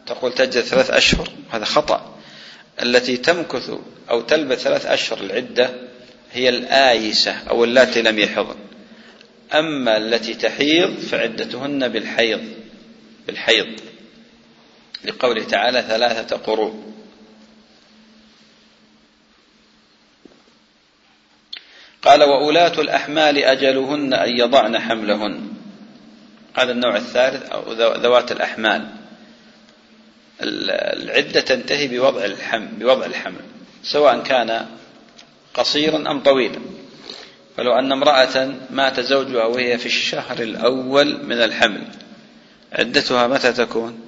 تقول 0.07 0.33
تجد 0.33 0.61
ثلاث 0.61 0.91
أشهر. 0.91 1.29
هذا 1.51 1.65
خطأ. 1.65 2.14
التي 2.83 3.17
تمكث 3.17 3.71
أو 4.11 4.21
تلبث 4.21 4.63
ثلاث 4.63 4.87
أشهر 4.87 5.21
العدة 5.21 5.71
هي 6.33 6.49
الآيسة 6.49 7.49
أو 7.51 7.65
اللاتي 7.65 8.03
لم 8.03 8.19
يحضن. 8.19 8.57
أما 9.55 9.97
التي 9.97 10.35
تحيض 10.35 10.99
فعدتهن 10.99 11.89
بالحيض 11.89 12.41
بالحيض. 13.27 13.81
لقوله 15.05 15.45
تعالى 15.45 15.83
ثلاثة 15.83 16.37
قروء 16.37 16.95
قال 22.03 22.23
وأولاة 22.23 22.81
الأحمال 22.81 23.39
أجلهن 23.39 24.15
أن 24.15 24.29
يضعن 24.29 24.79
حملهن. 24.79 25.49
هذا 26.55 26.73
النوع 26.73 26.97
الثالث 26.97 27.51
أو 27.51 27.73
ذوات 27.73 28.33
الأحمال. 28.33 29.04
العدة 30.41 31.41
تنتهي 31.41 31.89
بوضع 31.89 32.25
الحمل 32.25 32.69
بوضع 32.69 33.07
الحمل 33.07 33.41
سواء 33.83 34.23
كان 34.23 34.67
قصيرا 35.55 36.11
أم 36.11 36.23
طويلا. 36.23 36.61
فلو 37.57 37.79
أن 37.79 37.93
امرأة 37.93 38.55
مات 38.71 39.01
زوجها 39.01 39.45
وهي 39.45 39.79
في 39.79 39.87
الشهر 39.87 40.43
الأول 40.43 41.25
من 41.25 41.43
الحمل 41.43 41.83
عدتها 42.73 43.27
متى 43.27 43.53
تكون؟ 43.53 44.01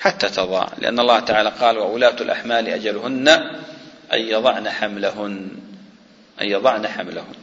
حتى 0.00 0.28
تضع 0.28 0.68
لأن 0.78 1.00
الله 1.00 1.20
تعالى 1.20 1.52
قال 1.60 1.78
وأولاة 1.78 2.16
الأحمال 2.20 2.68
أجلهن 2.68 3.28
أن 4.12 4.20
يضعن 4.20 4.68
حملهن 4.68 5.48
أن 6.42 6.46
يضعن 6.46 6.88
حملهن. 6.88 7.34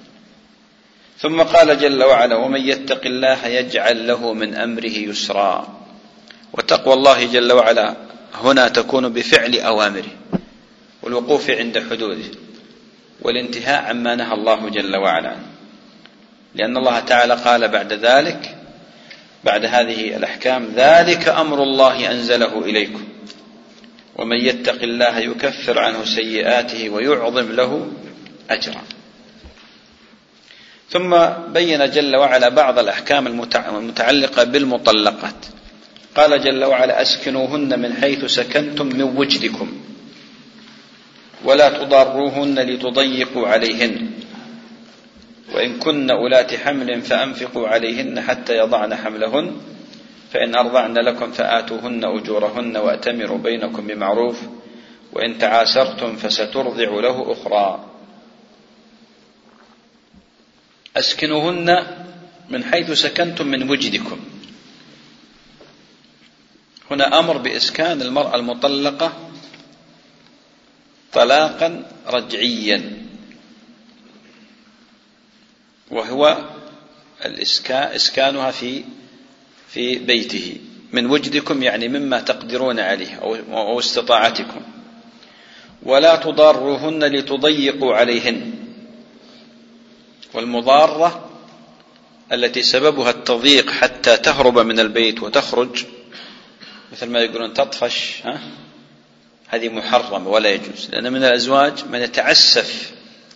ثم 1.20 1.41
قال 1.41 1.80
جل 1.80 2.03
وعلا 2.03 2.36
ومن 2.36 2.61
يتق 2.61 3.05
الله 3.05 3.47
يجعل 3.47 4.07
له 4.07 4.34
من 4.34 4.55
أمره 4.55 4.86
يسرا. 4.86 5.78
وتقوى 6.54 6.93
الله 6.93 7.26
جل 7.26 7.52
وعلا 7.52 7.95
هنا 8.34 8.68
تكون 8.68 9.14
بفعل 9.14 9.60
أوامره 9.60 10.12
والوقوف 11.04 11.50
عند 11.50 11.84
حدوده 11.91 12.32
والانتهاء 13.22 13.84
عما 13.84 14.16
نهى 14.16 14.34
الله 14.34 14.70
جل 14.70 14.95
وعلا. 14.95 15.30
عنه 15.30 15.45
لأن 16.56 16.78
الله 16.78 17.00
تعالى 17.00 17.34
قال 17.34 17.68
بعد 17.68 17.93
ذلك 17.93 18.56
بعد 19.43 19.66
هذه 19.66 20.18
الأحكام 20.18 20.74
ذلك 20.76 21.28
أمر 21.28 21.64
الله 21.64 22.12
أنزله 22.12 22.60
إليكم. 22.60 23.08
ومن 24.16 24.38
يتق 24.38 24.82
الله 24.84 25.18
يكفر 25.20 25.80
عنه 25.80 26.06
سيئاته 26.06 26.89
ويعظم 26.89 27.52
له 27.52 27.91
أجرا. 28.50 28.82
ثم 30.89 31.26
بين 31.54 31.91
جل 31.91 32.16
وعلا 32.16 32.50
بعض 32.50 32.80
الأحكام 32.80 33.28
المتعلقة 33.28 34.43
بالمطلقات. 34.43 35.45
قال 36.18 36.41
جل 36.41 36.63
وعلا 36.63 37.01
أسكنوهن 37.01 37.80
من 37.80 37.93
حيث 37.93 38.26
سكنتم 38.26 38.86
من 38.86 39.01
وجدكم 39.01 39.72
ولا 41.43 41.70
تضاروهن 41.70 42.59
لتضيقوا 42.59 43.47
عليهن 43.47 44.09
وإن 45.53 45.80
كن 45.80 46.11
أولات 46.11 46.55
حمل 46.55 47.01
فأنفقوا 47.01 47.68
عليهن 47.68 48.22
حتى 48.22 48.57
يضعن 48.57 48.95
حملهن 48.95 49.51
فإن 50.34 50.55
أرضعن 50.55 50.93
لكم 50.93 51.32
فآتوهن 51.32 52.05
أجورهن 52.05 52.78
وأتمروا 52.78 53.38
بينكم 53.38 53.88
بمعروف 53.88 54.41
وإن 55.13 55.38
تعاسرتم 55.38 56.15
فسترضع 56.15 56.89
له 56.99 57.32
أخرى. 57.32 57.86
أسكنوهن 60.97 61.88
من 62.49 62.63
حيث 62.63 62.91
سكنتم 62.91 63.47
من 63.47 63.70
وجدكم. 63.70 64.20
هنا 66.92 67.20
أمر 67.20 67.38
بإسكان 67.38 68.02
المرأة 68.02 68.36
المطلقة 68.36 69.14
طلاقا 71.14 71.92
رجعيا. 72.08 73.04
وهو 75.92 76.38
الإسكان 77.26 77.84
إسكانها 77.96 78.52
في 78.52 78.84
في 79.68 79.96
بيته. 79.96 80.58
من 80.94 81.06
وجدكم 81.06 81.64
يعني 81.64 81.88
مما 81.88 82.20
تقدرون 82.20 82.80
عليه 82.80 83.16
أو 83.52 83.80
استطاعتكم. 83.80 84.62
ولا 85.84 86.16
تضاروهن 86.16 87.04
لتضيقوا 87.04 87.96
عليهن. 87.96 88.54
والمضارة 90.34 91.30
التي 92.32 92.64
سببها 92.64 93.10
التضييق 93.10 93.70
حتى 93.70 94.18
تهرب 94.18 94.60
من 94.60 94.80
البيت 94.80 95.24
وتخرج 95.24 95.86
مثل 96.92 97.10
ما 97.10 97.20
يقولون 97.20 97.54
تطفش 97.54 98.22
ها؟ 98.24 98.40
هذه 99.48 99.70
محرمة 99.70 100.30
ولا 100.30 100.50
يجوز 100.50 100.90
لأن 100.92 101.14
من 101.14 101.24
الأزواج 101.24 101.86
من 101.86 102.02
يتعسف 102.02 102.92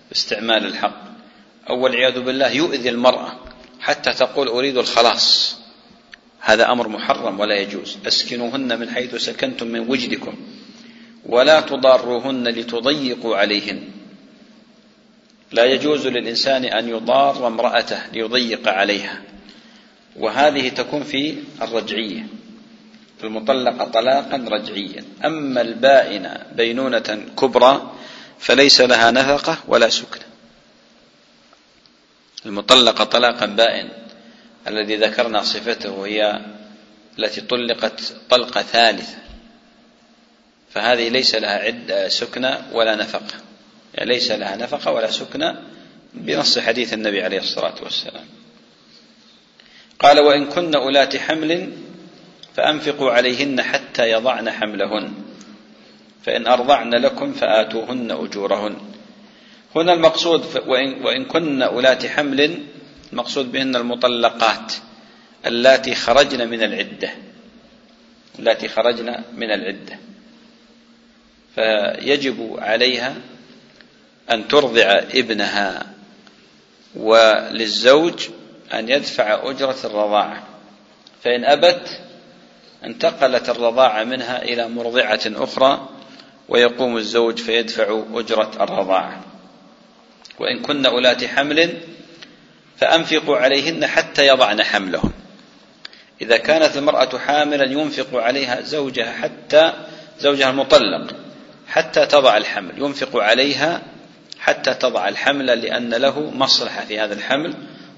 باستعمال 0.10 0.66
الحق. 0.66 1.02
أو 1.70 1.84
والعياذ 1.84 2.20
بالله 2.20 2.52
يؤذي 2.52 2.90
المرأة 2.90 3.32
حتى 3.80 4.14
تقول 4.14 4.48
أريد 4.48 4.78
الخلاص. 4.78 5.58
هذا 6.40 6.72
أمر 6.72 6.88
محرم 6.88 7.40
ولا 7.40 7.56
يجوز. 7.56 7.98
أسكنوهن 8.08 8.80
من 8.80 8.90
حيث 8.90 9.16
سكنتم 9.16 9.68
من 9.68 9.80
وجدكم 9.80 10.36
ولا 11.26 11.62
تضاروهن 11.62 12.48
لتضيقوا 12.48 13.38
عليهن. 13.38 13.90
لا 15.52 15.66
يجوز 15.66 16.08
للإنسان 16.08 16.66
أن 16.66 16.90
يضار 16.90 17.48
امرأته 17.48 18.08
ليضيق 18.14 18.68
عليها 18.68 19.22
وهذه 20.16 20.70
تكون 20.70 21.04
في 21.04 21.36
الرجعية. 21.62 22.41
المطلقة 23.24 23.86
طلاقا 23.86 24.38
رجعيا. 24.38 25.06
أما 25.26 25.62
البائنة 25.62 26.46
بينونة 26.56 27.26
كبرى 27.40 27.92
فليس 28.40 28.82
لها 28.82 29.12
نفقة 29.12 29.58
ولا 29.68 29.90
سكنة. 29.90 30.26
المطلقة 32.46 33.04
طلاقا 33.04 33.46
بائن 33.46 33.90
الذي 34.68 34.96
ذكرنا 34.96 35.42
صفته 35.44 36.06
هي 36.06 36.42
التي 37.20 37.42
طلقت 37.42 38.14
طلقة 38.30 38.62
ثالثة. 38.62 39.18
فهذه 40.70 41.10
ليس 41.10 41.36
لها 41.36 41.58
عدة 41.60 42.10
سكنة 42.10 42.68
ولا 42.74 42.96
نفقة. 42.96 43.36
يعني 43.94 44.14
ليس 44.14 44.32
لها 44.32 44.56
نفقة 44.56 44.92
ولا 44.92 45.12
سكنة 45.12 45.62
بنص 46.14 46.60
حديث 46.60 46.94
النبي 46.94 47.24
عليه 47.24 47.40
الصلاة 47.40 47.76
والسلام. 47.84 48.26
قال 50.00 50.20
وإن 50.20 50.46
كن 50.46 50.76
أولات 50.76 51.18
حمل 51.18 51.72
فأنفقوا 52.56 53.12
عليهن 53.12 53.62
حتى 53.62 54.12
يضعن 54.12 54.52
حملهن. 54.52 55.14
فإن 56.24 56.48
أرضعن 56.48 56.94
لكم 56.94 57.34
فآتوهن 57.34 58.12
أجورهن. 58.12 58.76
هنا 59.76 59.94
المقصود 59.94 60.46
وإن, 60.68 61.06
وإن 61.06 61.26
كن 61.26 61.62
أولات 61.62 62.06
حمل 62.06 62.58
المقصود 63.14 63.52
بهن 63.52 63.76
المطلقات 63.76 64.74
اللاتي 65.46 65.96
خرجن 65.96 66.50
من 66.50 66.64
العدة. 66.64 67.10
اللاتي 68.40 68.68
خرجن 68.68 69.24
من 69.38 69.52
العدة. 69.52 69.98
فيجب 71.56 72.56
عليها 72.60 73.16
أن 74.32 74.48
ترضع 74.48 75.02
ابنها 75.14 75.86
وللزوج 76.96 78.28
أن 78.74 78.90
يدفع 78.90 79.50
أجرة 79.50 79.78
الرضاعة. 79.84 80.44
فإن 81.24 81.46
أبت 81.46 82.02
انتقلت 82.84 83.50
الرضاعة 83.50 84.04
منها 84.04 84.42
إلى 84.44 84.68
مرضعة 84.68 85.22
أخرى 85.26 85.90
ويقوم 86.50 86.98
الزوج 86.98 87.38
فيدفع 87.38 88.04
أجرة 88.14 88.52
الرضاعة. 88.62 89.22
وإن 90.40 90.62
كن 90.62 90.86
أولات 90.86 91.24
حمل 91.26 91.78
فأنفقوا 92.78 93.38
عليهن 93.38 93.88
حتى 93.88 94.28
يضعن 94.28 94.64
حملهن 94.64 95.12
إذا 96.22 96.38
كانت 96.38 96.78
المرأة 96.78 97.18
حاملا 97.18 97.66
ينفق 97.66 98.22
عليها 98.22 98.62
زوجها 98.62 99.12
حتى 99.12 99.74
زوجها 100.20 100.50
المطلق 100.50 101.16
حتى 101.68 102.06
تضع 102.06 102.38
الحمل. 102.38 102.72
ينفق 102.78 103.18
عليها 103.18 103.82
حتى 104.40 104.74
تضع 104.74 105.08
الحمل 105.08 105.46
لأن 105.46 105.90
له 105.90 106.20
مصلحة 106.30 106.86
في 106.86 107.00
هذا 107.00 107.14
الحمل 107.14 107.54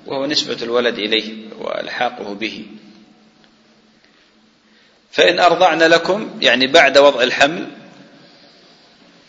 وهو 0.06 0.26
نسبة 0.26 0.58
الولد 0.62 0.98
إليه 0.98 1.34
وإلحاقه 1.60 2.34
به. 2.34 2.66
فإن 5.14 5.40
أرضعن 5.40 5.84
لكم 5.84 6.30
يعني 6.42 6.68
بعد 6.68 6.98
وضع 6.98 7.24
الحمل 7.24 7.68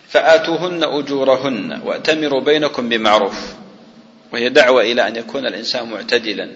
فآتوهن 0.09 0.85
أجورهن 0.85 1.81
وأتمروا 1.85 2.41
بينكم 2.41 2.89
بمعروف. 2.89 3.55
وهي 4.33 4.49
دعوة 4.49 4.83
إلى 4.83 5.09
أن 5.09 5.17
يكون 5.17 5.47
الإنسان 5.47 5.91
معتدلا 5.91 6.51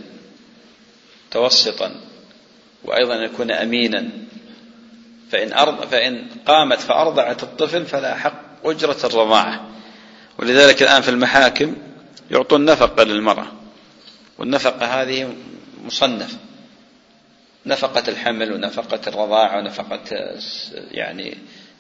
متوسطا 1.29 1.95
وأيضا 2.85 3.16
أن 3.16 3.22
يكون 3.22 3.51
أمينا. 3.51 4.09
فإن, 5.33 5.53
أرض 5.53 5.87
فإن 5.87 6.26
قامت 6.47 6.81
فأرضعت 6.81 7.43
الطفل 7.43 7.87
فلا 7.87 8.14
حق 8.14 8.43
أجرة 8.64 8.99
الرضاعة. 9.05 9.68
ولذلك 10.39 10.83
الآن 10.83 11.03
في 11.03 11.09
المحاكم 11.09 11.76
يعطون 12.31 12.64
نفقة 12.64 13.05
للمرأة 13.05 13.47
والنفقة 14.39 15.03
هذه 15.03 15.35
مصنفة. 15.85 16.47
نفقة 17.69 18.03
الحمل 18.09 18.53
ونفقة 18.53 19.01
الرضاعة 19.07 19.59
ونفقة 19.59 20.01
يعني 20.91 21.35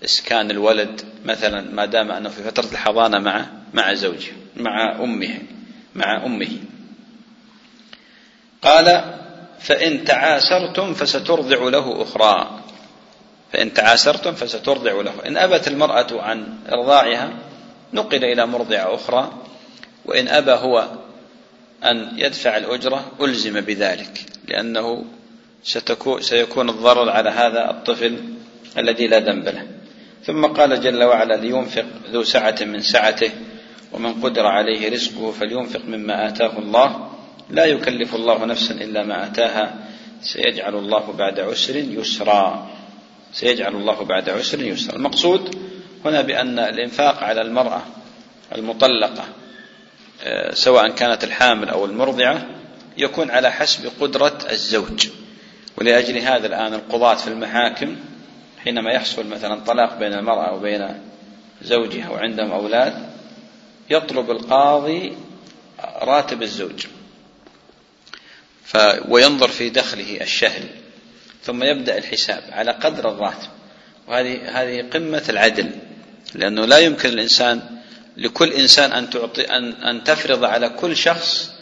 إسكان 0.04 0.50
الولد 0.50 1.00
مثلا 1.24 1.60
ما 1.60 1.84
دام 1.84 2.10
أنه 2.10 2.28
في 2.28 2.42
فترة 2.42 2.72
الحضانة 2.72 3.18
مع 3.18 3.46
مع 3.74 3.94
زوجه 3.94 4.32
مع 4.56 5.04
أمه 5.04 5.38
مع 5.94 6.26
أمه. 6.26 6.58
قال 8.62 9.14
فإن 9.60 10.04
تعاسرتم 10.04 10.94
فسترضع 10.94 11.68
له 11.68 12.02
أخرى. 12.02 12.60
فإن 13.52 13.74
تعاسرتم 13.74 14.34
فسترضع 14.34 14.92
له. 14.92 15.14
إن 15.26 15.36
أبت 15.36 15.68
المرأة 15.68 16.22
عن 16.22 16.58
إرضاعها 16.72 17.30
نقل 17.92 18.24
إلى 18.24 18.46
مرضعة 18.46 18.94
أخرى 18.94 19.32
وإن 20.04 20.28
أبى 20.28 20.52
هو 20.52 20.88
أن 21.84 22.12
يدفع 22.16 22.56
الأجرة 22.56 23.12
ألزم 23.20 23.60
بذلك 23.60 24.24
لأنه 24.48 25.04
سيكون 26.20 26.68
الضرر 26.70 27.10
على 27.10 27.30
هذا 27.30 27.70
الطفل 27.70 28.18
الذي 28.78 29.06
لا 29.06 29.18
ذنب 29.18 29.48
له. 29.48 29.66
ثم 30.24 30.46
قال 30.46 30.80
جل 30.80 31.04
وعلا 31.04 31.34
لينفق 31.34 31.86
ذو 32.10 32.22
سعة 32.22 32.56
من 32.60 32.80
سعته 32.80 33.30
ومن 33.92 34.12
قدر 34.14 34.46
عليه 34.46 34.90
رزقه 34.90 35.30
فلينفق 35.30 35.80
مما 35.84 36.28
آتاه 36.28 36.58
الله. 36.58 37.10
لا 37.50 37.64
يكلف 37.64 38.14
الله 38.14 38.44
نفسا 38.44 38.74
إلا 38.74 39.04
ما 39.04 39.26
آتاها. 39.26 39.74
سيجعل 40.22 40.74
الله 40.74 41.12
بعد 41.12 41.40
عسر 41.40 41.76
يسرا. 41.76 42.70
سيجعل 43.32 43.74
الله 43.74 44.04
بعد 44.04 44.30
عسر 44.30 44.62
يسرا. 44.62 44.96
المقصود 44.96 45.58
هنا 46.04 46.22
بأن 46.22 46.58
الإنفاق 46.58 47.22
على 47.22 47.40
المرأة 47.42 47.82
المطلقة 48.54 49.24
آه، 50.22 50.54
سواء 50.54 50.90
كانت 50.90 51.24
الحامل 51.24 51.68
أو 51.68 51.84
المرضعة 51.84 52.46
يكون 52.96 53.30
على 53.30 53.52
حسب 53.52 53.90
قدرة 54.00 54.38
الزوج. 54.50 55.08
ولأجل 55.80 56.18
هذا 56.18 56.46
الآن 56.46 56.74
القضاة 56.74 57.14
في 57.14 57.28
المحاكم 57.28 57.96
حينما 58.64 58.92
يحصل 58.92 59.26
مثلا 59.26 59.60
طلاق 59.64 59.98
بين 59.98 60.12
المرأة 60.12 60.54
وبين 60.54 60.88
زوجها 61.62 62.10
وعندهم 62.10 62.52
أولاد 62.52 62.94
يطلب 63.90 64.30
القاضي 64.30 65.12
راتب 66.02 66.42
الزوج. 66.42 66.86
ف 68.64 68.76
وينظر 69.08 69.48
في 69.48 69.70
دخله 69.70 70.20
الشهري 70.20 70.70
ثم 71.42 71.62
يبدأ 71.62 71.98
الحساب 71.98 72.42
على 72.52 72.72
قدر 72.72 73.08
الراتب. 73.12 73.48
وهذه 74.08 74.62
هذه 74.62 74.88
قمة 74.90 75.24
العدل 75.28 75.70
لأنه 76.34 76.64
لا 76.64 76.78
يمكن 76.78 77.08
الإنسان 77.08 77.60
لكل 78.16 78.52
إنسان 78.52 78.92
أن 78.92 79.10
تعطي 79.10 79.42
أن 79.42 79.72
أن 79.72 80.04
تفرض 80.04 80.44
على 80.44 80.68
كل 80.68 80.96
شخص 80.96 81.52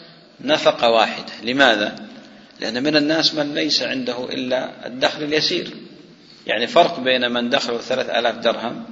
نفقة 0.41 0.89
واحدة، 0.89 1.33
لماذا؟ 1.43 2.06
لأن 2.59 2.83
من 2.83 2.95
الناس 2.95 3.35
من 3.35 3.53
ليس 3.53 3.81
عنده 3.81 4.25
إلا 4.25 4.87
الدخل 4.87 5.23
اليسير، 5.23 5.69
يعني 6.47 6.67
فرق 6.67 6.99
بين 6.99 7.31
من 7.31 7.49
دخله 7.49 7.77
ثلاث 7.77 8.09
آلاف 8.09 8.35
درهم 8.35 8.85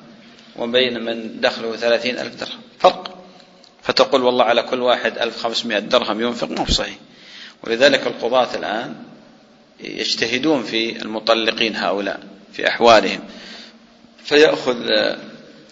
وبين 0.56 1.04
من 1.04 1.42
دخله 1.42 1.76
ثلاثين 1.76 2.20
ألف 2.20 2.36
درهم، 2.36 2.62
فرق. 2.80 3.26
فتقول 3.84 4.24
والله 4.24 4.44
على 4.44 4.62
كل 4.62 4.82
واحد 4.82 5.18
ألف 5.18 5.38
خمسمائة 5.38 5.80
درهم 5.80 6.22
ينفق 6.22 6.50
مو 6.50 6.66
صحيح. 6.66 6.98
ولذلك 7.64 8.08
القضاة 8.08 8.56
الآن 8.56 8.96
يجتهدون 9.80 10.64
في 10.64 11.02
المطلقين 11.02 11.76
هؤلاء 11.76 12.20
في 12.54 12.68
أحوالهم 12.68 13.20
فيأخذ 14.24 14.90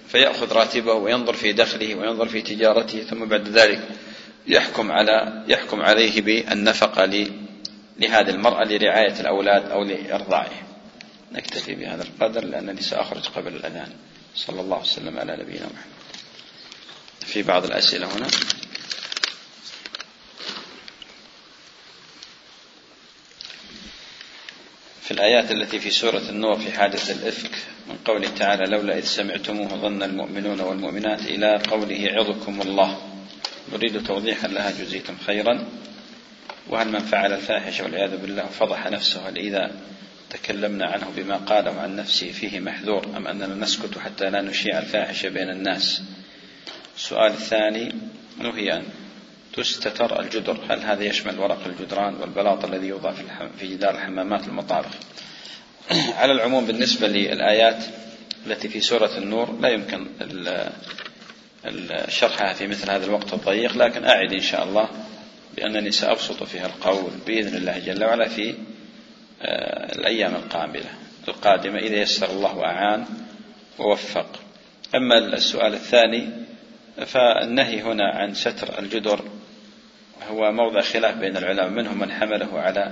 فيأخذ 0.07 0.53
راتبه 0.53 0.93
وينظر 0.93 1.33
في 1.33 1.53
دخله 1.53 1.95
وينظر 1.95 2.27
في 2.27 2.41
تجارته 2.41 3.01
ثم 3.01 3.25
بعد 3.25 3.49
ذلك 3.49 3.87
يحكم 4.47 4.91
على 4.91 5.43
يحكم 5.47 5.81
عليه 5.81 6.21
بالنفقة 6.21 7.05
لهذه 7.99 8.29
المرأة 8.29 8.63
لرعاية 8.63 9.19
الأولاد 9.19 9.71
أو 9.71 9.83
لإرضاعهم 9.83 10.63
نكتفي 11.31 11.75
بهذا 11.75 12.03
القدر 12.03 12.45
لأنني 12.45 12.81
سأخرج 12.81 13.27
قبل 13.27 13.55
الأذان. 13.55 13.93
صلى 14.35 14.61
الله 14.61 14.79
وسلم 14.79 15.19
على 15.19 15.37
نبينا 15.37 15.65
محمد. 15.65 15.93
في 17.19 17.41
بعض 17.41 17.65
الأسئلة 17.65 18.17
هنا. 18.17 18.27
في 25.01 25.11
الآيات 25.11 25.51
التي 25.51 25.79
في 25.79 25.89
سورة 25.89 26.29
النور 26.29 26.59
في 26.59 26.71
حادث 26.71 27.11
الإفك 27.11 27.51
من 27.87 27.97
قوله 28.05 28.27
تعالى 28.27 28.77
لولا 28.77 28.97
إذ 28.97 29.05
سمعتموه 29.05 29.67
ظن 29.67 30.03
المؤمنون 30.03 30.61
والمؤمنات 30.61 31.21
إلى 31.21 31.57
قوله 31.57 32.07
عظكم 32.11 32.61
الله 32.61 32.97
نريد 33.73 34.03
توضيحا 34.03 34.47
لها 34.47 34.71
جزيتم 34.71 35.17
خيرا. 35.25 35.65
وهل 36.69 36.87
من 36.87 36.99
فعل 36.99 37.33
الفاحشة 37.33 37.83
والعياذ 37.83 38.17
بالله 38.17 38.45
فضح 38.45 38.87
نفسه 38.87 39.29
هل 39.29 39.37
إذا 39.37 39.71
تكلمنا 40.29 40.85
عنه 40.85 41.11
بما 41.15 41.37
قاله 41.37 41.71
عن 41.71 41.95
نفسه 41.95 42.31
فيه 42.31 42.59
محذور 42.59 43.05
أم 43.17 43.27
أننا 43.27 43.55
نسكت 43.55 43.97
حتى 43.97 44.29
لا 44.29 44.41
نشيع 44.41 44.79
الفاحشة 44.79 45.29
بين 45.29 45.49
الناس؟ 45.49 46.01
السؤال 46.95 47.31
الثاني 47.31 47.95
نهي 48.39 48.73
أن 48.73 48.83
تستتر 49.53 50.19
الجدر. 50.19 50.59
هل 50.69 50.79
هذا 50.79 51.03
يشمل 51.03 51.39
ورق 51.39 51.65
الجدران 51.65 52.15
والبلاط 52.15 52.65
الذي 52.65 52.87
يوضع 52.87 53.13
في 53.59 53.67
جدار 53.67 53.95
الحمامات 53.95 54.47
المطابخ؟ 54.47 54.91
على 56.19 56.31
العموم 56.31 56.65
بالنسبة 56.65 57.07
للآيات 57.07 57.83
التي 58.47 58.69
في 58.69 58.79
سورة 58.79 59.17
النور 59.17 59.59
لا 59.59 59.69
يمكن 59.69 60.07
شرحها 62.07 62.53
في 62.53 62.67
مثل 62.67 62.91
هذا 62.91 63.05
الوقت 63.05 63.33
الضيق 63.33 63.77
لكن 63.77 64.05
أعد 64.05 64.33
إن 64.33 64.39
شاء 64.39 64.63
الله. 64.63 64.89
بأنني 65.55 65.91
سأبسط 65.91 66.43
فيها 66.43 66.65
القول 66.65 67.11
بإذن 67.27 67.57
الله 67.57 67.79
جل 67.79 68.03
وعلا 68.03 68.27
في 68.27 68.55
آه، 69.41 69.95
الأيام 69.95 70.35
القابلة 70.35 70.89
القادمة 71.27 71.79
إذا 71.79 71.95
يسر 71.95 72.29
الله 72.29 72.57
وأعان 72.57 73.05
ووفق. 73.79 74.39
أما 74.95 75.17
السؤال 75.17 75.73
الثاني 75.73 76.29
فالنهي 77.05 77.81
هنا 77.81 78.11
عن 78.11 78.33
ستر 78.33 78.79
الجدر 78.79 79.21
هو 80.29 80.51
موضع 80.51 80.81
خلاف 80.81 81.17
بين 81.17 81.37
العلماء 81.37 81.69
منهم 81.69 81.99
من 81.99 82.11
حمله 82.11 82.59
على 82.59 82.91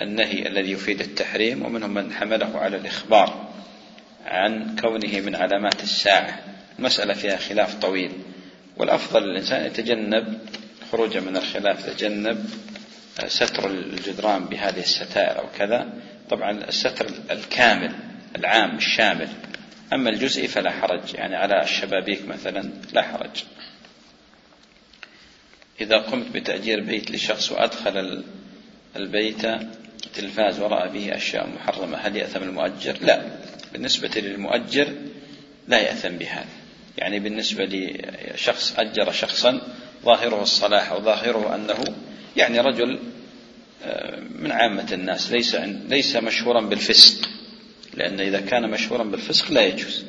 النهي 0.00 0.48
الذي 0.48 0.72
يفيد 0.72 1.00
التحريم 1.00 1.64
ومنهم 1.64 1.94
من 1.94 2.12
حمله 2.12 2.58
على 2.58 2.76
الإخبار 2.76 3.48
عن 4.26 4.76
كونه 4.80 5.20
من 5.20 5.34
علامات 5.34 5.82
الساعة. 5.82 6.38
المسألة 6.78 7.14
فيها 7.14 7.36
خلاف 7.36 7.74
طويل. 7.74 8.12
والأفضل 8.76 9.22
للإنسان 9.22 9.66
يتجنب 9.66 10.38
خروجا 10.92 11.20
من 11.20 11.36
الخلاف 11.36 11.88
يتجنب 11.88 12.50
ستر 13.26 13.70
الجدران 13.70 14.44
بهذه 14.44 14.80
الستائر 14.80 15.38
أو 15.38 15.46
كذا. 15.58 15.92
طبعا 16.30 16.50
الستر 16.50 17.06
الكامل 17.30 17.94
العام 18.36 18.76
الشامل. 18.76 19.28
أما 19.92 20.10
الجزئي 20.10 20.48
فلا 20.48 20.70
حرج 20.70 21.14
يعني 21.14 21.36
على 21.36 21.62
الشبابيك 21.62 22.28
مثلا 22.28 22.70
لا 22.92 23.02
حرج. 23.02 23.44
إذا 25.80 25.98
قمت 25.98 26.32
بتأجير 26.34 26.80
بيت 26.84 27.10
لشخص 27.10 27.52
وأدخل 27.52 28.24
البيت 28.96 29.46
تلفاز 30.14 30.60
ورأى 30.60 30.88
به 30.88 31.16
أشياء 31.16 31.48
محرمة 31.48 31.98
هل 31.98 32.16
يأثم 32.16 32.42
المؤجر؟ 32.42 32.96
لا. 33.00 33.22
بالنسبة 33.72 34.20
للمؤجر 34.20 34.94
لا 35.68 35.78
يأثم 35.78 36.08
بهذا. 36.08 36.48
يعني 36.98 37.20
بالنسبة 37.20 37.64
لشخص 37.64 38.74
أجر 38.78 39.12
شخصا 39.12 39.60
ظاهره 40.04 40.42
الصلاح 40.42 40.92
وظاهره 40.92 41.54
أنه 41.54 41.84
يعني 42.36 42.60
رجل 42.60 42.98
آه، 43.84 44.20
من 44.38 44.52
عامة 44.52 44.92
الناس 44.92 45.30
ليس 45.30 45.54
ليس 45.88 46.16
مشهورا 46.16 46.60
بالفسق. 46.60 47.28
لأن 47.94 48.20
إذا 48.20 48.40
كان 48.40 48.70
مشهورا 48.70 49.04
بالفسق 49.04 49.52
لا 49.52 49.62
يجوز. 49.62 50.04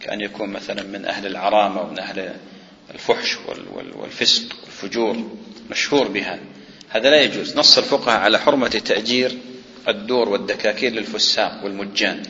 كأن 0.00 0.20
يكون 0.20 0.50
مثلا 0.50 0.82
من 0.82 1.04
أهل 1.04 1.26
العرامة 1.26 1.80
ومن 1.80 1.98
أهل 1.98 2.34
الفحش 2.94 3.36
والفسق 3.72 4.42
والفجور 4.64 5.38
مشهور 5.70 6.08
بها. 6.08 6.38
هذا 6.88 7.10
لا 7.10 7.22
يجوز. 7.22 7.58
نص 7.58 7.78
الفقهاء 7.78 8.20
على 8.20 8.38
حرمة 8.38 8.68
تأجير 8.68 9.38
الدور 9.88 10.28
والدكاكين 10.28 10.94
للفساق 10.94 11.64
والمجان. 11.64 12.22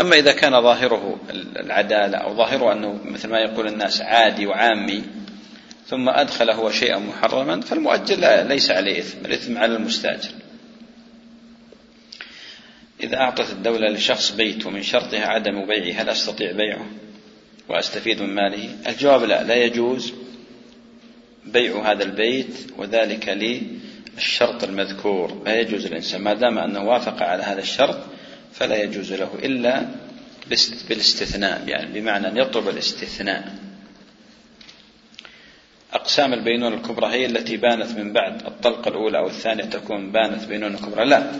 أما 0.00 0.16
إذا 0.16 0.32
كان 0.32 0.62
ظاهره 0.62 1.20
العدالة 1.56 2.18
أو 2.18 2.36
ظاهره 2.36 2.72
أنه 2.72 3.00
مثل 3.04 3.28
ما 3.28 3.38
يقول 3.38 3.66
الناس 3.66 4.00
عادي 4.00 4.46
وعامي 4.46 5.04
ثم 5.90 6.08
أدخل 6.08 6.50
هو 6.50 6.70
شيئا 6.70 6.98
محرما 6.98 7.60
فالمؤجر 7.60 8.16
لا 8.16 8.44
ليس 8.44 8.70
عليه 8.70 8.98
إثم 8.98 9.26
الإثم 9.26 9.58
على 9.58 9.76
المستأجر. 9.76 10.30
إذا 13.02 13.16
أعطت 13.16 13.50
الدولة 13.50 13.88
لشخص 13.88 14.32
بيت 14.32 14.66
ومن 14.66 14.82
شرطها 14.82 15.26
عدم 15.26 15.66
بيعه 15.66 16.02
هل 16.02 16.08
أستطيع 16.08 16.52
بيعه 16.52 16.86
وأستفيد 17.68 18.22
من 18.22 18.34
ماله؟ 18.34 18.76
الجواب 18.86 19.22
لا 19.24 19.42
لا 19.42 19.54
يجوز 19.54 20.12
بيع 21.46 21.92
هذا 21.92 22.04
البيت 22.04 22.54
وذلك 22.78 23.28
للشرط 24.16 24.64
المذكور. 24.64 25.42
لا 25.46 25.60
يجوز 25.60 25.86
الإنسان 25.86 26.20
ما 26.20 26.34
دام 26.34 26.58
أنه 26.58 26.84
وافق 26.84 27.22
على 27.22 27.42
هذا 27.42 27.60
الشرط 27.60 27.98
فلا 28.52 28.82
يجوز 28.82 29.12
له 29.12 29.30
إلا 29.42 29.88
بالاستثناء 30.88 31.68
يعني 31.68 32.00
بمعنى 32.00 32.28
أن 32.28 32.36
يطلب 32.36 32.68
الاستثناء. 32.68 33.69
أقسام 36.00 36.32
البينونة 36.32 36.76
الكبرى 36.76 37.06
هي 37.06 37.26
التي 37.26 37.56
بانت 37.56 37.98
من 37.98 38.12
بعد. 38.12 38.46
الطلقة 38.46 38.88
الأولى 38.88 39.18
أو 39.18 39.26
الثانية 39.26 39.64
تكون 39.64 40.12
بانت 40.12 40.44
بينونة 40.44 40.78
كبرى. 40.78 41.04
لا. 41.04 41.32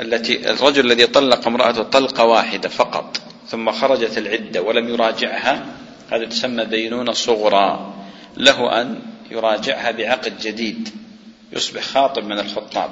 التي 0.00 0.50
الرجل 0.50 0.86
الذي 0.86 1.06
طلق 1.06 1.46
امرأته 1.46 1.82
طلقة 1.82 2.24
واحدة 2.24 2.68
فقط 2.68 3.20
ثم 3.46 3.70
خرجت 3.70 4.18
العدة 4.18 4.62
ولم 4.62 4.88
يراجعها 4.88 5.66
هذا 6.12 6.24
تسمى 6.24 6.64
بينونة 6.64 7.12
صغرى. 7.12 7.94
له 8.36 8.80
أن 8.80 8.98
يراجعها 9.30 9.90
بعقد 9.90 10.38
جديد 10.38 10.88
يصبح 11.52 11.82
خاطب 11.82 12.24
من 12.24 12.38
الخطاب. 12.38 12.90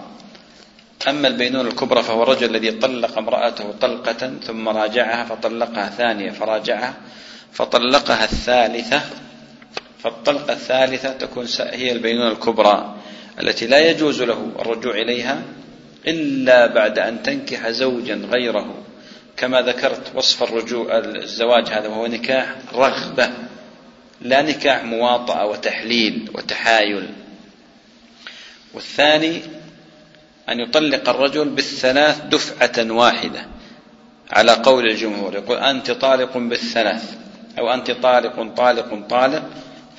أما 1.09 1.29
البينونة 1.29 1.69
الكبرى 1.69 2.03
فهو 2.03 2.23
الرجل 2.23 2.51
الذي 2.51 2.71
طلق 2.71 3.19
امرأته 3.19 3.73
طلقة 3.81 4.33
ثم 4.43 4.69
راجعها 4.69 5.25
فطلقها 5.25 5.89
ثانية 5.89 6.31
فراجعها 6.31 6.95
فطلقها 7.53 8.25
الثالثة 8.25 9.03
فالطلقة 9.99 10.53
الثالثة 10.53 11.13
تكون 11.13 11.47
هي 11.61 11.93
البينونة 11.93 12.33
الكبرى 12.33 12.97
التي 13.41 13.67
لا 13.67 13.91
يجوز 13.91 14.23
له 14.23 14.53
الرجوع 14.59 14.95
إليها 14.95 15.43
إلا 16.07 16.67
بعد 16.67 16.99
أن 16.99 17.23
تنكح 17.23 17.69
زوجا 17.69 18.15
غيره. 18.15 18.75
كما 19.37 19.63
ذكرت 19.63 20.13
وصف 20.15 20.43
الرجوع 20.43 20.99
الزواج 20.99 21.69
هذا 21.69 21.89
وهو 21.89 22.07
نكاح 22.07 22.55
رغبة 22.75 23.31
لا 24.21 24.43
نكاح 24.43 24.85
مواطأة 24.85 25.47
وتحليل 25.47 26.31
وتحايل. 26.35 27.09
والثاني 28.75 29.41
أن 30.49 30.61
يطلق 30.61 31.09
الرجل 31.09 31.49
بالثلاث 31.49 32.21
دفعة 32.21 32.93
واحدة. 32.93 33.47
على 34.31 34.53
قول 34.53 34.87
الجمهور 34.87 35.35
يقول 35.35 35.59
أنت 35.59 35.91
طالق 35.91 36.39
بالثلاث 36.39 37.15
أو 37.59 37.75
أنت 37.75 37.91
طالق 37.91 38.55
طالق 38.57 39.07
طالق. 39.09 39.43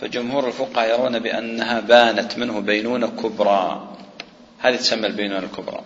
فجمهور 0.01 0.47
الفقهاء 0.47 0.89
يرون 0.89 1.19
بأنها 1.19 1.79
بانت 1.79 2.37
منه 2.37 2.59
بينونة 2.59 3.07
كبرى. 3.07 3.97
هذه 4.59 4.75
تسمى 4.75 5.07
البينونة 5.07 5.45
الكبرى. 5.45 5.81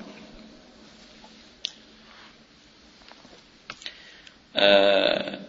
آه، 4.56 5.40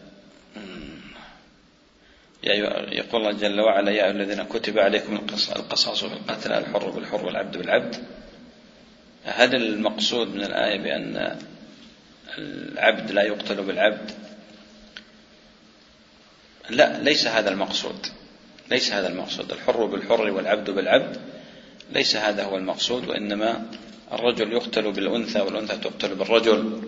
يقول 2.93 3.21
الله 3.21 3.33
جل 3.33 3.61
وعلا 3.61 3.91
يا 3.91 4.05
أيها 4.05 4.11
الذين 4.11 4.43
كتب 4.43 4.79
عليكم 4.79 5.17
القصاص 5.57 6.05
في 6.05 6.13
القتل 6.13 6.53
الحر 6.53 6.91
بالحر 6.91 7.27
والعبد 7.27 7.57
بالعبد. 7.57 8.05
هل 9.25 9.55
المقصود 9.55 10.35
من 10.35 10.43
الآية 10.43 10.79
بأن 10.79 11.39
العبد 12.39 13.11
لا 13.11 13.23
يقتل 13.23 13.63
بالعبد. 13.63 14.11
لا 16.71 17.03
ليس 17.03 17.27
هذا 17.27 17.51
المقصود. 17.51 18.07
ليس 18.71 18.93
هذا 18.93 19.09
المقصود. 19.09 19.53
الحر 19.53 19.87
بالحر 19.87 20.31
والعبد 20.31 20.71
بالعبد 20.71 21.17
ليس 21.93 22.17
هذا 22.17 22.45
هو 22.45 22.57
المقصود 22.57 23.09
وإنما 23.09 23.67
الرجل 24.13 24.53
يقتل 24.53 24.93
بالأنثى 24.93 25.41
والأنثى 25.41 25.77
تقتل 25.77 26.15
بالرجل 26.15 26.83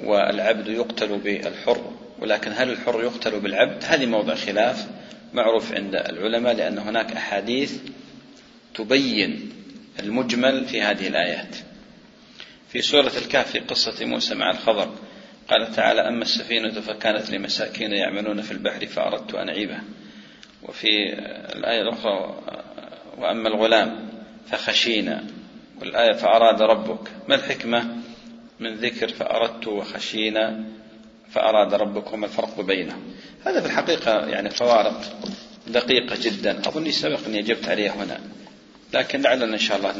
والعبد 0.00 0.68
يقتل 0.68 1.18
بالحر. 1.18 1.92
ولكن 2.18 2.52
هل 2.54 2.70
الحر 2.70 3.02
يقتل 3.02 3.40
بالعبد؟ 3.40 3.84
هذه 3.84 4.06
موضع 4.06 4.34
خلاف 4.34 4.86
معروف 5.32 5.72
عند 5.72 5.94
العلماء 5.94 6.54
لأن 6.54 6.78
هناك 6.78 7.12
أحاديث 7.12 7.78
تبين 8.74 9.52
المجمل 10.00 10.64
في 10.64 10.82
هذه 10.82 11.08
الآيات. 11.08 11.56
في 12.68 12.82
سورة 12.82 13.12
الكهف 13.16 13.50
في 13.50 13.58
قصة 13.58 14.04
موسى 14.04 14.34
مع 14.34 14.50
الخضر 14.50 14.94
قال 15.48 15.72
تعالى 15.72 16.08
أما 16.08 16.22
السفينة 16.22 16.80
فكانت 16.80 17.30
لمساكين 17.30 17.92
يعملون 17.92 18.42
في 18.42 18.52
البحر 18.52 18.86
فأردت 18.86 19.34
أن 19.34 19.48
أعيبها. 19.48 19.82
وفي 20.68 21.12
الآية 21.56 21.82
الأخرى 21.82 22.34
وأما 23.18 23.48
الغلام 23.48 24.08
فخشينا. 24.50 25.24
والآية 25.80 26.12
فأراد 26.12 26.62
ربك. 26.62 27.08
ما 27.28 27.34
الحكمة؟ 27.34 27.84
من 28.60 28.74
ذكر 28.74 29.08
فأردت 29.08 29.66
وخشينا 29.66 30.64
فأراد 31.30 31.74
ربك 31.74 32.12
وما 32.12 32.26
الفرق 32.26 32.60
بينهم. 32.60 33.02
هذا 33.46 33.60
في 33.60 33.66
الحقيقة 33.66 34.26
يعني 34.26 34.50
فوارق 34.50 35.00
دقيقة 35.66 36.16
جدا. 36.20 36.58
أظني 36.58 36.92
سبق 36.92 37.26
أني 37.26 37.38
أجبت 37.38 37.68
عليها 37.68 37.92
هنا. 37.92 38.20
لكن 38.94 39.22
لعلنا 39.22 39.44
إن 39.44 39.58
شاء 39.58 39.76
الله 39.76 39.94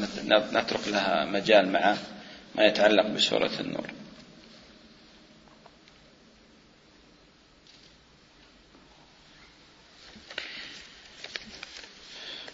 نترك 0.52 0.88
لها 0.88 1.24
مجال 1.24 1.72
مع 1.72 1.94
ما 2.54 2.64
يتعلق 2.64 3.06
بسورة 3.06 3.50
النور. 3.60 3.86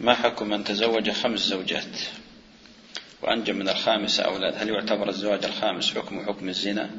ما 0.02 0.14
حكم 0.14 0.48
من 0.48 0.64
تزوج 0.64 1.10
خمس 1.10 1.40
زوجات؟ 1.40 1.98
وأنجب 3.22 3.54
من 3.54 3.68
الخامسة 3.68 4.22
أولاد 4.22 4.54
هل 4.56 4.68
يعتبر 4.68 5.08
الزواج 5.08 5.44
الخامس 5.44 5.94
حكم 5.94 6.26
حكم 6.26 6.48
الزنا؟ 6.48 6.90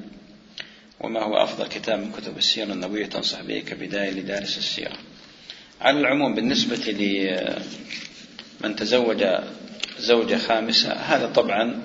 وما 1.00 1.24
هو 1.24 1.44
أفضل 1.44 1.68
كتاب 1.68 2.00
من 2.00 2.12
كتب 2.12 2.38
السيرة 2.38 2.74
النبوية؟ 2.74 3.06
تنصح 3.06 3.42
به 3.42 3.60
كبداية 3.60 4.12
لدارس 4.12 4.58
السيرة. 4.58 4.98
على 5.82 6.00
العموم 6.00 6.36
بالنسبة 6.36 6.92
لمن 8.62 8.76
تزوج 8.76 9.26
زوجة 10.00 10.38
خامسة 10.38 10.94
هذا 10.94 11.28
طبعا 11.28 11.82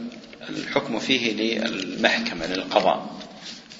الحكم 0.49 0.99
فيه 0.99 1.33
للمحكمة 1.33 2.47
للقضاء. 2.47 3.19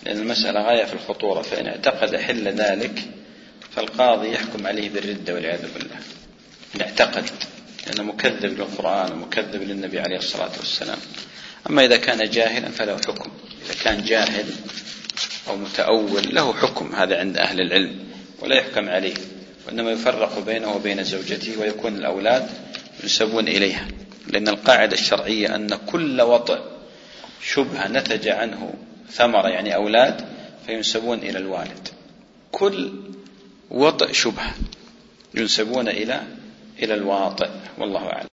لأن 0.07 0.18
المسألة 0.18 0.61
غاية 0.62 0.84
في 0.84 0.93
الخطورة 0.93 1.43
فإن 1.43 1.66
اعتقد 1.66 2.16
حل 2.16 2.49
ذلك 2.49 3.03
فالقاضي 3.70 4.32
يحكم 4.32 4.66
عليه 4.66 4.89
بالردة 4.89 5.34
والعياذ 5.34 5.74
بالله. 5.74 5.97
اعتقد 6.80 7.30
لأنه 7.86 8.02
مكذب 8.02 8.58
للقرآن 8.58 9.12
ومكذب 9.12 9.62
للنبي 9.62 10.00
عليه 10.00 10.16
الصلاة 10.16 10.50
والسلام. 10.58 10.98
أما 11.70 11.84
إذا 11.84 11.96
كان 11.96 12.30
جاهلا 12.30 12.68
فله 12.68 12.96
حكم. 12.96 13.30
إذا 13.66 13.74
كان 13.84 14.04
جاهل 14.04 14.46
أو 15.48 15.56
متأول 15.56 16.34
له 16.34 16.52
حكم 16.52 16.94
هذا 16.94 17.18
عند 17.20 17.36
أهل 17.36 17.60
العلم 17.60 17.98
ولا 18.38 18.56
يحكم 18.56 18.88
عليه. 18.88 19.14
وإنما 19.66 19.90
يفرق 19.90 20.38
بينه 20.38 20.76
وبين 20.76 21.04
زوجته 21.04 21.60
ويكون 21.60 21.96
الأولاد 21.96 22.50
ينسبون 23.02 23.48
إليها. 23.48 23.88
لأن 24.26 24.48
القاعدة 24.48 24.92
الشرعية 24.92 25.54
أن 25.54 25.74
كل 25.86 26.20
وطئ 26.20 26.58
شبهة 27.42 27.88
نتج 27.88 28.28
عنه 28.28 28.74
ثمرة 29.10 29.48
يعني 29.48 29.74
أولاد 29.74 30.24
فينسبون 30.66 31.18
إلى 31.18 31.38
الوالد. 31.38 31.88
كل 32.52 32.92
وطئ 33.70 34.12
شبهة 34.12 34.54
ينسبون 35.34 35.88
إلى 35.88 36.22
إلى 36.83 36.95
الواطئ. 36.95 37.49
والله 37.79 38.07
أعلم. 38.07 38.26